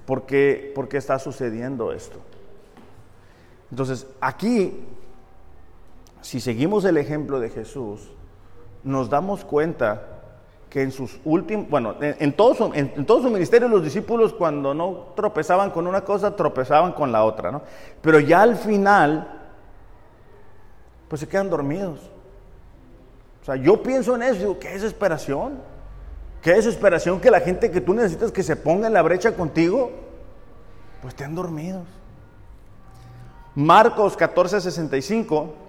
¿por 0.08 0.26
qué, 0.26 0.72
por 0.74 0.88
qué 0.88 0.98
está 0.98 1.20
sucediendo 1.20 1.92
esto? 1.92 2.18
Entonces, 3.70 4.08
aquí, 4.22 4.86
si 6.28 6.42
seguimos 6.42 6.84
el 6.84 6.98
ejemplo 6.98 7.40
de 7.40 7.50
Jesús, 7.50 8.12
nos 8.84 9.10
damos 9.10 9.46
cuenta 9.46 10.02
que 10.70 10.82
en 10.82 10.92
sus 10.92 11.22
últimos, 11.24 11.70
bueno, 11.70 11.96
en, 12.02 12.34
todo 12.34 12.54
su, 12.54 12.70
en, 12.74 13.06
todo 13.06 13.22
su 13.22 13.30
ministerio 13.30 13.70
los 13.70 13.82
discípulos 13.82 14.34
cuando 14.34 14.74
no 14.74 15.14
tropezaban 15.16 15.72
con 15.72 15.88
una 15.88 16.02
cosa, 16.02 16.36
tropezaban 16.36 16.92
con 16.92 17.14
la 17.14 17.24
otra, 17.24 17.50
¿no? 17.50 17.62
Pero 18.02 18.20
ya 18.20 18.42
al 18.42 18.58
final, 18.58 19.26
pues 21.08 21.22
se 21.22 21.30
quedan 21.30 21.50
dormidos. 21.50 22.02
O 23.42 23.46
sea, 23.46 23.56
yo 23.56 23.82
pienso 23.82 24.14
en 24.16 24.24
eso, 24.24 24.40
digo, 24.40 24.60
qué 24.60 24.72
desesperación, 24.72 25.60
qué 26.42 26.56
desesperación 26.56 27.22
que 27.22 27.32
la 27.32 27.40
gente 27.40 27.72
que 27.72 27.80
tú 27.80 27.94
necesitas 27.94 28.34
que 28.34 28.44
se 28.44 28.58
ponga 28.58 28.88
en 28.88 28.94
la 28.94 29.02
brecha 29.02 29.34
contigo, 29.34 29.92
pues 31.02 31.14
estén 31.14 31.36
dormidos. 31.36 31.88
Marcos 33.56 34.18
14, 34.18 34.60
65. 34.60 35.67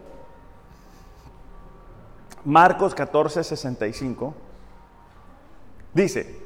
Marcos 2.49 2.95
14, 2.95 3.45
65. 3.45 4.35
Dice, 5.93 6.41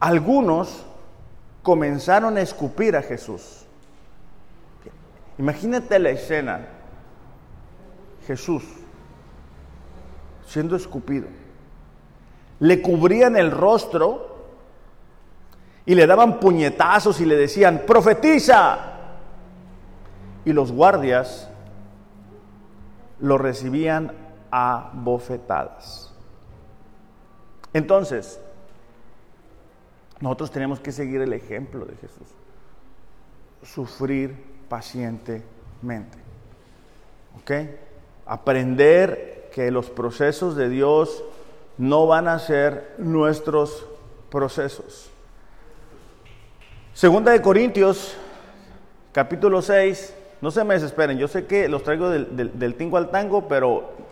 algunos 0.00 0.86
comenzaron 1.62 2.38
a 2.38 2.40
escupir 2.40 2.96
a 2.96 3.02
Jesús. 3.02 3.66
Imagínate 5.36 5.98
la 5.98 6.08
escena. 6.08 6.66
Jesús 8.26 8.62
siendo 10.46 10.76
escupido. 10.76 11.26
Le 12.60 12.80
cubrían 12.80 13.36
el 13.36 13.50
rostro 13.50 14.46
y 15.84 15.94
le 15.94 16.06
daban 16.06 16.40
puñetazos 16.40 17.20
y 17.20 17.26
le 17.26 17.36
decían, 17.36 17.82
profetiza. 17.86 18.78
Y 20.46 20.54
los 20.54 20.72
guardias 20.72 21.50
lo 23.20 23.36
recibían 23.36 24.24
a 24.58 24.90
bofetadas. 24.94 26.10
Entonces, 27.74 28.40
nosotros 30.18 30.50
tenemos 30.50 30.80
que 30.80 30.92
seguir 30.92 31.20
el 31.20 31.34
ejemplo 31.34 31.84
de 31.84 31.94
Jesús. 31.96 32.26
Sufrir 33.62 34.34
pacientemente. 34.70 36.16
¿Ok? 37.38 37.50
Aprender 38.24 39.50
que 39.52 39.70
los 39.70 39.90
procesos 39.90 40.56
de 40.56 40.70
Dios 40.70 41.22
no 41.76 42.06
van 42.06 42.26
a 42.26 42.38
ser 42.38 42.94
nuestros 42.96 43.86
procesos. 44.30 45.10
Segunda 46.94 47.32
de 47.32 47.42
Corintios, 47.42 48.16
capítulo 49.12 49.60
6. 49.60 50.14
No 50.40 50.50
se 50.50 50.64
me 50.64 50.72
desesperen, 50.72 51.18
yo 51.18 51.28
sé 51.28 51.44
que 51.44 51.68
los 51.68 51.82
traigo 51.82 52.08
del, 52.08 52.58
del 52.58 52.74
tingo 52.74 52.96
al 52.96 53.10
tango, 53.10 53.48
pero 53.48 54.05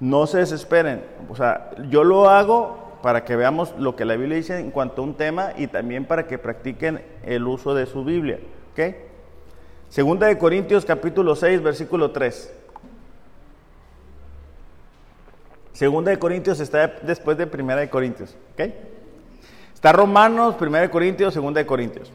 no 0.00 0.26
se 0.26 0.38
desesperen. 0.38 1.04
O 1.28 1.36
sea, 1.36 1.70
yo 1.88 2.02
lo 2.02 2.28
hago 2.28 2.98
para 3.02 3.24
que 3.24 3.36
veamos 3.36 3.74
lo 3.78 3.96
que 3.96 4.04
la 4.04 4.16
Biblia 4.16 4.36
dice 4.36 4.58
en 4.58 4.70
cuanto 4.70 5.02
a 5.02 5.04
un 5.04 5.14
tema 5.14 5.52
y 5.56 5.66
también 5.66 6.04
para 6.06 6.26
que 6.26 6.38
practiquen 6.38 7.02
el 7.22 7.46
uso 7.46 7.74
de 7.74 7.86
su 7.86 8.04
Biblia. 8.04 8.40
¿Ok? 8.72 8.94
Segunda 9.88 10.26
de 10.26 10.38
Corintios 10.38 10.84
capítulo 10.84 11.34
6, 11.34 11.62
versículo 11.62 12.10
3. 12.10 12.54
Segunda 15.72 16.10
de 16.10 16.18
Corintios 16.18 16.60
está 16.60 16.86
después 17.02 17.36
de 17.38 17.46
Primera 17.46 17.80
de 17.80 17.90
Corintios. 17.90 18.36
¿Ok? 18.54 18.72
Está 19.74 19.92
Romanos, 19.92 20.56
Primera 20.56 20.82
de 20.82 20.90
Corintios, 20.90 21.32
Segunda 21.32 21.60
de 21.60 21.66
Corintios. 21.66 22.12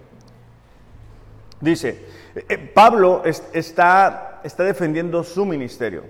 Dice, 1.59 2.05
eh, 2.35 2.57
Pablo 2.57 3.23
está, 3.25 4.41
está 4.43 4.63
defendiendo 4.63 5.23
su 5.23 5.45
ministerio. 5.45 6.03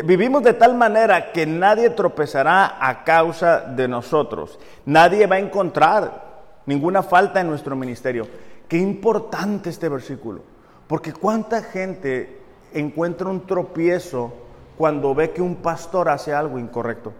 Vivimos 0.00 0.42
de 0.42 0.54
tal 0.54 0.74
manera 0.74 1.32
que 1.32 1.44
nadie 1.44 1.90
tropezará 1.90 2.78
a 2.80 3.04
causa 3.04 3.60
de 3.60 3.86
nosotros. 3.86 4.58
Nadie 4.86 5.26
va 5.26 5.36
a 5.36 5.40
encontrar 5.40 6.32
ninguna 6.64 7.02
falta 7.02 7.42
en 7.42 7.48
nuestro 7.48 7.76
ministerio. 7.76 8.26
Qué 8.68 8.78
importante 8.78 9.68
este 9.68 9.90
versículo. 9.90 10.40
Porque 10.86 11.12
cuánta 11.12 11.62
gente 11.62 12.40
encuentra 12.72 13.28
un 13.28 13.46
tropiezo 13.46 14.32
cuando 14.78 15.14
ve 15.14 15.32
que 15.32 15.42
un 15.42 15.56
pastor 15.56 16.08
hace 16.08 16.32
algo 16.32 16.58
incorrecto. 16.58 17.12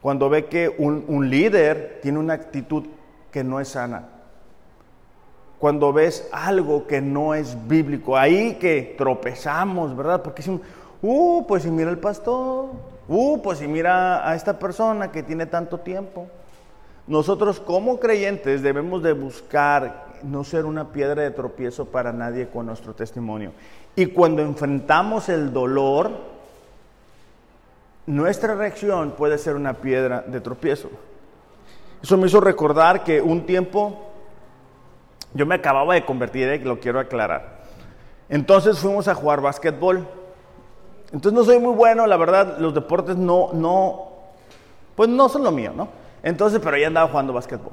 Cuando 0.00 0.28
ve 0.28 0.46
que 0.46 0.74
un, 0.76 1.30
líder 1.30 2.00
tiene 2.02 2.18
una 2.18 2.34
actitud 2.34 2.84
que 3.30 3.44
no 3.44 3.60
es 3.60 3.68
sana. 3.68 4.08
Cuando 5.60 5.92
ves 5.92 6.28
algo 6.32 6.88
que 6.88 7.00
no 7.00 7.34
es 7.34 7.56
bíblico. 7.68 8.16
Ahí 8.16 8.56
que 8.56 8.96
tropezamos, 8.98 9.96
¿verdad? 9.96 10.20
Porque 10.20 10.42
es 10.42 10.48
un 10.48 10.60
Uh, 11.02 11.44
pues 11.46 11.64
si 11.64 11.70
mira 11.70 11.90
el 11.90 11.98
pastor. 11.98 12.70
Uh, 13.08 13.42
pues 13.42 13.58
si 13.58 13.66
mira 13.66 14.26
a 14.26 14.34
esta 14.36 14.58
persona 14.58 15.10
que 15.10 15.22
tiene 15.22 15.46
tanto 15.46 15.78
tiempo. 15.78 16.28
Nosotros 17.06 17.58
como 17.58 17.98
creyentes 17.98 18.62
debemos 18.62 19.02
de 19.02 19.12
buscar 19.12 20.06
no 20.22 20.44
ser 20.44 20.64
una 20.64 20.92
piedra 20.92 21.22
de 21.22 21.32
tropiezo 21.32 21.86
para 21.86 22.12
nadie 22.12 22.48
con 22.48 22.66
nuestro 22.66 22.94
testimonio. 22.94 23.52
Y 23.96 24.06
cuando 24.06 24.40
enfrentamos 24.40 25.28
el 25.28 25.52
dolor, 25.52 26.12
nuestra 28.06 28.54
reacción 28.54 29.10
puede 29.12 29.36
ser 29.36 29.56
una 29.56 29.74
piedra 29.74 30.22
de 30.22 30.40
tropiezo. 30.40 30.90
Eso 32.00 32.16
me 32.16 32.28
hizo 32.28 32.40
recordar 32.40 33.02
que 33.02 33.20
un 33.20 33.44
tiempo 33.46 34.08
yo 35.34 35.46
me 35.46 35.54
acababa 35.54 35.94
de 35.94 36.04
convertir, 36.04 36.48
eh, 36.48 36.58
lo 36.58 36.78
quiero 36.78 37.00
aclarar. 37.00 37.62
Entonces 38.28 38.78
fuimos 38.78 39.08
a 39.08 39.14
jugar 39.14 39.40
básquetbol. 39.40 40.06
Entonces 41.12 41.32
no 41.32 41.44
soy 41.44 41.58
muy 41.58 41.74
bueno, 41.74 42.06
la 42.06 42.16
verdad, 42.16 42.58
los 42.58 42.72
deportes 42.72 43.16
no, 43.16 43.50
no, 43.52 44.08
pues 44.96 45.08
no 45.08 45.28
son 45.28 45.44
lo 45.44 45.52
mío, 45.52 45.72
¿no? 45.76 45.88
Entonces, 46.22 46.60
pero 46.62 46.78
ya 46.78 46.86
andaba 46.86 47.10
jugando 47.10 47.32
básquetbol. 47.32 47.72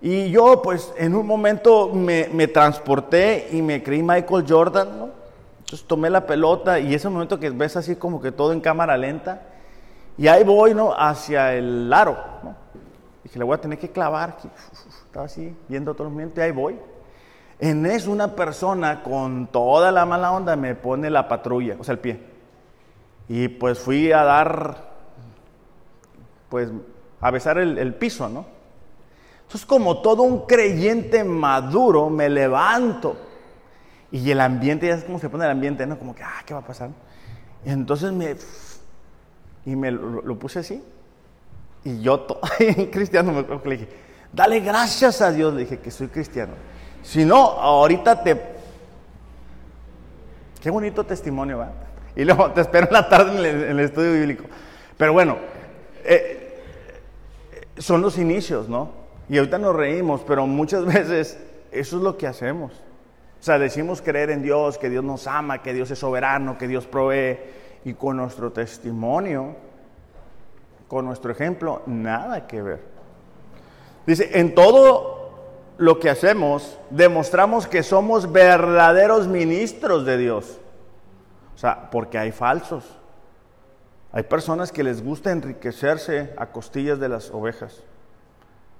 Y 0.00 0.30
yo, 0.30 0.62
pues, 0.62 0.92
en 0.96 1.16
un 1.16 1.26
momento 1.26 1.88
me, 1.88 2.28
me, 2.32 2.46
transporté 2.46 3.48
y 3.52 3.62
me 3.62 3.82
creí 3.82 4.02
Michael 4.02 4.44
Jordan, 4.46 4.98
¿no? 4.98 5.08
Entonces 5.60 5.86
tomé 5.86 6.10
la 6.10 6.26
pelota 6.26 6.78
y 6.78 6.94
ese 6.94 7.08
momento 7.08 7.40
que 7.40 7.50
ves 7.50 7.76
así 7.76 7.96
como 7.96 8.20
que 8.20 8.30
todo 8.30 8.52
en 8.52 8.60
cámara 8.60 8.96
lenta, 8.96 9.42
y 10.16 10.28
ahí 10.28 10.44
voy, 10.44 10.74
¿no? 10.74 10.92
Hacia 10.96 11.54
el 11.54 11.92
aro, 11.92 12.16
¿no? 12.42 12.54
Dije, 13.24 13.38
le 13.38 13.44
voy 13.44 13.54
a 13.56 13.60
tener 13.60 13.78
que 13.78 13.90
clavar. 13.90 14.36
Estaba 15.06 15.26
así, 15.26 15.56
viendo 15.68 15.94
todo 15.94 16.06
el 16.06 16.12
momento, 16.12 16.40
y 16.40 16.44
ahí 16.44 16.52
voy. 16.52 16.78
En 17.58 17.86
eso 17.86 18.12
una 18.12 18.36
persona 18.36 19.02
con 19.02 19.46
toda 19.46 19.90
la 19.90 20.04
mala 20.04 20.32
onda 20.32 20.54
me 20.54 20.74
pone 20.74 21.10
la 21.10 21.26
patrulla, 21.26 21.76
o 21.80 21.84
sea, 21.84 21.92
el 21.92 21.98
pie. 21.98 22.33
Y 23.28 23.48
pues 23.48 23.78
fui 23.78 24.12
a 24.12 24.22
dar, 24.22 24.92
pues 26.48 26.70
a 27.20 27.30
besar 27.30 27.58
el, 27.58 27.94
piso, 27.94 28.28
¿no? 28.28 28.44
Entonces 29.42 29.66
como 29.66 30.02
todo 30.02 30.22
un 30.22 30.46
creyente 30.46 31.24
maduro 31.24 32.10
me 32.10 32.28
levanto 32.28 33.16
y 34.10 34.30
el 34.30 34.40
ambiente, 34.40 34.86
ya 34.86 34.94
es 34.94 35.04
como 35.04 35.18
se 35.18 35.28
pone 35.28 35.44
el 35.44 35.50
ambiente, 35.50 35.86
¿no? 35.86 35.98
Como 35.98 36.14
que, 36.14 36.22
ah, 36.22 36.42
¿qué 36.44 36.54
va 36.54 36.60
a 36.60 36.66
pasar? 36.66 36.90
Entonces 37.64 38.12
me, 38.12 38.36
y 39.64 39.76
me 39.76 39.90
lo, 39.90 40.38
puse 40.38 40.60
así. 40.60 40.82
Y 41.82 42.00
yo, 42.00 42.26
cristiano, 42.92 43.32
me 43.32 43.40
acuerdo 43.40 43.62
que 43.62 43.68
le 43.70 43.76
dije, 43.78 43.88
dale 44.32 44.60
gracias 44.60 45.20
a 45.20 45.32
Dios, 45.32 45.54
le 45.54 45.60
dije 45.60 45.78
que 45.78 45.90
soy 45.90 46.08
cristiano. 46.08 46.52
Si 47.02 47.24
no, 47.24 47.36
ahorita 47.36 48.22
te... 48.22 48.54
Qué 50.60 50.70
bonito 50.70 51.04
testimonio, 51.04 51.58
¿va? 51.58 51.72
Y 52.16 52.24
luego 52.24 52.50
te 52.52 52.60
espero 52.60 52.86
en 52.86 52.92
la 52.92 53.08
tarde 53.08 53.50
en 53.50 53.78
el, 53.78 53.80
estudio 53.80 54.12
bíblico. 54.12 54.44
Pero 54.96 55.12
bueno, 55.12 55.36
eh, 56.04 56.62
son 57.78 58.02
los 58.02 58.18
inicios, 58.18 58.68
¿no? 58.68 58.90
Y 59.28 59.38
ahorita 59.38 59.58
nos 59.58 59.74
reímos, 59.74 60.22
pero 60.26 60.46
muchas 60.46 60.84
veces 60.92 61.38
eso 61.72 61.96
es 61.96 62.02
lo 62.02 62.16
que 62.16 62.26
hacemos. 62.26 62.72
O 63.40 63.44
sea, 63.44 63.58
decimos 63.58 64.00
creer 64.00 64.30
en 64.30 64.42
Dios, 64.42 64.78
que 64.78 64.88
Dios 64.88 65.04
nos 65.04 65.26
ama, 65.26 65.60
que 65.62 65.74
Dios 65.74 65.90
es 65.90 65.98
soberano, 65.98 66.56
que 66.56 66.68
Dios 66.68 66.86
provee. 66.86 67.38
Y 67.84 67.92
con 67.94 68.16
nuestro 68.16 68.50
testimonio, 68.52 69.56
con 70.88 71.04
nuestro 71.04 71.32
ejemplo, 71.32 71.82
nada 71.86 72.46
que 72.46 72.62
ver. 72.62 72.80
Dice, 74.06 74.38
en 74.38 74.54
todo 74.54 75.30
lo 75.76 75.98
que 75.98 76.08
hacemos, 76.08 76.78
demostramos 76.90 77.66
que 77.66 77.82
somos 77.82 78.32
verdaderos 78.32 79.26
ministros 79.26 80.06
de 80.06 80.16
Dios. 80.16 80.60
Porque 81.90 82.18
hay 82.18 82.32
falsos. 82.32 82.98
Hay 84.12 84.24
personas 84.24 84.70
que 84.70 84.84
les 84.84 85.02
gusta 85.02 85.32
enriquecerse 85.32 86.34
a 86.36 86.46
costillas 86.46 87.00
de 87.00 87.08
las 87.08 87.30
ovejas. 87.30 87.82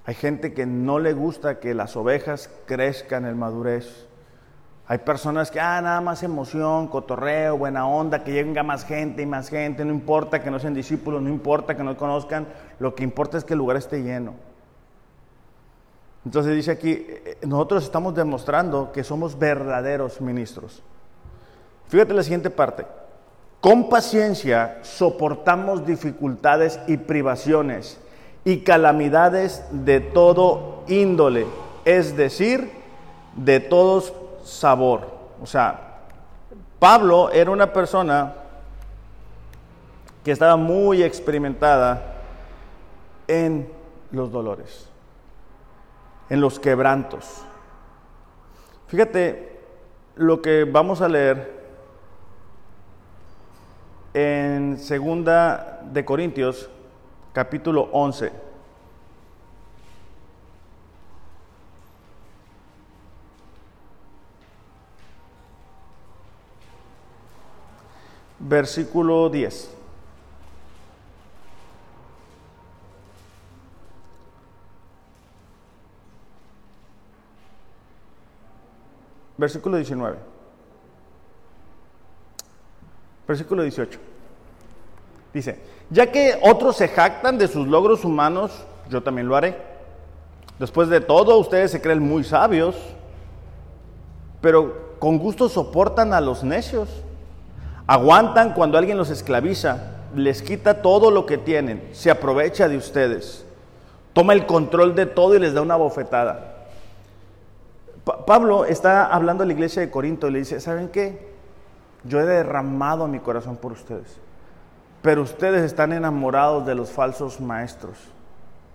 Hay 0.07 0.15
gente 0.15 0.53
que 0.53 0.67
no 0.67 0.99
le 0.99 1.13
gusta 1.13 1.59
que 1.61 1.75
las 1.75 1.97
ovejas 1.97 2.51
crezcan 2.67 3.25
en 3.25 3.39
madurez. 3.39 4.07
Hay 4.87 4.99
personas 4.99 5.51
que, 5.51 5.61
ah, 5.61 5.81
nada 5.81 6.03
más 6.03 6.23
emoción, 6.23 6.89
cotorreo, 6.89 7.57
buena 7.57 7.87
onda, 7.87 8.23
que 8.23 8.33
llegue 8.33 8.63
más 8.63 8.85
gente 8.85 9.23
y 9.23 9.27
más 9.27 9.49
gente, 9.49 9.83
no 9.83 9.95
importa 9.95 10.43
que 10.43 10.51
no 10.51 10.59
sean 10.59 10.75
discípulos, 10.75 11.23
no 11.23 11.31
importa 11.31 11.75
que 11.75 11.83
no 11.83 11.97
conozcan, 11.97 12.47
lo 12.79 12.95
que 12.95 13.03
importa 13.03 13.39
es 13.39 13.45
que 13.45 13.55
el 13.55 13.59
lugar 13.59 13.79
esté 13.79 14.03
lleno. 14.03 14.35
Entonces 16.27 16.55
dice 16.55 16.71
aquí, 16.71 16.91
eh, 16.91 17.39
nosotros 17.47 17.85
estamos 17.85 18.15
demostrando 18.15 18.93
que 18.93 19.05
somos 19.05 19.39
verdaderos 19.39 20.21
ministros. 20.21 20.83
Fíjate 21.89 22.15
la 22.15 22.23
siguiente 22.23 22.51
parte. 22.51 22.87
Con 23.61 23.89
paciencia 23.89 24.79
soportamos 24.83 25.87
dificultades 25.87 26.79
y 26.87 26.99
privaciones 26.99 27.99
y 28.45 28.59
calamidades 28.59 29.65
de 29.71 30.01
todo 30.01 30.85
índole, 30.87 31.47
es 31.85 32.17
decir, 32.17 32.71
de 33.37 33.61
todos 33.61 34.13
sabor. 34.45 35.09
O 35.43 35.47
sea, 35.47 36.01
Pablo 36.79 37.31
era 37.31 37.51
una 37.51 37.73
persona 37.73 38.35
que 40.23 40.33
estaba 40.33 40.57
muy 40.57 41.03
experimentada 41.03 42.17
en 43.27 43.71
los 44.11 44.31
dolores, 44.31 44.89
en 46.29 46.41
los 46.41 46.59
quebrantos. 46.59 47.43
Fíjate 48.89 49.61
lo 50.17 50.43
que 50.43 50.65
vamos 50.65 51.01
a 51.01 51.09
leer 51.09 51.54
en 54.15 54.79
segunda 54.79 55.83
de 55.93 56.05
Corintios 56.05 56.71
capítulo 57.33 57.89
11. 57.93 58.33
Versículo 68.39 69.29
10. 69.31 69.71
Versículo 79.37 79.77
19. 79.77 80.34
Versículo 83.27 83.63
18. 83.63 83.99
Dice, 85.33 85.59
ya 85.91 86.11
que 86.11 86.39
otros 86.43 86.77
se 86.77 86.89
jactan 86.89 87.39
de 87.39 87.49
sus 87.49 87.67
logros 87.67 88.05
humanos, 88.05 88.65
yo 88.89 89.03
también 89.03 89.29
lo 89.29 89.37
haré. 89.37 89.57
Después 90.59 90.89
de 90.89 91.01
todo, 91.01 91.39
ustedes 91.39 91.71
se 91.73 91.81
creen 91.81 92.01
muy 92.01 92.23
sabios, 92.23 92.77
pero 94.41 94.97
con 94.99 95.19
gusto 95.19 95.49
soportan 95.49 96.15
a 96.15 96.21
los 96.21 96.45
necios. 96.45 96.89
Aguantan 97.87 98.55
cuando 98.55 98.79
alguien 98.79 98.97
los 98.97 99.11
esclaviza, 99.11 99.95
les 100.15 100.43
quita 100.43 100.81
todo 100.81 101.11
lo 101.11 101.27
que 101.27 101.39
tienen, 101.39 101.89
se 101.93 102.11
aprovecha 102.11 102.69
de 102.69 102.77
ustedes, 102.77 103.45
toma 104.13 104.33
el 104.33 104.47
control 104.47 104.95
de 104.95 105.07
todo 105.07 105.35
y 105.35 105.39
les 105.41 105.55
da 105.55 105.61
una 105.61 105.77
bofetada. 105.77 106.53
Pablo 108.27 108.65
está 108.65 109.07
hablando 109.07 109.43
a 109.43 109.47
la 109.47 109.53
iglesia 109.53 109.83
de 109.83 109.91
Corinto 109.91 110.29
y 110.29 110.33
le 110.33 110.39
dice, 110.41 110.61
¿saben 110.61 110.89
qué? 110.89 111.34
Yo 112.05 112.21
he 112.21 112.25
derramado 112.25 113.09
mi 113.09 113.19
corazón 113.19 113.57
por 113.57 113.73
ustedes. 113.73 114.19
Pero 115.03 115.23
ustedes 115.23 115.63
están 115.63 115.93
enamorados 115.93 116.65
de 116.67 116.75
los 116.75 116.91
falsos 116.91 117.41
maestros, 117.41 117.99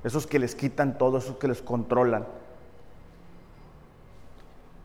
esos 0.04 0.28
que 0.28 0.38
les 0.40 0.54
quitan 0.54 0.98
todo, 0.98 1.18
esos 1.18 1.38
que 1.38 1.48
les 1.48 1.62
controlan. 1.62 2.26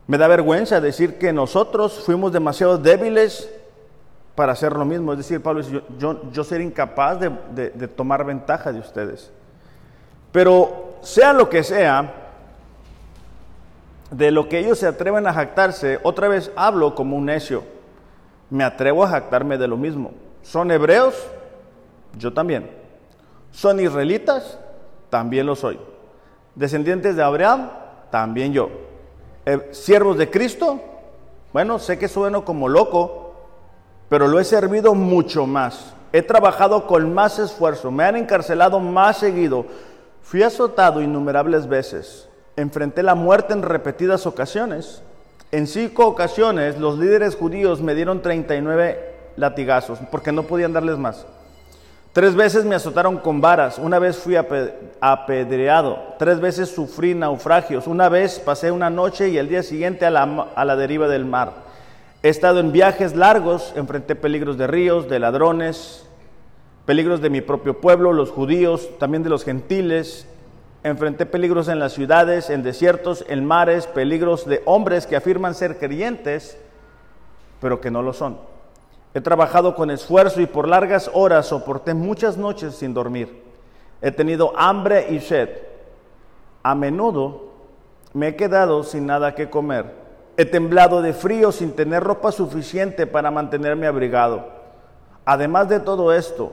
Me 0.06 0.18
da 0.18 0.28
vergüenza 0.28 0.80
decir 0.80 1.18
que 1.18 1.32
nosotros 1.32 2.02
fuimos 2.04 2.32
demasiado 2.32 2.78
débiles 2.78 3.50
para 4.34 4.52
hacer 4.52 4.72
lo 4.72 4.84
mismo. 4.84 5.12
Es 5.12 5.18
decir, 5.18 5.42
Pablo 5.42 5.62
dice, 5.62 5.82
yo, 5.98 6.30
yo, 6.30 6.44
ser 6.44 6.60
incapaz 6.60 7.20
de, 7.20 7.30
de 7.70 7.88
tomar 7.88 8.24
ventaja 8.24 8.72
de 8.72 8.80
ustedes. 8.80 9.30
Pero 10.32 10.96
sea 11.00 11.32
lo 11.32 11.48
que 11.48 11.62
sea, 11.62 12.12
de 14.10 14.30
lo 14.30 14.48
que 14.48 14.58
ellos 14.58 14.78
se 14.78 14.86
atreven 14.86 15.26
a 15.26 15.32
jactarse, 15.32 16.00
otra 16.02 16.28
vez 16.28 16.50
hablo 16.56 16.94
como 16.94 17.16
un 17.16 17.26
necio. 17.26 17.73
Me 18.50 18.64
atrevo 18.64 19.04
a 19.04 19.08
jactarme 19.08 19.58
de 19.58 19.68
lo 19.68 19.76
mismo. 19.76 20.12
¿Son 20.42 20.70
hebreos? 20.70 21.14
Yo 22.18 22.32
también. 22.32 22.70
¿Son 23.50 23.80
israelitas? 23.80 24.58
También 25.10 25.46
lo 25.46 25.56
soy. 25.56 25.78
¿Descendientes 26.54 27.16
de 27.16 27.22
Abraham? 27.22 27.70
También 28.10 28.52
yo. 28.52 28.68
Eh, 29.46 29.68
¿Siervos 29.72 30.18
de 30.18 30.30
Cristo? 30.30 30.80
Bueno, 31.52 31.78
sé 31.78 31.98
que 31.98 32.08
sueno 32.08 32.44
como 32.44 32.68
loco, 32.68 33.34
pero 34.08 34.26
lo 34.26 34.40
he 34.40 34.44
servido 34.44 34.94
mucho 34.94 35.46
más. 35.46 35.94
He 36.12 36.22
trabajado 36.22 36.86
con 36.86 37.12
más 37.12 37.38
esfuerzo, 37.38 37.90
me 37.90 38.04
han 38.04 38.16
encarcelado 38.16 38.80
más 38.80 39.18
seguido. 39.18 39.66
Fui 40.22 40.42
azotado 40.42 41.00
innumerables 41.02 41.68
veces. 41.68 42.28
Enfrenté 42.56 43.02
la 43.02 43.14
muerte 43.14 43.52
en 43.52 43.62
repetidas 43.62 44.26
ocasiones. 44.26 45.02
En 45.54 45.68
cinco 45.68 46.08
ocasiones 46.08 46.80
los 46.80 46.98
líderes 46.98 47.36
judíos 47.36 47.80
me 47.80 47.94
dieron 47.94 48.22
39 48.22 48.98
latigazos, 49.36 50.00
porque 50.10 50.32
no 50.32 50.42
podían 50.42 50.72
darles 50.72 50.98
más. 50.98 51.26
Tres 52.12 52.34
veces 52.34 52.64
me 52.64 52.74
azotaron 52.74 53.18
con 53.18 53.40
varas, 53.40 53.78
una 53.78 54.00
vez 54.00 54.16
fui 54.16 54.34
apedreado, 54.34 56.16
tres 56.18 56.40
veces 56.40 56.70
sufrí 56.70 57.14
naufragios, 57.14 57.86
una 57.86 58.08
vez 58.08 58.40
pasé 58.40 58.72
una 58.72 58.90
noche 58.90 59.28
y 59.28 59.38
el 59.38 59.48
día 59.48 59.62
siguiente 59.62 60.04
a 60.04 60.10
la, 60.10 60.48
a 60.56 60.64
la 60.64 60.74
deriva 60.74 61.06
del 61.06 61.24
mar. 61.24 61.52
He 62.24 62.30
estado 62.30 62.58
en 62.58 62.72
viajes 62.72 63.14
largos, 63.14 63.74
enfrenté 63.76 64.16
peligros 64.16 64.58
de 64.58 64.66
ríos, 64.66 65.08
de 65.08 65.20
ladrones, 65.20 66.04
peligros 66.84 67.20
de 67.20 67.30
mi 67.30 67.42
propio 67.42 67.80
pueblo, 67.80 68.12
los 68.12 68.32
judíos, 68.32 68.88
también 68.98 69.22
de 69.22 69.30
los 69.30 69.44
gentiles. 69.44 70.26
Enfrenté 70.84 71.24
peligros 71.24 71.68
en 71.68 71.78
las 71.78 71.94
ciudades, 71.94 72.50
en 72.50 72.62
desiertos, 72.62 73.24
en 73.28 73.46
mares, 73.46 73.86
peligros 73.86 74.44
de 74.44 74.62
hombres 74.66 75.06
que 75.06 75.16
afirman 75.16 75.54
ser 75.54 75.78
creyentes, 75.78 76.58
pero 77.58 77.80
que 77.80 77.90
no 77.90 78.02
lo 78.02 78.12
son. 78.12 78.36
He 79.14 79.22
trabajado 79.22 79.74
con 79.76 79.90
esfuerzo 79.90 80.42
y 80.42 80.46
por 80.46 80.68
largas 80.68 81.10
horas 81.14 81.46
soporté 81.46 81.94
muchas 81.94 82.36
noches 82.36 82.74
sin 82.74 82.92
dormir. 82.92 83.42
He 84.02 84.10
tenido 84.10 84.52
hambre 84.56 85.06
y 85.08 85.20
sed. 85.20 85.48
A 86.62 86.74
menudo 86.74 87.52
me 88.12 88.28
he 88.28 88.36
quedado 88.36 88.82
sin 88.82 89.06
nada 89.06 89.34
que 89.34 89.48
comer. 89.48 89.94
He 90.36 90.44
temblado 90.44 91.00
de 91.00 91.14
frío 91.14 91.50
sin 91.50 91.72
tener 91.72 92.04
ropa 92.04 92.30
suficiente 92.30 93.06
para 93.06 93.30
mantenerme 93.30 93.86
abrigado. 93.86 94.48
Además 95.24 95.70
de 95.70 95.80
todo 95.80 96.12
esto, 96.12 96.52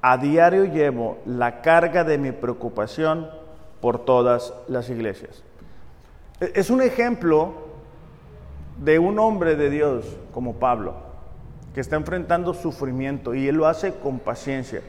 a 0.00 0.16
diario 0.16 0.64
llevo 0.64 1.18
la 1.26 1.60
carga 1.60 2.04
de 2.04 2.18
mi 2.18 2.32
preocupación 2.32 3.28
por 3.80 4.04
todas 4.04 4.52
las 4.68 4.90
iglesias. 4.90 5.42
E-, 6.40 6.52
es 6.54 6.70
un 6.70 6.82
ejemplo 6.82 7.54
de 8.78 8.98
un 8.98 9.18
hombre 9.18 9.56
de 9.56 9.70
Dios 9.70 10.04
como 10.32 10.54
Pablo 10.54 10.94
que 11.74 11.80
está 11.80 11.96
enfrentando 11.96 12.54
sufrimiento 12.54 13.34
y 13.34 13.48
Él 13.48 13.56
lo 13.56 13.66
hace 13.66 13.94
con 13.94 14.18
paciencia. 14.18 14.82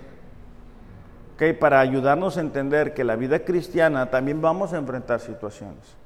¿Okay? 1.35 1.53
Para 1.53 1.79
ayudarnos 1.79 2.37
a 2.37 2.41
entender 2.41 2.93
que 2.93 3.03
la 3.03 3.15
vida 3.15 3.39
cristiana 3.39 4.09
también 4.09 4.41
vamos 4.41 4.73
a 4.73 4.77
enfrentar 4.77 5.19
situaciones. 5.19 5.97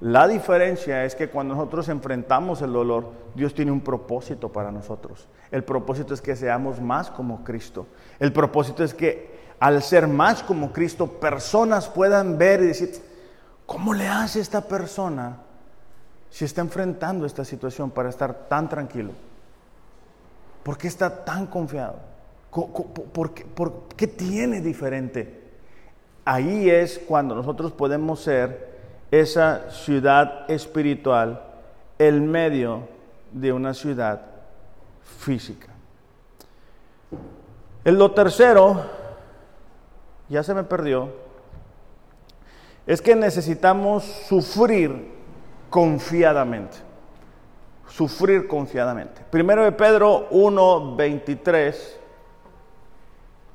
La 0.00 0.26
diferencia 0.26 1.04
es 1.04 1.14
que 1.14 1.28
cuando 1.28 1.54
nosotros 1.54 1.88
enfrentamos 1.88 2.60
el 2.60 2.72
dolor, 2.72 3.12
Dios 3.36 3.54
tiene 3.54 3.70
un 3.70 3.82
propósito 3.82 4.48
para 4.48 4.72
nosotros. 4.72 5.28
El 5.52 5.64
propósito 5.64 6.14
es 6.14 6.22
que 6.22 6.34
seamos 6.34 6.80
más 6.80 7.10
como 7.10 7.44
Cristo. 7.44 7.86
El 8.18 8.32
propósito 8.32 8.82
es 8.82 8.94
que 8.94 9.30
al 9.60 9.82
ser 9.82 10.08
más 10.08 10.42
como 10.42 10.72
Cristo, 10.72 11.06
personas 11.06 11.88
puedan 11.88 12.38
ver 12.38 12.62
y 12.62 12.68
decir, 12.68 12.90
¿cómo 13.66 13.92
le 13.92 14.08
hace 14.08 14.40
esta 14.40 14.62
persona 14.62 15.36
si 16.30 16.46
está 16.46 16.62
enfrentando 16.62 17.26
esta 17.26 17.44
situación 17.44 17.90
para 17.90 18.08
estar 18.08 18.48
tan 18.48 18.68
tranquilo? 18.68 19.12
¿Por 20.62 20.78
qué 20.78 20.88
está 20.88 21.24
tan 21.24 21.46
confiado? 21.46 21.96
¿Por 22.50 23.34
qué, 23.96 24.06
tiene 24.06 24.62
diferente? 24.62 25.42
Ahí 26.24 26.70
es 26.70 26.98
cuando 26.98 27.34
nosotros 27.34 27.72
podemos 27.72 28.20
ser 28.20 28.72
esa 29.10 29.70
ciudad 29.70 30.50
espiritual, 30.50 31.42
el 31.98 32.22
medio 32.22 32.88
de 33.32 33.52
una 33.52 33.74
ciudad 33.74 34.31
física. 35.18 35.68
En 37.84 37.98
lo 37.98 38.12
tercero, 38.12 38.84
ya 40.28 40.42
se 40.42 40.54
me 40.54 40.64
perdió, 40.64 41.10
es 42.86 43.00
que 43.02 43.14
necesitamos 43.14 44.04
sufrir 44.04 45.12
confiadamente 45.70 46.78
sufrir 47.88 48.48
confiadamente. 48.48 49.20
Primero 49.30 49.64
de 49.64 49.72
Pedro 49.72 50.26
1, 50.30 50.96
23 50.96 52.00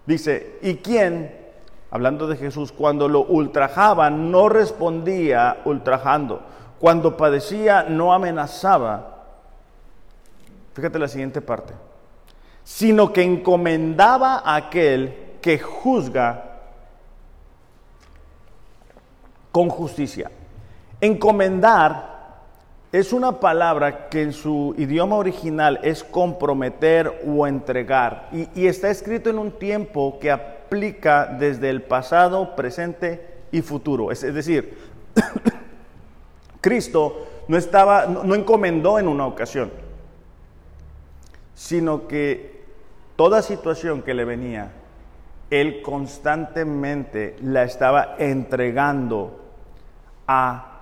dice, 0.05 0.59
¿y 0.61 0.75
quién 0.75 1.47
hablando 1.91 2.27
de 2.27 2.35
Jesús, 2.35 2.71
cuando 2.71 3.07
lo 3.07 3.21
ultrajaban, 3.23 4.31
no 4.31 4.49
respondía 4.49 5.61
ultrajando. 5.65 6.41
Cuando 6.79 7.17
padecía, 7.17 7.83
no 7.83 8.13
amenazaba. 8.13 9.16
Fíjate 10.77 10.99
la 10.99 11.07
siguiente 11.07 11.41
parte. 11.41 11.73
Sino 12.63 13.11
que 13.11 13.23
encomendaba 13.23 14.43
a 14.45 14.55
aquel 14.55 15.39
que 15.41 15.57
juzga 15.57 16.59
con 19.51 19.69
justicia. 19.69 20.29
Encomendar 21.01 22.43
es 22.91 23.11
una 23.11 23.39
palabra 23.39 24.07
que 24.07 24.21
en 24.21 24.33
su 24.33 24.75
idioma 24.77 25.15
original 25.15 25.79
es 25.81 26.03
comprometer 26.03 27.23
o 27.25 27.47
entregar 27.47 28.29
y, 28.31 28.67
está 28.67 28.91
escrito 28.91 29.31
en 29.31 29.39
un 29.39 29.53
tiempo 29.53 30.19
que 30.21 30.29
aplica 30.29 31.25
desde 31.25 31.71
el 31.71 31.81
pasado, 31.81 32.55
presente 32.55 33.25
y 33.51 33.63
futuro. 33.63 34.11
Es, 34.11 34.21
decir, 34.21 34.77
Cristo 36.61 37.25
no, 37.47 37.57
estaba, 37.57 38.05
no 38.05 38.35
encomendó 38.35 38.99
en 38.99 39.07
una 39.07 39.25
ocasión, 39.25 39.86
sino 41.57 42.07
que 42.07 42.61
toda 43.15 43.41
situación 43.41 44.03
que 44.03 44.13
le 44.13 44.25
venía, 44.25 44.73
Él 45.49 45.81
constantemente 45.81 47.35
la 47.41 47.63
estaba 47.63 48.15
entregando 48.19 49.39
a 50.27 50.81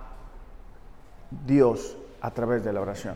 Dios 1.46 1.96
a 2.20 2.30
través 2.30 2.62
de 2.62 2.74
la 2.74 2.82
oración. 2.82 3.14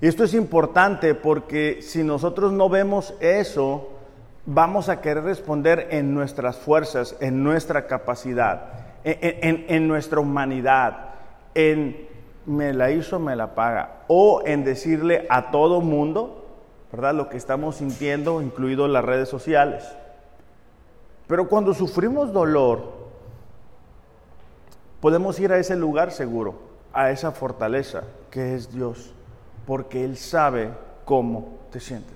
Y 0.00 0.08
esto 0.08 0.24
es 0.24 0.34
importante 0.34 1.14
porque 1.14 1.78
si 1.80 2.02
nosotros 2.02 2.52
no 2.52 2.68
vemos 2.68 3.14
eso, 3.20 3.92
vamos 4.46 4.88
a 4.88 5.00
querer 5.00 5.22
responder 5.22 5.86
en 5.92 6.12
nuestras 6.12 6.56
fuerzas, 6.56 7.14
en 7.20 7.44
nuestra 7.44 7.86
capacidad, 7.86 8.72
en, 9.04 9.86
nuestra 9.86 10.18
humanidad, 10.18 11.14
en 11.54 12.15
me 12.46 12.72
la 12.72 12.90
hizo, 12.92 13.18
me 13.18 13.36
la 13.36 13.54
paga, 13.54 14.04
o 14.06 14.42
en 14.46 14.64
decirle 14.64 15.26
a 15.28 15.50
todo 15.50 15.80
mundo, 15.80 16.46
¿verdad? 16.92 17.14
Lo 17.14 17.28
que 17.28 17.36
estamos 17.36 17.76
sintiendo, 17.76 18.40
incluido 18.40 18.86
las 18.88 19.04
redes 19.04 19.28
sociales. 19.28 19.84
Pero 21.26 21.48
cuando 21.48 21.74
sufrimos 21.74 22.32
dolor, 22.32 22.94
podemos 25.00 25.38
ir 25.40 25.52
a 25.52 25.58
ese 25.58 25.76
lugar 25.76 26.12
seguro, 26.12 26.54
a 26.92 27.10
esa 27.10 27.32
fortaleza 27.32 28.04
que 28.30 28.54
es 28.54 28.72
Dios, 28.72 29.12
porque 29.66 30.04
Él 30.04 30.16
sabe 30.16 30.70
cómo 31.04 31.58
te 31.72 31.80
sientes. 31.80 32.14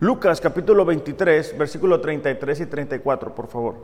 Lucas 0.00 0.40
capítulo 0.40 0.84
23, 0.84 1.58
versículo 1.58 2.00
33 2.00 2.60
y 2.60 2.66
34, 2.66 3.34
por 3.34 3.48
favor. 3.48 3.74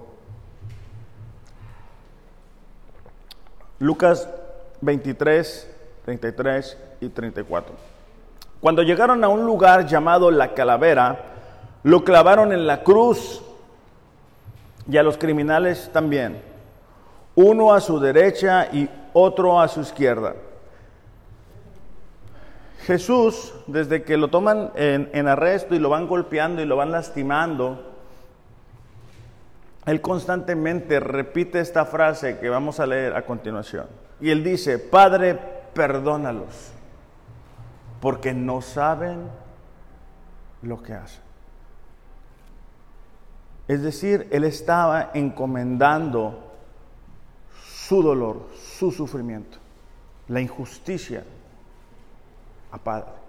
Lucas 3.80 4.28
23, 4.84 5.70
33 6.04 6.78
y 7.00 7.08
34. 7.08 7.74
Cuando 8.60 8.82
llegaron 8.82 9.22
a 9.24 9.28
un 9.28 9.44
lugar 9.44 9.86
llamado 9.86 10.30
la 10.30 10.54
calavera, 10.54 11.20
lo 11.82 12.04
clavaron 12.04 12.52
en 12.52 12.66
la 12.66 12.82
cruz 12.82 13.42
y 14.90 14.96
a 14.96 15.02
los 15.02 15.18
criminales 15.18 15.90
también 15.92 16.54
uno 17.34 17.72
a 17.72 17.80
su 17.80 17.98
derecha 17.98 18.68
y 18.72 18.88
otro 19.12 19.60
a 19.60 19.68
su 19.68 19.80
izquierda. 19.80 20.34
Jesús, 22.82 23.54
desde 23.66 24.02
que 24.02 24.16
lo 24.16 24.28
toman 24.28 24.70
en, 24.74 25.26
arresto 25.26 25.74
y 25.74 25.78
lo 25.78 25.88
van 25.88 26.06
golpeando 26.06 26.60
y 26.60 26.66
lo 26.66 26.76
van 26.76 26.92
lastimando, 26.92 27.92
él 29.86 30.00
constantemente 30.00 31.00
repite 31.00 31.60
esta 31.60 31.86
frase 31.86 32.38
que 32.38 32.48
vamos 32.48 32.80
a 32.80 32.86
leer 32.86 33.16
a 33.16 33.22
continuación. 33.22 33.86
Y 34.20 34.30
él 34.30 34.44
dice, 34.44 34.78
Padre, 34.78 35.34
perdónalos, 35.74 36.70
porque 38.00 38.32
no 38.32 38.60
saben 38.60 39.28
lo 40.62 40.82
que 40.82 40.94
hacen. 40.94 41.22
Es 43.66 43.82
decir, 43.82 44.28
él 44.30 44.44
estaba 44.44 45.10
encomendando 45.14 46.52
su 47.64 48.02
dolor, 48.02 48.48
su 48.54 48.90
sufrimiento, 48.90 49.58
la 50.28 50.40
injusticia 50.40 51.24
a 52.70 52.78
Padre. 52.78 53.24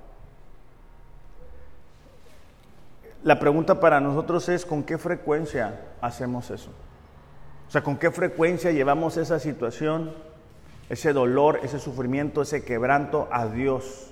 La 3.24 3.40
pregunta 3.40 3.80
para 3.80 4.00
nosotros 4.00 4.48
es 4.50 4.66
con 4.66 4.84
qué 4.84 4.98
frecuencia 4.98 5.80
hacemos 6.00 6.52
eso. 6.52 6.70
O 7.68 7.72
sea, 7.72 7.82
con 7.82 7.98
qué 7.98 8.12
frecuencia 8.12 8.72
llevamos 8.72 9.18
esa 9.18 9.40
situación, 9.40 10.14
ese 10.90 11.14
dolor, 11.14 11.60
ese 11.64 11.80
sufrimiento, 11.80 12.42
ese 12.42 12.64
quebranto 12.64 13.28
a 13.32 13.48
Dios. 13.48 14.12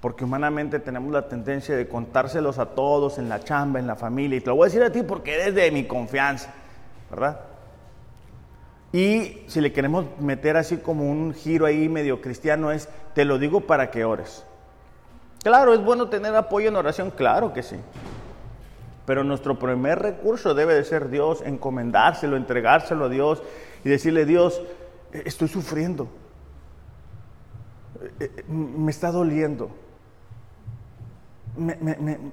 Porque 0.00 0.24
humanamente 0.24 0.78
tenemos 0.80 1.12
la 1.12 1.28
tendencia 1.28 1.76
de 1.76 1.88
contárselos 1.88 2.58
a 2.58 2.66
todos 2.66 3.18
en 3.18 3.28
la 3.28 3.40
chamba, 3.40 3.78
en 3.78 3.86
la 3.86 3.96
familia. 3.96 4.38
Y 4.38 4.40
te 4.40 4.48
lo 4.48 4.56
voy 4.56 4.64
a 4.64 4.68
decir 4.68 4.82
a 4.82 4.90
ti 4.90 5.02
porque 5.02 5.34
eres 5.34 5.54
de 5.54 5.70
mi 5.70 5.84
confianza, 5.84 6.52
¿verdad? 7.10 7.40
Y 8.92 9.44
si 9.46 9.60
le 9.60 9.72
queremos 9.72 10.04
meter 10.18 10.56
así 10.56 10.76
como 10.78 11.10
un 11.10 11.32
giro 11.32 11.64
ahí 11.64 11.88
medio 11.88 12.20
cristiano 12.20 12.72
es, 12.72 12.88
te 13.14 13.24
lo 13.24 13.38
digo 13.38 13.62
para 13.62 13.90
que 13.90 14.04
ores. 14.04 14.44
Claro, 15.42 15.72
es 15.72 15.82
bueno 15.82 16.08
tener 16.08 16.34
apoyo 16.36 16.68
en 16.68 16.76
oración, 16.76 17.10
claro 17.10 17.52
que 17.52 17.62
sí. 17.62 17.76
Pero 19.06 19.24
nuestro 19.24 19.58
primer 19.58 19.98
recurso 19.98 20.54
debe 20.54 20.74
de 20.74 20.84
ser 20.84 21.08
Dios, 21.08 21.42
encomendárselo, 21.44 22.36
entregárselo 22.36 23.06
a 23.06 23.08
Dios 23.08 23.42
y 23.82 23.88
decirle, 23.88 24.26
Dios, 24.26 24.62
estoy 25.12 25.48
sufriendo, 25.48 26.08
eh, 28.18 28.30
eh, 28.36 28.44
me 28.48 28.90
está 28.90 29.10
doliendo, 29.10 29.70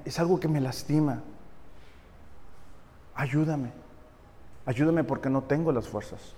es 0.05 0.19
algo 0.19 0.39
que 0.39 0.47
me 0.47 0.61
lastima, 0.61 1.21
ayúdame, 3.15 3.71
ayúdame 4.65 5.03
porque 5.03 5.30
no 5.30 5.43
tengo 5.43 5.71
las 5.71 5.88
fuerzas. 5.88 6.36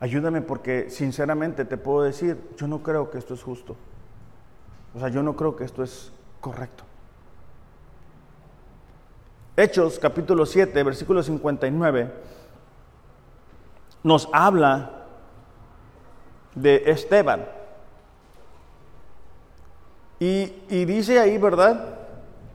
Ayúdame 0.00 0.42
porque 0.42 0.90
sinceramente 0.90 1.64
te 1.64 1.76
puedo 1.76 2.02
decir, 2.04 2.38
yo 2.56 2.68
no 2.68 2.82
creo 2.84 3.10
que 3.10 3.18
esto 3.18 3.34
es 3.34 3.42
justo. 3.42 3.76
O 4.94 5.00
sea, 5.00 5.08
yo 5.08 5.22
no 5.24 5.34
creo 5.34 5.56
que 5.56 5.64
esto 5.64 5.82
es 5.82 6.12
correcto. 6.40 6.84
Hechos 9.56 9.98
capítulo 9.98 10.46
7, 10.46 10.82
versículo 10.84 11.20
59, 11.20 12.12
nos 14.04 14.28
habla 14.32 14.97
de 16.62 16.82
Esteban. 16.86 17.44
Y, 20.20 20.46
dice 20.84 21.20
ahí, 21.20 21.38
¿verdad? 21.38 21.84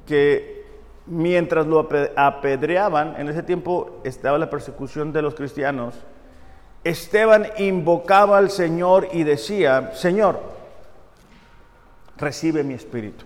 Que 0.06 0.66
mientras 1.06 1.66
lo 1.66 1.88
apedreaban, 2.16 3.16
en 3.20 3.30
ese 3.30 3.43
tiempo 3.43 4.01
estaba 4.04 4.38
la 4.38 4.49
persecución 4.49 5.14
de 5.14 5.22
los 5.22 5.36
cristianos, 5.36 5.95
Esteban 6.84 7.47
invocaba 7.58 8.38
al 8.38 8.49
Señor 8.49 9.08
y 9.14 9.24
decía, 9.24 9.91
Señor, 9.93 10.41
recibe 12.18 12.64
mi 12.64 12.74
espíritu. 12.74 13.26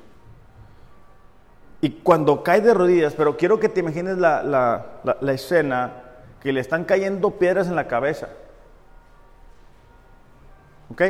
Y 1.81 1.89
cuando 1.91 2.43
cae 2.43 2.61
de 2.61 2.73
rodillas, 2.73 3.13
pero 3.15 3.37
quiero 3.37 3.59
que 3.59 3.69
te 3.69 3.79
imagines 3.79 4.17
la, 4.17 4.85
escena, 5.27 5.91
que 6.41 6.51
le 6.51 6.59
están 6.59 6.85
cayendo 6.85 7.31
piedras 7.31 7.67
en 7.67 7.75
la 7.75 7.87
cabeza. 7.87 8.29
¿Ok? 10.91 11.01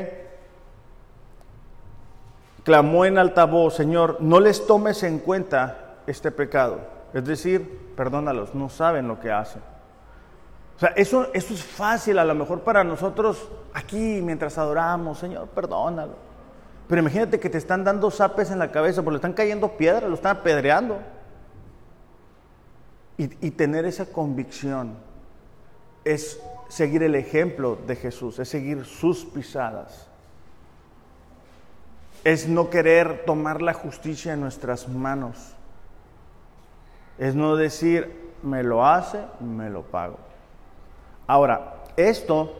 Clamó 2.63 3.05
en 3.05 3.17
alta 3.17 3.45
voz, 3.45 3.75
Señor, 3.75 4.17
no 4.19 4.39
les 4.39 4.67
tomes 4.67 5.03
en 5.03 5.19
cuenta 5.19 5.95
este 6.05 6.32
pecado. 6.32 6.80
Es 7.13 7.23
decir, 7.25 7.93
perdónalos, 7.95 8.53
no 8.55 8.69
saben 8.69 9.07
lo 9.07 9.19
que 9.19 9.32
hacen. 9.32 9.61
O 10.75 10.80
sea, 10.80 10.89
eso, 10.89 11.28
eso 11.34 11.53
es 11.53 11.63
fácil 11.63 12.19
a 12.19 12.25
lo 12.25 12.36
mejor 12.36 12.61
para 12.61 12.84
nosotros 12.84 13.49
aquí 13.73 14.21
mientras 14.21 14.57
adoramos, 14.57 15.17
Señor, 15.17 15.47
perdónalo. 15.47 16.13
Pero 16.88 17.01
imagínate 17.01 17.39
que 17.39 17.49
te 17.49 17.57
están 17.57 17.84
dando 17.84 18.11
zapes 18.11 18.51
en 18.51 18.59
la 18.59 18.71
cabeza, 18.71 19.01
porque 19.01 19.13
le 19.13 19.17
están 19.17 19.34
cayendo 19.34 19.75
piedras, 19.78 20.09
lo 20.09 20.15
están 20.15 20.38
apedreando. 20.38 20.99
Y, 23.17 23.47
y 23.47 23.51
tener 23.51 23.86
esa 23.86 24.05
convicción 24.05 24.95
es 26.05 26.39
seguir 26.68 27.03
el 27.03 27.15
ejemplo 27.15 27.78
de 27.88 27.95
Jesús, 27.95 28.39
es 28.39 28.49
seguir 28.49 28.86
sus 28.86 29.26
pisadas. 29.26 30.07
Es 32.24 32.47
no 32.47 32.70
querer 32.70 33.24
tomar 33.26 33.61
la 33.61 33.74
justicia 33.74 34.34
en 34.34 34.41
nuestras 34.41 34.88
manos. 34.88 35.53
Es 37.18 37.36
no 37.36 37.55
decir, 37.55 38.34
me 38.43 38.63
lo 38.63 38.86
hace, 38.86 39.20
me 39.39 39.70
lo 39.70 39.84
pago. 39.84 40.18
Ahora, 41.26 41.84
esto, 41.95 42.53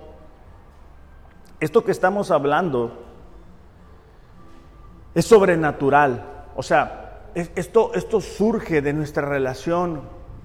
esto 1.60 1.84
que 1.84 1.92
estamos 1.92 2.32
hablando 2.32 3.04
es 5.14 5.26
sobrenatural. 5.26 6.46
O 6.56 6.64
sea, 6.64 7.22
esto, 7.34 7.92
esto 7.94 8.22
surge 8.22 8.82
de 8.82 8.94
nuestra 8.94 9.28
relación 9.28 10.02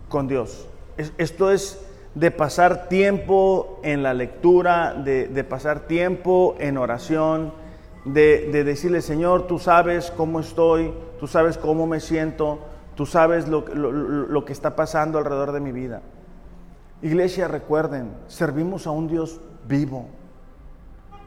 con 0.08 0.28
Dios. 0.28 0.68
esto 0.96 1.50
es 1.50 1.84
de 2.14 2.30
pasar 2.30 2.88
tiempo 2.88 3.80
en 3.82 4.02
la 4.02 4.14
lectura, 4.14 4.94
de, 4.94 5.44
pasar 5.44 5.80
tiempo 5.80 6.56
en 6.58 6.76
oración, 6.76 7.52
de, 8.04 8.50
decirle, 8.64 9.00
Señor, 9.00 9.46
tú 9.46 9.58
sabes 9.58 10.10
cómo 10.10 10.40
estoy, 10.40 10.92
tú 11.18 11.26
sabes 11.26 11.56
cómo 11.56 11.86
me 11.86 12.00
siento, 12.00 12.58
tú 12.94 13.06
sabes 13.06 13.48
lo, 13.48 13.66
lo 13.66 14.44
que 14.44 14.52
está 14.52 14.76
pasando 14.76 15.18
alrededor 15.18 15.52
de 15.52 15.60
mi 15.60 15.72
vida. 15.72 16.02
Iglesia, 17.00 17.48
recuerden, 17.48 18.12
servimos 18.28 18.86
a 18.86 18.90
un 18.90 19.08
Dios 19.08 19.40
vivo. 19.66 20.06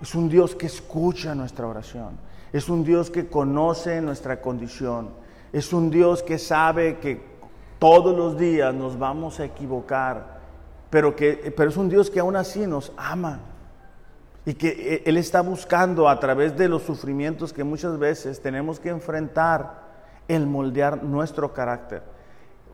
Es 0.02 0.14
un 0.14 0.30
Dios 0.30 0.56
que 0.56 0.68
escucha 0.68 1.34
nuestra 1.36 1.68
oración. 1.68 2.18
Es 2.54 2.70
un 2.70 2.84
Dios 2.84 3.10
que 3.10 3.28
conoce 3.28 4.02
nuestra 4.02 4.40
condición. 4.40 5.10
Es 5.52 5.74
un 5.74 5.90
Dios 5.90 6.22
que 6.22 6.38
sabe 6.38 7.00
que 7.00 7.22
todos 7.80 8.16
los 8.16 8.38
días 8.38 8.74
nos 8.74 8.98
vamos 8.98 9.40
a 9.40 9.46
equivocar 9.46 10.35
pero, 10.90 11.16
que, 11.16 11.54
pero 11.56 11.70
es 11.70 11.78
un 11.78 11.90
Dios 11.90 12.10
que 12.10 12.20
aún 12.20 12.36
así 12.36 12.66
nos 12.68 12.92
ama 12.98 13.40
y 14.46 14.54
que 14.54 14.70
eh, 14.70 15.04
Él 15.06 15.18
está 15.18 15.42
buscando 15.42 16.08
a 16.08 16.20
través 16.20 16.56
de 16.56 16.70
los 16.70 16.84
sufrimientos 16.84 17.52
que 17.52 17.64
muchas 17.64 17.98
veces 17.98 18.42
tenemos 18.42 18.80
que 18.80 18.90
enfrentar 18.90 19.84
el 20.28 20.46
moldear 20.46 21.04
nuestro 21.04 21.54
carácter. 21.54 22.04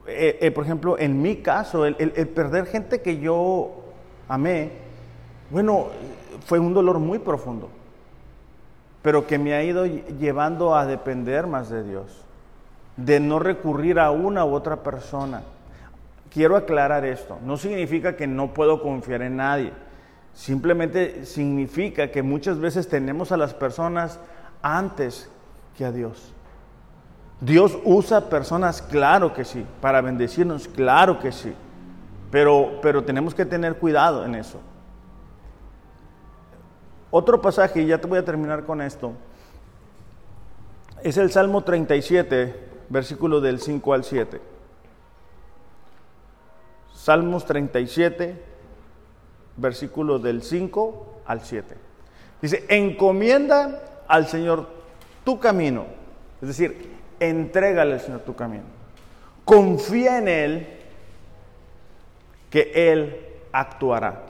Eh, 0.08 0.40
eh, 0.42 0.52
por 0.52 0.66
ejemplo, 0.66 0.98
en 1.00 1.22
mi 1.22 1.38
caso, 1.38 1.86
el, 1.86 1.96
perder 2.30 2.66
gente 2.66 3.02
que 3.02 3.20
yo 3.20 3.84
amé, 4.28 4.72
bueno, 5.50 5.88
fue 6.46 6.60
un 6.60 6.74
dolor 6.74 7.00
muy 7.00 7.20
profundo, 7.20 7.70
pero 9.02 9.26
que 9.28 9.38
me 9.38 9.54
ha 9.54 9.64
ido 9.64 9.86
llevando 9.86 10.76
a 10.76 10.86
depender 10.86 11.48
más 11.48 11.70
de 11.70 11.84
Dios, 11.84 12.26
de 12.98 13.20
no 13.20 13.40
recurrir 13.40 14.00
a 14.00 14.12
una 14.12 14.44
u 14.44 14.54
otra 14.54 14.78
persona 14.84 15.44
quiero 16.32 16.56
aclarar 16.56 17.06
esto. 17.06 17.38
No 17.44 17.58
significa 17.58 18.16
que 18.16 18.26
no 18.26 18.54
puedo 18.54 18.82
confiar 18.82 19.22
en 19.22 19.38
nadie. 19.38 19.74
Simplemente 20.34 21.26
significa 21.26 22.10
que 22.10 22.24
muchas 22.24 22.58
veces 22.60 22.88
tenemos 22.88 23.32
a 23.32 23.38
las 23.38 23.54
personas 23.54 24.20
antes 24.62 25.30
que 25.78 25.86
a 25.86 25.92
Dios. 25.92 26.34
Dios 27.42 27.78
usa 27.84 28.30
personas, 28.30 28.82
claro 28.82 29.34
que 29.34 29.44
sí, 29.44 29.66
para 29.82 30.02
bendecirnos, 30.02 30.68
claro 30.68 31.20
que 31.20 31.32
sí. 31.32 31.54
Pero, 32.30 32.80
pero 32.82 33.04
tenemos 33.04 33.36
que 33.36 33.46
tener 33.46 33.76
cuidado 33.78 34.24
en 34.24 34.36
eso. 34.36 34.62
Otro 37.10 37.42
pasaje, 37.42 37.82
y 37.82 37.88
ya 37.88 38.00
te 38.00 38.08
voy 38.08 38.20
a 38.20 38.26
terminar 38.26 38.64
con 38.64 38.80
esto, 38.82 39.12
es 41.04 41.18
el 41.18 41.32
Salmo 41.32 41.64
37, 41.64 42.56
versículo 42.90 43.42
del 43.42 43.60
5 43.60 43.94
al 43.94 44.04
7. 44.04 44.40
Salmos 47.02 47.48
37, 47.48 48.36
versículo 49.58 50.20
del 50.20 50.44
5 50.44 51.22
al 51.26 51.42
7. 51.42 51.76
Dice, 52.44 52.64
encomienda 52.68 54.04
al 54.08 54.28
Señor 54.28 54.68
tu 55.24 55.40
camino. 55.40 55.88
Es 56.44 56.50
decir, 56.50 56.92
entrégale 57.20 57.94
al 57.94 58.02
Señor 58.02 58.20
tu 58.20 58.36
camino. 58.36 58.66
Confía 59.46 60.20
en 60.20 60.28
Él 60.28 60.68
que 62.52 62.72
Él 62.76 63.18
actuará. 63.52 64.22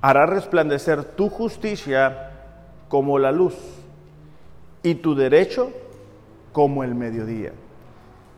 Hará 0.00 0.24
resplandecer 0.26 1.02
tu 1.02 1.30
justicia 1.30 2.30
como 2.88 3.18
la 3.18 3.32
luz 3.32 3.56
y 4.84 4.94
tu 4.94 5.16
derecho 5.16 5.72
como 6.52 6.84
el 6.84 6.94
mediodía. 6.94 7.50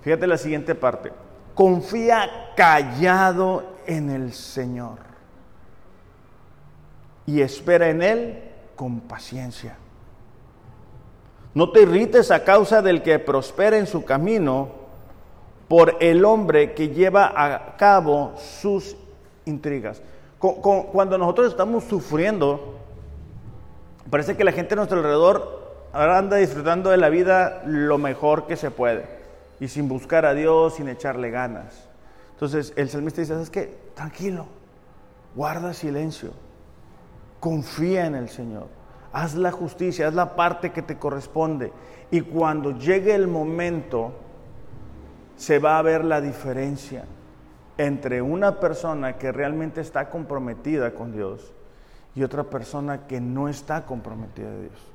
Fíjate 0.00 0.26
la 0.26 0.38
siguiente 0.38 0.74
parte 0.74 1.12
confía 1.54 2.52
callado 2.56 3.64
en 3.86 4.10
el 4.10 4.32
Señor 4.32 4.98
y 7.26 7.40
espera 7.40 7.88
en 7.88 8.02
Él 8.02 8.42
con 8.76 9.00
paciencia. 9.00 9.76
No 11.54 11.70
te 11.70 11.82
irrites 11.82 12.30
a 12.30 12.44
causa 12.44 12.80
del 12.80 13.02
que 13.02 13.18
prospera 13.18 13.76
en 13.76 13.86
su 13.86 14.04
camino 14.04 14.70
por 15.68 15.96
el 16.00 16.24
hombre 16.24 16.72
que 16.72 16.88
lleva 16.88 17.32
a 17.34 17.76
cabo 17.76 18.32
sus 18.36 18.96
intrigas. 19.44 20.02
Cuando 20.38 21.18
nosotros 21.18 21.48
estamos 21.48 21.84
sufriendo, 21.84 22.78
parece 24.10 24.36
que 24.36 24.44
la 24.44 24.52
gente 24.52 24.74
a 24.74 24.76
nuestro 24.76 24.98
alrededor 24.98 25.62
anda 25.92 26.38
disfrutando 26.38 26.90
de 26.90 26.96
la 26.96 27.10
vida 27.10 27.62
lo 27.66 27.98
mejor 27.98 28.46
que 28.46 28.56
se 28.56 28.70
puede 28.70 29.21
y 29.62 29.68
sin 29.68 29.88
buscar 29.88 30.26
a 30.26 30.34
Dios, 30.34 30.74
sin 30.74 30.88
echarle 30.88 31.30
ganas. 31.30 31.88
Entonces 32.32 32.72
el 32.74 32.88
salmista 32.88 33.20
dice, 33.20 33.34
¿sabes 33.34 33.48
qué? 33.48 33.78
Tranquilo, 33.94 34.46
guarda 35.36 35.72
silencio, 35.72 36.32
confía 37.38 38.06
en 38.06 38.16
el 38.16 38.28
Señor, 38.28 38.66
haz 39.12 39.36
la 39.36 39.52
justicia, 39.52 40.08
haz 40.08 40.14
la 40.14 40.34
parte 40.34 40.72
que 40.72 40.82
te 40.82 40.98
corresponde. 40.98 41.72
Y 42.10 42.22
cuando 42.22 42.76
llegue 42.76 43.14
el 43.14 43.28
momento, 43.28 44.10
se 45.36 45.60
va 45.60 45.78
a 45.78 45.82
ver 45.82 46.04
la 46.04 46.20
diferencia 46.20 47.04
entre 47.78 48.20
una 48.20 48.58
persona 48.58 49.16
que 49.16 49.30
realmente 49.30 49.80
está 49.80 50.10
comprometida 50.10 50.92
con 50.92 51.12
Dios 51.12 51.52
y 52.16 52.24
otra 52.24 52.42
persona 52.42 53.06
que 53.06 53.20
no 53.20 53.48
está 53.48 53.86
comprometida 53.86 54.48
a 54.48 54.58
Dios. 54.58 54.92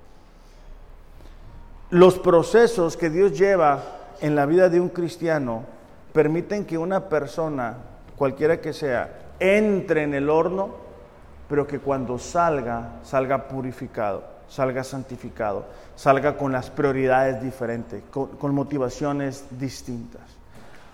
Los 1.89 2.19
procesos 2.19 2.97
que 2.97 3.09
Dios 3.09 3.39
lleva 3.39 3.96
en 4.21 4.35
la 4.35 4.45
vida 4.45 4.69
de 4.69 4.79
un 4.79 4.89
cristiano 4.89 5.63
permiten 6.13 6.65
que 6.65 6.77
una 6.77 7.09
persona, 7.09 7.77
cualquiera 8.15 8.59
que 8.59 8.73
sea, 8.73 9.09
entre 9.39 10.03
en 10.03 10.13
el 10.13 10.29
horno, 10.29 10.87
pero 11.47 11.67
que 11.67 11.79
cuando 11.79 12.17
salga, 12.17 12.99
salga 13.03 13.47
purificado, 13.47 14.23
salga 14.47 14.83
santificado, 14.83 15.65
salga 15.95 16.37
con 16.37 16.51
las 16.51 16.69
prioridades 16.69 17.41
diferentes, 17.41 18.03
con, 18.11 18.55
motivaciones 18.55 19.45
distintas. 19.51 20.21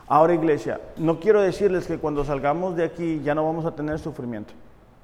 Ahora 0.08 0.34
iglesia, 0.34 0.80
no 0.98 1.20
quiero 1.20 1.42
decirles 1.42 1.88
que 1.88 1.98
cuando 1.98 2.26
salgamos 2.26 2.76
de 2.76 2.84
aquí 2.84 3.22
ya 3.24 3.34
no 3.34 3.46
vamos 3.46 3.66
a 3.66 3.72
tener 3.72 3.98
sufrimiento. 4.00 4.54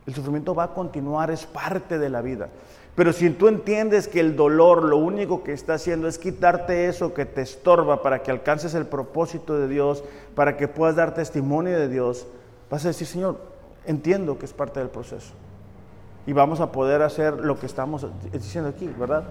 El 0.06 0.14
sufrimiento 0.14 0.54
va 0.54 0.66
a 0.66 0.74
continuar, 0.74 1.32
es 1.32 1.46
parte 1.46 1.98
de 1.98 2.10
la 2.10 2.22
vida. 2.22 2.50
Pero 2.96 3.14
si 3.14 3.30
tú 3.30 3.48
entiendes 3.48 4.08
que 4.08 4.20
el 4.20 4.36
dolor 4.36 4.84
lo 4.84 4.98
único 4.98 5.44
que 5.44 5.54
está 5.54 5.76
haciendo 5.76 6.08
es 6.08 6.18
quitarte 6.18 6.88
eso 6.88 7.14
que 7.14 7.26
te 7.26 7.42
estorba 7.42 8.02
para 8.02 8.24
que 8.24 8.32
alcances 8.32 8.74
el 8.74 8.86
propósito 8.86 9.58
de 9.58 9.68
Dios, 9.68 10.04
para 10.36 10.58
que 10.58 10.68
puedas 10.68 10.96
dar 10.96 11.14
testimonio 11.14 11.80
de 11.80 11.88
Dios, 11.88 12.28
vas 12.70 12.84
a 12.86 12.90
decir, 12.90 13.08
Señor, 13.08 13.38
entiendo 13.86 14.38
que 14.38 14.46
es 14.46 14.54
parte 14.54 14.80
del 14.80 14.90
proceso. 14.90 15.34
Y 16.28 16.34
vamos 16.34 16.60
a 16.60 16.72
poder 16.72 17.02
hacer 17.02 17.34
lo 17.40 17.58
que 17.58 17.66
estamos 17.66 18.06
diciendo 18.32 18.70
aquí, 18.70 18.88
¿verdad? 19.00 19.24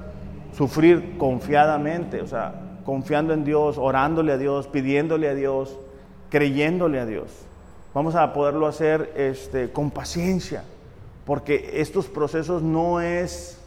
Sufrir 0.56 1.18
confiadamente, 1.18 2.22
o 2.22 2.26
sea, 2.26 2.54
confiando 2.84 3.34
en 3.34 3.44
Dios, 3.44 3.76
orándole 3.76 4.32
a 4.32 4.38
Dios, 4.38 4.66
pidiéndole 4.66 5.28
a 5.28 5.34
Dios, 5.34 5.78
creyéndole 6.30 6.98
a 7.00 7.06
Dios. 7.06 7.30
Vamos 7.94 8.14
a 8.14 8.32
poderlo 8.32 8.66
hacer 8.66 9.12
este, 9.16 9.70
con 9.70 9.90
paciencia, 9.90 10.64
porque 11.28 11.72
estos 11.74 12.06
procesos 12.06 12.62
no 12.62 13.02
es 13.02 13.60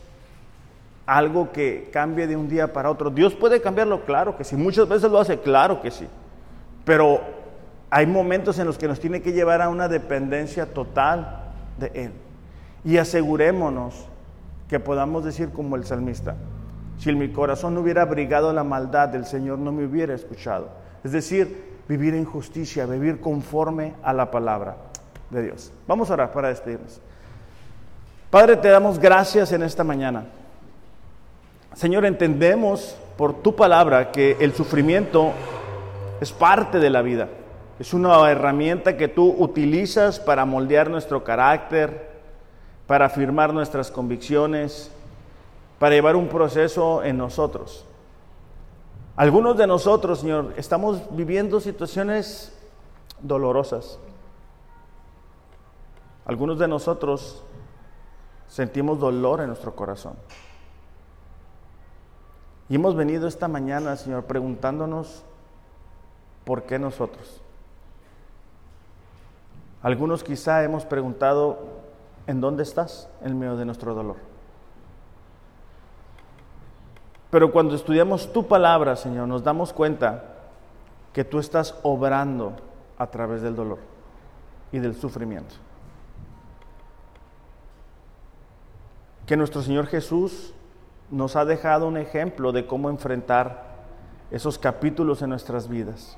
algo 1.05 1.51
que 1.51 1.91
cambie 1.93 2.26
de 2.26 2.36
un 2.36 2.49
día 2.49 2.74
para 2.74 2.89
otro. 2.89 3.12
Dios 3.12 3.36
puede 3.36 3.62
cambiarlo, 3.62 4.03
claro 4.03 4.36
que 4.36 4.43
sí. 4.43 4.55
Muchas 4.55 4.89
veces 4.89 5.12
lo 5.12 5.20
hace, 5.20 5.38
claro 5.41 5.80
que 5.80 5.91
sí. 5.91 6.07
Pero 6.86 7.22
hay 7.91 8.07
momentos 8.07 8.57
en 8.57 8.66
los 8.66 8.80
que 8.80 8.88
nos 8.88 8.99
tiene 8.99 9.22
que 9.22 9.32
llevar 9.32 9.62
a 9.62 9.70
una 9.70 9.88
dependencia 9.88 10.74
total 10.74 11.53
de 11.78 11.91
Él. 11.93 12.14
Y 12.84 12.97
asegurémonos 12.97 14.07
que 14.68 14.80
podamos 14.80 15.24
decir 15.24 15.49
como 15.49 15.76
el 15.76 15.86
salmista, 15.86 16.38
si 16.97 17.14
mi 17.14 17.30
corazón 17.30 17.76
no 17.76 17.82
hubiera 17.82 18.01
abrigado 18.01 18.51
la 18.53 18.64
maldad, 18.64 19.14
el 19.14 19.28
Señor 19.28 19.59
no 19.59 19.72
me 19.72 19.86
hubiera 19.86 20.16
escuchado. 20.16 20.70
Es 21.03 21.12
decir, 21.12 21.64
vivir 21.88 22.16
en 22.16 22.26
justicia, 22.26 22.88
vivir 22.88 23.22
conforme 23.22 23.93
a 24.01 24.14
la 24.14 24.32
palabra 24.32 24.78
de 25.30 25.43
Dios. 25.43 25.72
Vamos 25.88 26.09
a 26.09 26.14
orar 26.14 26.32
para 26.32 26.47
despedirnos. 26.47 26.99
Padre, 28.32 28.55
te 28.55 28.69
damos 28.69 28.97
gracias 28.97 29.51
en 29.51 29.61
esta 29.61 29.84
mañana. 29.84 30.23
Señor, 31.73 32.05
entendemos 32.05 32.95
por 33.17 33.34
tu 33.41 33.57
palabra 33.57 34.13
que 34.13 34.38
el 34.39 34.53
sufrimiento 34.53 35.34
es 36.21 36.32
parte 36.32 36.79
de 36.79 36.89
la 36.89 37.01
vida. 37.01 37.27
Es 37.77 37.93
una 37.93 38.32
herramienta 38.32 38.95
que 38.95 39.09
tú 39.09 39.36
utilizas 39.38 40.17
para 40.17 40.45
moldear 40.45 40.89
nuestro 40.89 41.25
carácter, 41.25 42.09
para 42.88 43.07
afirmar 43.07 43.53
nuestras 43.53 43.91
convicciones, 43.91 44.89
para 45.77 45.95
llevar 45.95 46.15
un 46.15 46.29
proceso 46.29 47.03
en 47.03 47.17
nosotros. 47.17 47.84
Algunos 49.17 49.57
de 49.57 49.67
nosotros, 49.67 50.21
Señor, 50.21 50.53
estamos 50.55 51.01
viviendo 51.11 51.59
situaciones 51.59 52.57
dolorosas. 53.21 53.99
Algunos 56.25 56.59
de 56.59 56.69
nosotros 56.69 57.43
sentimos 58.52 58.99
dolor 58.99 59.39
en 59.39 59.47
nuestro 59.47 59.74
corazón. 59.74 60.14
Y 62.68 62.76
hemos 62.76 62.97
venido 62.97 63.28
esta 63.28 63.47
mañana, 63.47 63.95
Señor, 63.95 64.26
preguntándonos 64.26 65.24
por 66.43 66.64
qué 66.64 66.78
nosotros. 66.78 67.41
Algunos 69.82 70.24
quizá 70.24 70.64
hemos 70.64 70.86
preguntado, 70.86 71.60
¿en 72.28 72.41
dónde 72.41 72.64
estás 72.64 73.10
en 73.22 73.39
medio 73.39 73.56
de 73.56 73.64
nuestro 73.64 73.95
dolor? 73.95 74.18
Pero 77.30 77.54
cuando 77.54 77.76
estudiamos 77.76 78.34
tu 78.34 78.47
palabra, 78.47 78.97
Señor, 78.97 79.30
nos 79.30 79.45
damos 79.45 79.72
cuenta 79.72 80.26
que 81.14 81.24
tú 81.24 81.39
estás 81.39 81.74
obrando 81.84 82.52
a 82.97 83.08
través 83.08 83.41
del 83.41 83.56
dolor 83.56 83.80
y 84.74 84.80
del 84.80 84.93
sufrimiento. 84.95 85.56
Que 89.26 89.38
nuestro 89.38 89.61
Señor 89.61 89.88
Jesús 89.88 90.53
nos 91.09 91.36
ha 91.36 91.45
dejado 91.45 91.88
un 91.88 91.97
ejemplo 91.97 92.51
de 92.51 92.65
cómo 92.65 92.89
enfrentar 92.89 93.72
esos 94.32 94.57
capítulos 94.57 95.22
en 95.22 95.30
nuestras 95.30 95.67
vidas. 95.67 96.17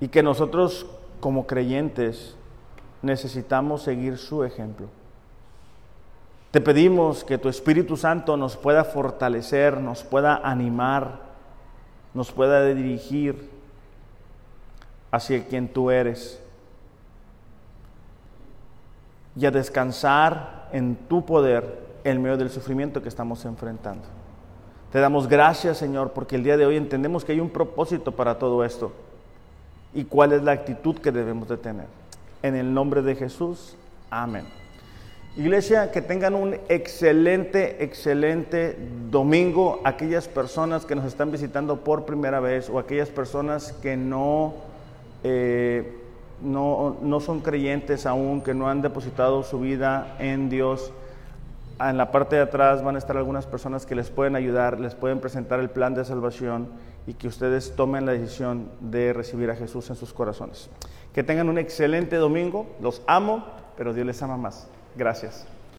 Y 0.00 0.08
que 0.08 0.22
nosotros 0.22 0.86
como 1.20 1.46
creyentes 1.46 2.36
necesitamos 3.02 3.82
seguir 3.82 4.18
su 4.18 4.44
ejemplo. 4.44 4.88
Te 6.50 6.60
pedimos 6.60 7.24
que 7.24 7.38
tu 7.38 7.48
Espíritu 7.48 7.96
Santo 7.96 8.36
nos 8.36 8.56
pueda 8.56 8.84
fortalecer, 8.84 9.78
nos 9.80 10.04
pueda 10.04 10.36
animar, 10.36 11.20
nos 12.12 12.30
pueda 12.30 12.64
dirigir 12.66 13.50
hacia 15.10 15.46
quien 15.46 15.68
tú 15.68 15.90
eres 15.90 16.40
y 19.36 19.46
a 19.46 19.50
descansar 19.50 20.63
en 20.74 20.96
tu 21.08 21.24
poder 21.24 21.78
en 22.02 22.20
medio 22.20 22.36
del 22.36 22.50
sufrimiento 22.50 23.00
que 23.00 23.08
estamos 23.08 23.44
enfrentando. 23.44 24.02
Te 24.92 24.98
damos 24.98 25.28
gracias, 25.28 25.78
Señor, 25.78 26.10
porque 26.10 26.34
el 26.34 26.42
día 26.42 26.56
de 26.56 26.66
hoy 26.66 26.76
entendemos 26.76 27.24
que 27.24 27.32
hay 27.32 27.40
un 27.40 27.48
propósito 27.48 28.12
para 28.12 28.38
todo 28.38 28.64
esto 28.64 28.92
y 29.94 30.04
cuál 30.04 30.32
es 30.32 30.42
la 30.42 30.50
actitud 30.50 30.96
que 30.98 31.12
debemos 31.12 31.48
de 31.48 31.56
tener. 31.56 31.86
En 32.42 32.56
el 32.56 32.74
nombre 32.74 33.02
de 33.02 33.14
Jesús, 33.14 33.76
amén. 34.10 34.44
Iglesia, 35.36 35.92
que 35.92 36.02
tengan 36.02 36.34
un 36.34 36.54
excelente, 36.68 37.82
excelente 37.82 38.76
domingo. 39.10 39.80
Aquellas 39.84 40.26
personas 40.26 40.84
que 40.84 40.96
nos 40.96 41.04
están 41.04 41.30
visitando 41.30 41.80
por 41.80 42.04
primera 42.04 42.40
vez 42.40 42.68
o 42.68 42.80
aquellas 42.80 43.10
personas 43.10 43.72
que 43.80 43.96
no, 43.96 44.54
eh, 45.22 46.03
no, 46.44 46.96
no 47.02 47.20
son 47.20 47.40
creyentes 47.40 48.06
aún, 48.06 48.42
que 48.42 48.54
no 48.54 48.68
han 48.68 48.82
depositado 48.82 49.42
su 49.42 49.60
vida 49.60 50.16
en 50.18 50.48
Dios. 50.48 50.92
En 51.80 51.96
la 51.96 52.12
parte 52.12 52.36
de 52.36 52.42
atrás 52.42 52.84
van 52.84 52.94
a 52.94 52.98
estar 52.98 53.16
algunas 53.16 53.46
personas 53.46 53.86
que 53.86 53.94
les 53.94 54.10
pueden 54.10 54.36
ayudar, 54.36 54.78
les 54.78 54.94
pueden 54.94 55.20
presentar 55.20 55.58
el 55.58 55.70
plan 55.70 55.94
de 55.94 56.04
salvación 56.04 56.68
y 57.06 57.14
que 57.14 57.28
ustedes 57.28 57.74
tomen 57.74 58.06
la 58.06 58.12
decisión 58.12 58.68
de 58.80 59.12
recibir 59.12 59.50
a 59.50 59.56
Jesús 59.56 59.90
en 59.90 59.96
sus 59.96 60.12
corazones. 60.12 60.70
Que 61.12 61.22
tengan 61.22 61.48
un 61.48 61.58
excelente 61.58 62.16
domingo, 62.16 62.66
los 62.80 63.02
amo, 63.06 63.44
pero 63.76 63.92
Dios 63.92 64.06
les 64.06 64.22
ama 64.22 64.36
más. 64.36 64.68
Gracias. 64.96 65.46